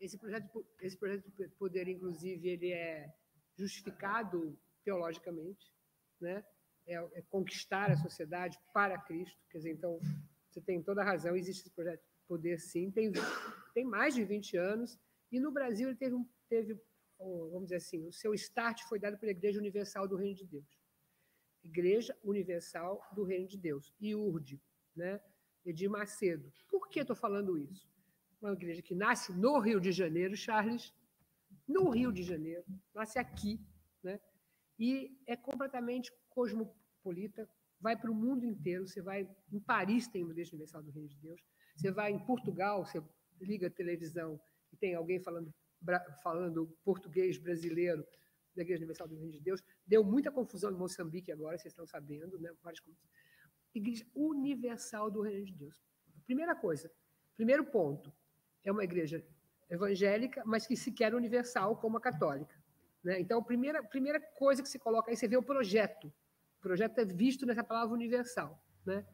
[0.00, 3.14] Esse projeto, esse projeto de poder, inclusive, ele é
[3.56, 5.72] justificado teologicamente,
[6.20, 6.44] né?
[6.86, 9.38] é, é conquistar a sociedade para Cristo.
[9.50, 10.00] Quer dizer, então,
[10.50, 13.12] você tem toda a razão, existe esse projeto de poder, sim, tem,
[13.74, 14.98] tem mais de 20 anos,
[15.30, 16.16] e no Brasil ele teve,
[16.48, 16.78] teve,
[17.18, 20.80] vamos dizer assim, o seu start foi dado pela Igreja Universal do Reino de Deus.
[21.62, 24.60] Igreja Universal do Reino de Deus, IURD,
[24.96, 25.20] né?
[25.64, 26.52] Edir Macedo.
[26.68, 27.88] Por que estou falando isso?
[28.40, 30.92] Uma igreja que nasce no Rio de Janeiro, Charles,
[31.68, 33.60] no Rio de Janeiro, nasce aqui,
[34.02, 34.20] né?
[34.82, 37.48] E é completamente cosmopolita,
[37.80, 38.88] vai para o mundo inteiro.
[38.88, 41.40] Você vai em Paris, tem uma igreja universal do Reino de Deus.
[41.76, 43.00] Você vai em Portugal, você
[43.40, 44.40] liga a televisão
[44.72, 45.54] e tem alguém falando,
[46.20, 48.04] falando português brasileiro
[48.56, 49.62] da Igreja Universal do Reino de Deus.
[49.86, 52.52] Deu muita confusão em Moçambique agora, vocês estão sabendo, né?
[52.60, 52.82] Várias
[53.72, 55.80] Igreja Universal do Reino de Deus.
[56.26, 56.90] Primeira coisa,
[57.36, 58.12] primeiro ponto,
[58.64, 59.24] é uma igreja
[59.70, 62.61] evangélica, mas que se quer universal como a católica.
[63.02, 63.20] Né?
[63.20, 66.06] Então, a primeira, primeira coisa que se coloca aí, você vê o projeto.
[66.58, 68.62] O projeto é visto nessa palavra universal.
[68.84, 69.04] Né?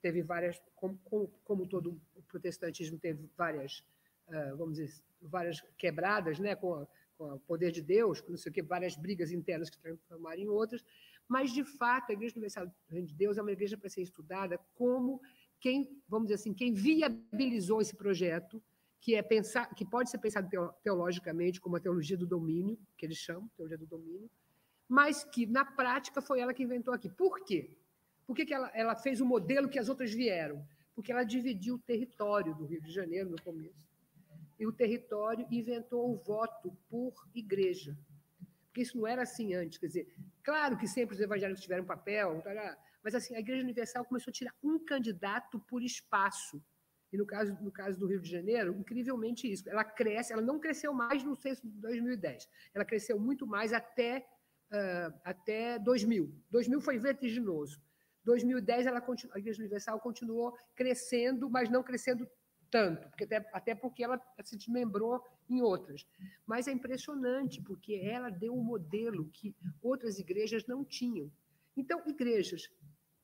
[0.00, 3.84] Teve várias, como, como, como todo o protestantismo teve várias,
[4.28, 6.56] uh, vamos dizer, várias quebradas né?
[6.56, 6.86] com,
[7.16, 10.40] com o poder de Deus, com não sei o que, várias brigas internas que transformaram
[10.40, 10.84] em outras,
[11.28, 15.20] mas, de fato, a Igreja Universal de Deus é uma igreja para ser estudada como
[15.60, 18.62] quem, vamos dizer assim, quem viabilizou esse projeto,
[19.02, 20.48] que é pensar, que pode ser pensado
[20.80, 24.30] teologicamente como a teologia do domínio, que eles chamam, teologia do domínio,
[24.88, 27.10] mas que na prática foi ela que inventou aqui.
[27.10, 27.76] Por quê?
[28.24, 30.64] Por que, que ela, ela fez o modelo que as outras vieram?
[30.94, 33.90] Porque ela dividiu o território do Rio de Janeiro no começo.
[34.56, 37.98] E o território inventou o voto por igreja.
[38.66, 39.78] Porque isso não era assim antes.
[39.78, 40.14] Quer dizer,
[40.44, 42.40] claro que sempre os evangélicos tiveram papel,
[43.02, 46.62] mas assim, a Igreja Universal começou a tirar um candidato por espaço.
[47.12, 49.68] E no caso, no caso do Rio de Janeiro, incrivelmente isso.
[49.68, 52.48] Ela cresce, ela não cresceu mais no censo de 2010.
[52.74, 54.26] Ela cresceu muito mais até,
[54.70, 56.34] uh, até 2000.
[56.50, 57.80] 2000 foi vertiginoso.
[58.24, 62.26] 2010 ela continu, a Igreja Universal continuou crescendo, mas não crescendo
[62.70, 66.06] tanto, porque até, até porque ela se desmembrou em outras.
[66.46, 71.30] Mas é impressionante, porque ela deu um modelo que outras igrejas não tinham.
[71.76, 72.70] Então, igrejas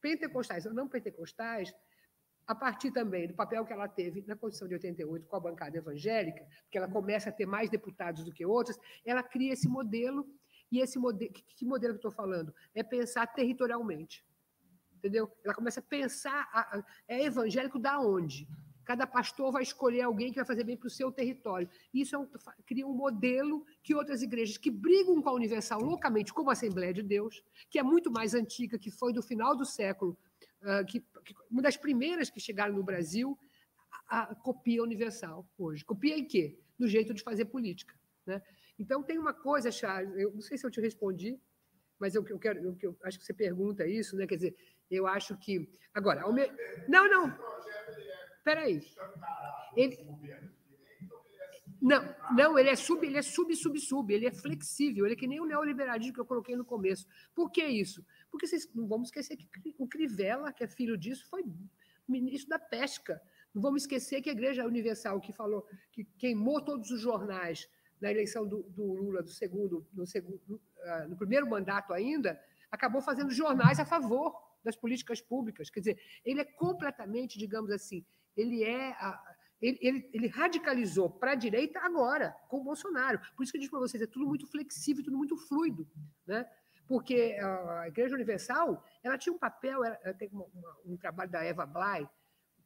[0.00, 1.74] pentecostais ou não pentecostais
[2.48, 5.76] a partir também do papel que ela teve na Constituição de 88 com a bancada
[5.76, 10.26] evangélica, que ela começa a ter mais deputados do que outras, ela cria esse modelo,
[10.72, 12.52] e esse modelo, que modelo que eu estou falando?
[12.74, 14.24] É pensar territorialmente.
[14.96, 15.30] Entendeu?
[15.44, 18.48] Ela começa a pensar, a, a, é evangélico da onde?
[18.82, 21.68] Cada pastor vai escolher alguém que vai fazer bem para o seu território.
[21.92, 22.26] Isso é um,
[22.66, 26.94] cria um modelo que outras igrejas que brigam com a Universal loucamente, como a Assembleia
[26.94, 30.16] de Deus, que é muito mais antiga, que foi do final do século
[30.86, 33.38] que, que, uma das primeiras que chegaram no Brasil,
[34.08, 35.84] a, a, copia universal hoje.
[35.84, 36.58] Copia em quê?
[36.78, 37.94] No jeito de fazer política.
[38.26, 38.42] Né?
[38.78, 41.38] Então, tem uma coisa, Charles, eu não sei se eu te respondi,
[41.98, 44.26] mas eu, eu quero, eu, eu acho que você pergunta isso, né?
[44.26, 44.56] Quer dizer,
[44.90, 45.68] eu acho que.
[45.92, 46.46] Agora, me...
[46.88, 47.38] não, não.
[48.46, 48.80] Aí.
[49.76, 49.98] Ele...
[51.80, 52.02] Não,
[52.34, 55.26] não, ele é sub, ele é sub, sub, sub, ele é flexível, ele é que
[55.26, 57.06] nem o neoliberalismo que eu coloquei no começo.
[57.34, 58.04] Por que isso?
[58.30, 59.48] Porque vocês não vamos esquecer que
[59.78, 61.44] o Crivella, que é filho disso, foi
[62.06, 63.20] ministro da pesca.
[63.54, 67.68] Não vamos esquecer que a Igreja Universal, que falou que queimou todos os jornais
[68.00, 72.40] na eleição do, do Lula do segundo, no, segundo, uh, no primeiro mandato ainda,
[72.70, 75.70] acabou fazendo jornais a favor das políticas públicas.
[75.70, 78.04] Quer dizer, ele é completamente, digamos assim,
[78.36, 79.20] ele é a,
[79.60, 83.20] ele, ele, ele, radicalizou para a direita agora, com o Bolsonaro.
[83.36, 85.88] Por isso que eu digo para vocês, é tudo muito flexível, tudo muito fluido.
[86.26, 86.48] Né?
[86.88, 91.44] Porque a Igreja Universal ela tinha um papel, ela, tem uma, uma, um trabalho da
[91.44, 92.08] Eva Blay,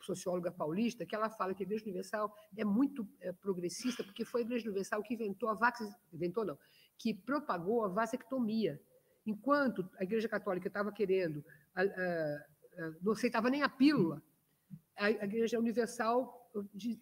[0.01, 4.43] socióloga paulista, que ela fala que a Igreja Universal é muito é, progressista, porque foi
[4.43, 5.81] a Igreja Universal que inventou a vax,
[6.12, 6.59] inventou não,
[6.97, 8.81] que propagou a vasectomia.
[9.27, 11.44] Enquanto a Igreja Católica estava querendo,
[11.74, 14.23] a, a, a, não aceitava nem a pílula,
[14.97, 16.51] a, Igreja Universal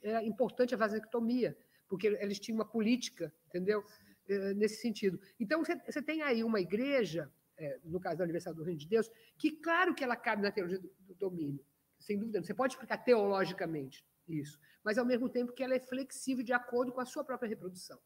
[0.03, 1.57] era importante a vasectomia,
[1.89, 3.85] porque eles tinham uma política, entendeu?
[4.31, 5.21] Eh, nesse sentido.
[5.41, 7.29] Então, você tem aí uma igreja,
[7.59, 10.53] eh, no caso da Universidade do Reino de Deus, que, claro que ela cabe na
[10.53, 11.67] teologia do domínio,
[11.99, 12.41] sem dúvida.
[12.41, 16.93] Você pode explicar teologicamente isso, mas, ao mesmo tempo, que ela é flexível de acordo
[16.93, 17.99] com a sua própria reprodução.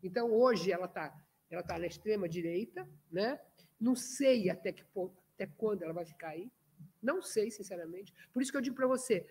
[0.00, 1.12] Então, hoje, ela está
[1.50, 3.40] ela tá na extrema-direita, né?
[3.80, 4.84] não sei até, que,
[5.34, 6.50] até quando ela vai ficar aí,
[7.02, 8.12] não sei, sinceramente.
[8.32, 9.26] Por isso que eu digo para você,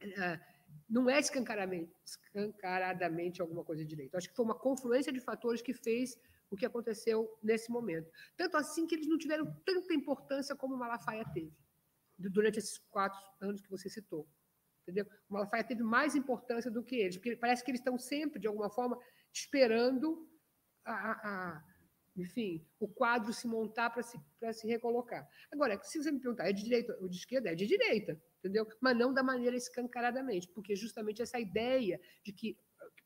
[0.00, 0.40] eh,
[0.88, 4.16] não é escancaradamente alguma coisa de direito.
[4.16, 6.18] Acho que foi uma confluência de fatores que fez
[6.50, 8.10] o que aconteceu nesse momento.
[8.36, 11.52] Tanto assim que eles não tiveram tanta importância como o Malafaia teve,
[12.18, 14.28] durante esses quatro anos que você citou.
[14.82, 15.06] Entendeu?
[15.30, 18.46] O Malafaia teve mais importância do que eles, porque parece que eles estão sempre, de
[18.46, 18.98] alguma forma,
[19.32, 20.28] esperando
[20.84, 21.64] a, a,
[22.16, 24.18] enfim, o quadro se montar para se,
[24.52, 25.26] se recolocar.
[25.50, 27.50] Agora, se você me perguntar, é de direita ou de esquerda?
[27.50, 28.66] É de direita, entendeu?
[28.80, 32.58] Mas não da maneira escancaradamente, porque justamente essa ideia de que.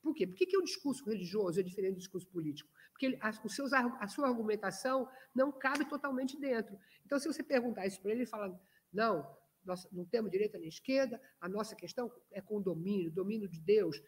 [0.02, 0.26] Por quê?
[0.26, 2.70] Por que, que o discurso religioso é diferente do discurso político?
[2.92, 6.78] Porque ele, a, os seus, a sua argumentação não cabe totalmente dentro.
[7.04, 8.58] Então, se você perguntar isso para ele, ele fala:
[8.92, 9.36] não,
[9.66, 13.60] nós não temos direita nem esquerda, a nossa questão é com o domínio, domínio de
[13.60, 14.00] Deus,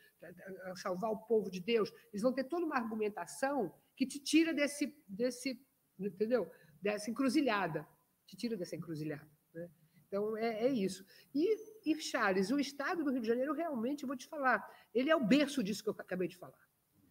[0.77, 1.93] salvar o povo de Deus.
[2.13, 5.61] Eles vão ter toda uma argumentação que te tira desse, desse
[5.99, 6.51] entendeu?
[6.81, 7.87] Dessa encruzilhada,
[8.27, 9.29] te tira dessa encruzilhada.
[9.53, 9.69] Né?
[10.09, 11.05] Então, é, é isso.
[11.35, 15.15] E, e, Charles, o Estado do Rio de Janeiro, realmente, vou te falar, ele é
[15.17, 16.67] o berço disso que eu acabei de falar.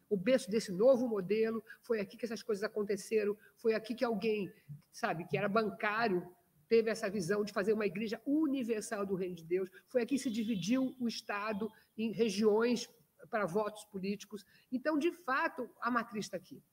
[0.09, 4.51] O berço desse novo modelo, foi aqui que essas coisas aconteceram, foi aqui que alguém,
[4.91, 6.27] sabe, que era bancário,
[6.67, 9.69] teve essa visão de fazer uma igreja universal do reino de Deus.
[9.87, 12.89] Foi aqui que se dividiu o Estado em regiões
[13.29, 14.45] para votos políticos.
[14.71, 16.63] Então, de fato, a matriz está aqui.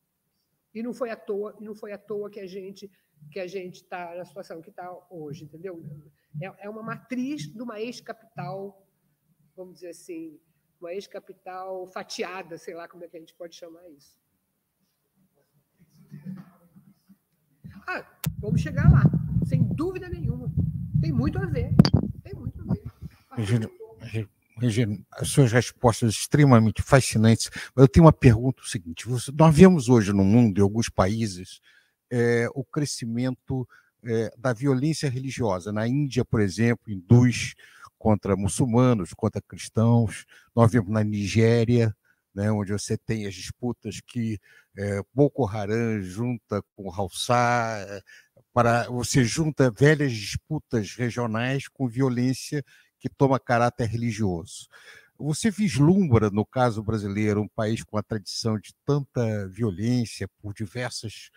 [0.72, 2.90] E não foi à toa, e não foi à toa que a gente
[3.30, 5.82] que a gente está na situação que está hoje, entendeu?
[6.40, 8.86] É, é uma matriz de uma ex-capital,
[9.56, 10.38] vamos dizer assim,
[10.80, 14.16] uma ex-capital fatiada, sei lá como é que a gente pode chamar isso.
[17.86, 18.06] Ah,
[18.38, 19.02] vamos chegar lá
[19.44, 20.50] sem dúvida nenhuma.
[21.00, 21.74] Tem muito a ver.
[22.22, 22.82] Tem muito a ver.
[23.36, 23.68] Regina,
[24.58, 27.50] Regina, as suas respostas extremamente fascinantes.
[27.76, 31.60] Eu tenho uma pergunta o seguinte: nós vemos hoje no mundo, em alguns países,
[32.14, 33.68] é, o crescimento
[34.04, 35.72] é, da violência religiosa.
[35.72, 37.54] Na Índia, por exemplo, hindus
[37.98, 40.24] contra muçulmanos, contra cristãos.
[40.54, 41.92] Nós vemos na Nigéria,
[42.32, 44.38] né, onde você tem as disputas que
[44.76, 48.04] é, Boko Haram junta com Hausa,
[48.52, 52.64] para você junta velhas disputas regionais com violência
[53.00, 54.68] que toma caráter religioso.
[55.18, 61.30] Você vislumbra, no caso brasileiro, um país com a tradição de tanta violência por diversas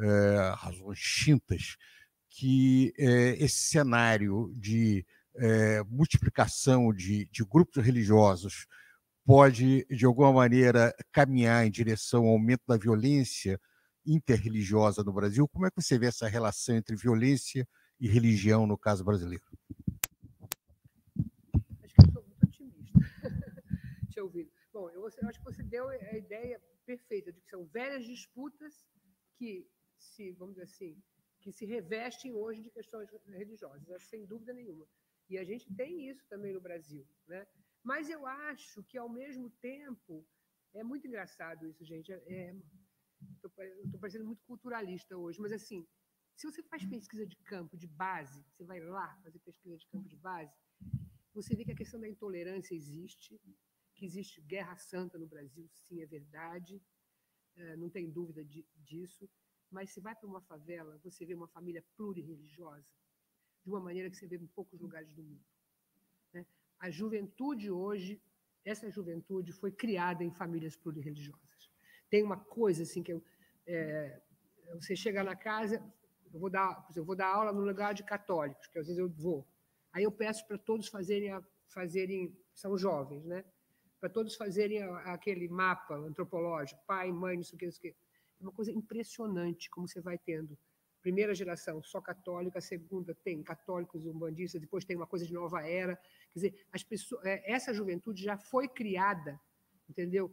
[0.00, 1.76] é, razões distintas,
[2.30, 5.04] que é, esse cenário de
[5.36, 8.66] é, multiplicação de, de grupos religiosos
[9.24, 13.60] pode, de alguma maneira, caminhar em direção ao aumento da violência
[14.06, 15.46] interreligiosa no Brasil.
[15.48, 17.68] Como é que você vê essa relação entre violência
[18.00, 19.44] e religião no caso brasileiro?
[21.84, 22.92] Acho que eu sou muito otimista.
[24.16, 24.50] Eu ouvir.
[24.72, 28.74] Bom, eu acho que você deu a ideia perfeita de que são velhas disputas
[29.36, 29.64] que
[29.98, 31.02] se, vamos dizer assim,
[31.40, 34.86] que se revestem hoje de questões religiosas, sem dúvida nenhuma.
[35.28, 37.46] E a gente tem isso também no Brasil, né?
[37.82, 40.26] Mas eu acho que ao mesmo tempo
[40.74, 42.12] é muito engraçado isso, gente.
[42.12, 42.56] É, é
[43.34, 45.86] Estou parecendo muito culturalista hoje, mas assim,
[46.36, 50.08] se você faz pesquisa de campo, de base, você vai lá fazer pesquisa de campo
[50.08, 50.54] de base,
[51.34, 53.40] você vê que a questão da intolerância existe,
[53.94, 56.80] que existe guerra santa no Brasil, sim, é verdade,
[57.56, 58.44] é, não tem dúvida
[58.76, 59.28] disso,
[59.70, 62.86] mas se vai para uma favela, você vê uma família plurirreligiosa,
[63.64, 65.44] de uma maneira que você vê em poucos lugares do mundo.
[66.32, 66.46] Né?
[66.78, 68.20] A juventude hoje,
[68.64, 71.48] essa juventude foi criada em famílias plurirreligiosas
[72.10, 73.22] tem uma coisa assim que eu,
[73.66, 74.20] é,
[74.74, 75.82] você chega na casa,
[76.32, 79.08] eu vou dar, eu vou dar aula no lugar de católicos, que às vezes eu
[79.08, 79.46] vou.
[79.92, 83.44] Aí eu peço para todos fazerem, a, fazerem, são jovens, né?
[84.00, 87.90] Para todos fazerem a, aquele mapa antropológico, pai, mãe, não sei o que, não sei
[87.90, 87.98] o que.
[88.40, 90.56] É uma coisa impressionante como você vai tendo.
[91.00, 95.96] Primeira geração só católica, segunda tem católicos umbandistas, depois tem uma coisa de nova era.
[96.32, 99.40] Quer dizer, as pessoas, é, essa juventude já foi criada,
[99.88, 100.32] entendeu?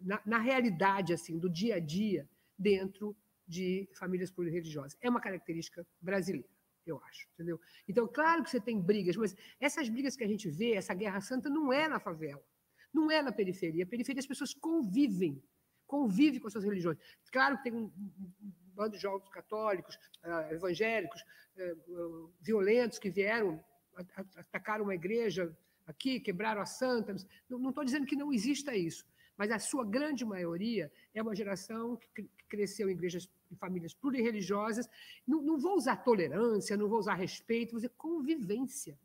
[0.00, 3.16] na, na realidade assim do dia a dia dentro
[3.46, 4.96] de famílias polirreligiosas.
[5.00, 6.48] É uma característica brasileira,
[6.86, 7.60] eu acho, entendeu?
[7.88, 11.20] Então, claro que você tem brigas, mas essas brigas que a gente vê, essa guerra
[11.20, 12.42] santa, não é na favela,
[12.92, 13.84] não é na periferia.
[13.84, 15.42] A periferia as pessoas convivem,
[15.94, 16.98] convivem com as suas religiões.
[17.30, 17.88] Claro que tem um,
[18.74, 19.94] bando de jovens católicos,
[20.24, 23.64] uh, evangélicos, uh, violentos que vieram,
[24.36, 25.56] atacaram uma igreja
[25.86, 27.14] aqui, quebraram a santa.
[27.48, 29.06] Não estou dizendo que não exista isso,
[29.36, 34.88] mas a sua grande maioria é uma geração que cresceu em igrejas e famílias plurirreligiosas.
[35.24, 38.98] Não, não vou usar tolerância, não vou usar respeito, vou dizer convivência,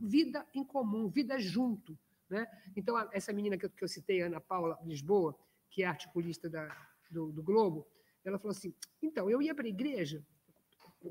[0.00, 1.96] vida em comum, vida junto.
[2.28, 2.48] Né?
[2.76, 5.38] Então, essa menina que eu, que eu citei, Ana Paula Lisboa,
[5.70, 6.68] que é articulista da,
[7.10, 7.86] do, do Globo,
[8.24, 10.24] ela falou assim: então, eu ia para a igreja,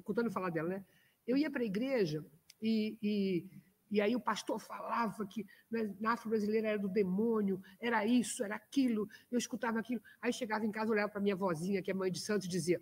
[0.03, 0.85] contando falar dela, né?
[1.27, 2.25] Eu ia para a igreja
[2.61, 3.49] e, e
[3.91, 8.55] e aí o pastor falava que né, na afro-brasileira era do demônio, era isso, era
[8.55, 9.09] aquilo.
[9.31, 10.01] Eu escutava aquilo.
[10.21, 12.81] Aí chegava em casa, olhava para minha vozinha, que é mãe de santos, e dizia: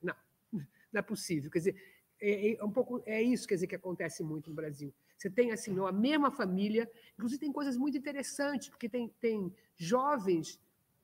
[0.00, 0.14] não,
[0.52, 1.50] não é possível.
[1.50, 1.82] Quer dizer,
[2.20, 4.94] é, é, um pouco, é isso quer dizer, que acontece muito no Brasil.
[5.16, 10.60] Você tem assim, a mesma família, inclusive tem coisas muito interessantes, porque tem, tem jovens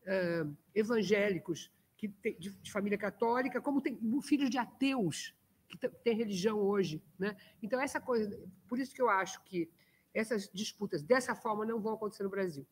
[0.07, 5.35] uh, evangélicos que tem, de, de, família católica, como tem filhos de ateus
[5.69, 7.03] que têm religião hoje.
[7.19, 7.37] Né?
[7.63, 8.39] Então, essa coisa.
[8.69, 9.71] Por isso que eu acho que
[10.13, 12.67] essas disputas dessa forma não vão acontecer no Brasil.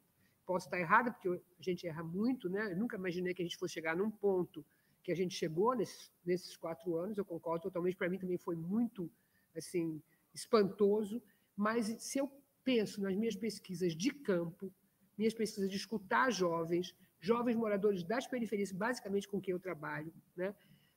[0.44, 2.72] Posso estar errada, porque a gente erra muito, né?
[2.72, 4.64] Eu nunca imaginei que a gente fosse chegar num ponto
[5.02, 8.54] que a gente chegou nesses, nesses quatro anos, eu concordo totalmente, para mim também foi
[8.54, 9.10] muito
[9.56, 10.02] assim
[10.34, 11.22] espantoso,
[11.56, 12.30] mas se eu
[12.62, 14.72] penso nas minhas pesquisas de campo,
[15.16, 20.54] minhas pesquisas de escutar jovens, jovens moradores das periferias, basicamente com quem eu trabalho, né?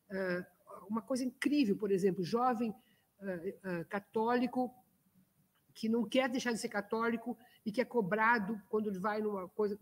[0.10, 0.46] Ah,
[0.90, 2.74] uma coisa incrível, por exemplo, jovem
[3.22, 3.26] ah,
[3.64, 4.74] ah, católico
[5.74, 9.50] que não quer deixar de ser católico e que é cobrado quando ele vai numa
[9.50, 9.80] coisa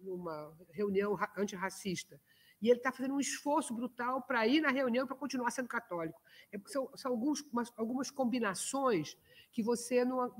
[0.00, 2.18] numa reunião antirracista
[2.64, 6.18] e ele está fazendo um esforço brutal para ir na reunião para continuar sendo católico.
[6.50, 9.18] É, são, são alguns, umas, algumas combinações
[9.52, 10.34] que você não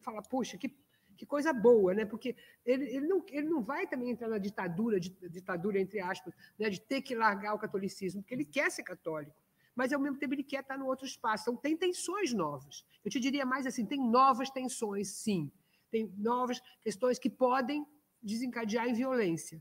[0.00, 0.68] fala, poxa, que,
[1.14, 2.04] que coisa boa, né?
[2.04, 6.68] Porque ele, ele, não, ele não vai também entrar na ditadura, ditadura entre aspas, né?
[6.70, 9.36] de ter que largar o catolicismo, porque ele quer ser católico.
[9.74, 11.50] Mas, ao mesmo tempo, ele quer estar no outro espaço.
[11.50, 12.86] Então, tem tensões novas.
[13.04, 15.50] Eu te diria mais assim: tem novas tensões, sim.
[15.90, 17.84] Tem novas questões que podem
[18.22, 19.60] desencadear em violência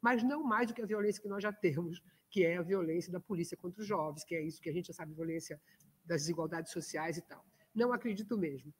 [0.00, 3.12] mas não mais do que a violência que nós já temos, que é a violência
[3.12, 5.60] da polícia contra os jovens, que é isso que a gente já sabe, violência
[6.04, 7.44] das desigualdades sociais e tal.
[7.74, 8.72] Não acredito mesmo.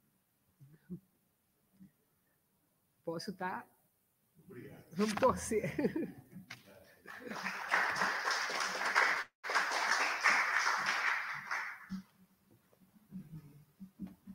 [3.09, 3.67] Posso estar?
[4.47, 4.85] Obrigado.
[4.93, 5.73] Vamos torcer.
[5.81, 7.79] Obrigado.